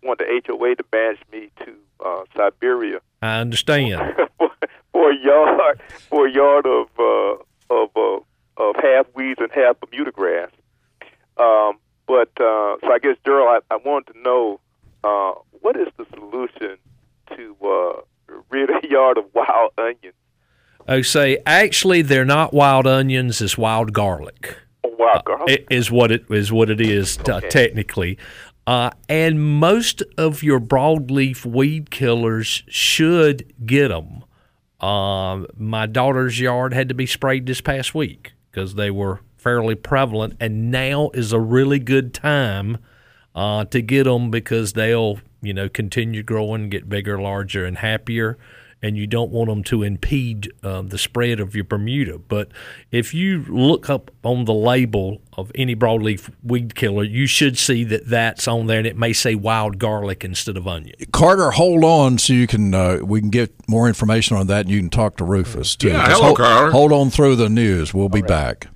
want 0.03 0.19
the 0.19 0.41
HOA 0.47 0.75
to 0.75 0.83
bash 0.83 1.17
me 1.31 1.51
to 1.63 1.75
uh, 2.03 2.23
Siberia 2.35 2.99
I 3.21 3.39
understand. 3.39 4.01
for, 4.37 4.49
for 4.91 5.11
a 5.11 5.17
yard 5.17 5.81
for 6.09 6.27
a 6.27 6.31
yard 6.31 6.65
of 6.65 6.87
uh, 6.99 7.73
of 7.73 7.89
uh, 7.95 8.19
of 8.57 8.75
half 8.81 9.07
weeds 9.15 9.39
and 9.39 9.51
half 9.51 9.79
Bermuda 9.79 10.11
grass. 10.11 10.49
Um, 11.37 11.79
but 12.07 12.29
uh, 12.39 12.77
so 12.81 12.91
I 12.91 12.99
guess, 13.01 13.15
Daryl, 13.25 13.47
I, 13.47 13.73
I 13.73 13.77
wanted 13.77 14.13
to 14.13 14.21
know 14.21 14.59
uh, 15.03 15.33
what 15.61 15.77
is 15.77 15.87
the 15.97 16.05
solution 16.13 16.77
to 17.35 17.55
uh, 17.63 18.33
rid 18.49 18.69
a 18.69 18.87
yard 18.87 19.17
of 19.17 19.25
wild 19.33 19.71
onions. 19.77 20.13
Oh, 20.91 21.01
say 21.01 21.37
actually, 21.45 22.01
they're 22.01 22.25
not 22.25 22.53
wild 22.53 22.85
onions; 22.85 23.41
it's 23.41 23.57
wild 23.57 23.93
garlic. 23.93 24.57
Wild 24.83 25.23
garlic. 25.23 25.65
i- 25.69 25.73
is 25.73 25.89
what 25.89 26.11
it 26.11 26.25
is 26.29 26.51
what 26.51 26.69
it 26.69 26.81
is 26.81 27.15
t- 27.15 27.39
technically. 27.49 28.17
Uh, 28.67 28.89
and 29.07 29.41
most 29.59 30.03
of 30.17 30.43
your 30.43 30.59
broadleaf 30.59 31.45
weed 31.45 31.91
killers 31.91 32.63
should 32.67 33.53
get 33.65 33.87
them. 33.87 34.23
Um, 34.85 35.47
my 35.57 35.85
daughter's 35.85 36.41
yard 36.41 36.73
had 36.73 36.89
to 36.89 36.95
be 36.95 37.05
sprayed 37.05 37.45
this 37.45 37.61
past 37.61 37.95
week 37.95 38.33
because 38.51 38.75
they 38.75 38.91
were 38.91 39.21
fairly 39.37 39.75
prevalent, 39.75 40.35
and 40.41 40.71
now 40.71 41.09
is 41.13 41.31
a 41.31 41.39
really 41.39 41.79
good 41.79 42.13
time 42.13 42.77
uh, 43.33 43.63
to 43.65 43.81
get 43.81 44.03
them 44.03 44.29
because 44.29 44.73
they'll 44.73 45.19
you 45.41 45.53
know 45.53 45.69
continue 45.69 46.21
growing, 46.21 46.69
get 46.69 46.89
bigger, 46.89 47.17
larger, 47.21 47.65
and 47.65 47.77
happier. 47.77 48.37
And 48.83 48.97
you 48.97 49.05
don't 49.05 49.29
want 49.31 49.47
them 49.47 49.63
to 49.65 49.83
impede 49.83 50.51
uh, 50.63 50.81
the 50.81 50.97
spread 50.97 51.39
of 51.39 51.53
your 51.53 51.63
Bermuda. 51.63 52.17
But 52.17 52.49
if 52.89 53.13
you 53.13 53.45
look 53.47 53.91
up 53.91 54.09
on 54.23 54.45
the 54.45 54.55
label 54.55 55.21
of 55.33 55.51
any 55.53 55.75
broadleaf 55.75 56.33
weed 56.43 56.73
killer, 56.73 57.03
you 57.03 57.27
should 57.27 57.59
see 57.59 57.83
that 57.83 58.07
that's 58.07 58.47
on 58.47 58.65
there, 58.65 58.79
and 58.79 58.87
it 58.87 58.97
may 58.97 59.13
say 59.13 59.35
wild 59.35 59.77
garlic 59.77 60.23
instead 60.23 60.57
of 60.57 60.67
onion. 60.67 60.95
Carter, 61.11 61.51
hold 61.51 61.83
on 61.83 62.17
so 62.17 62.33
you 62.33 62.47
can 62.47 62.73
uh, 62.73 62.97
we 63.03 63.19
can 63.19 63.29
get 63.29 63.53
more 63.69 63.87
information 63.87 64.35
on 64.35 64.47
that, 64.47 64.61
and 64.61 64.69
you 64.69 64.79
can 64.79 64.89
talk 64.89 65.15
to 65.17 65.23
Rufus 65.23 65.75
too. 65.75 65.89
Yeah, 65.89 66.07
hello, 66.07 66.23
hold, 66.23 66.37
Carter. 66.37 66.71
Hold 66.71 66.91
on 66.91 67.09
through 67.11 67.35
the 67.35 67.49
news. 67.49 67.93
We'll 67.93 68.09
be 68.09 68.23
back. 68.23 68.67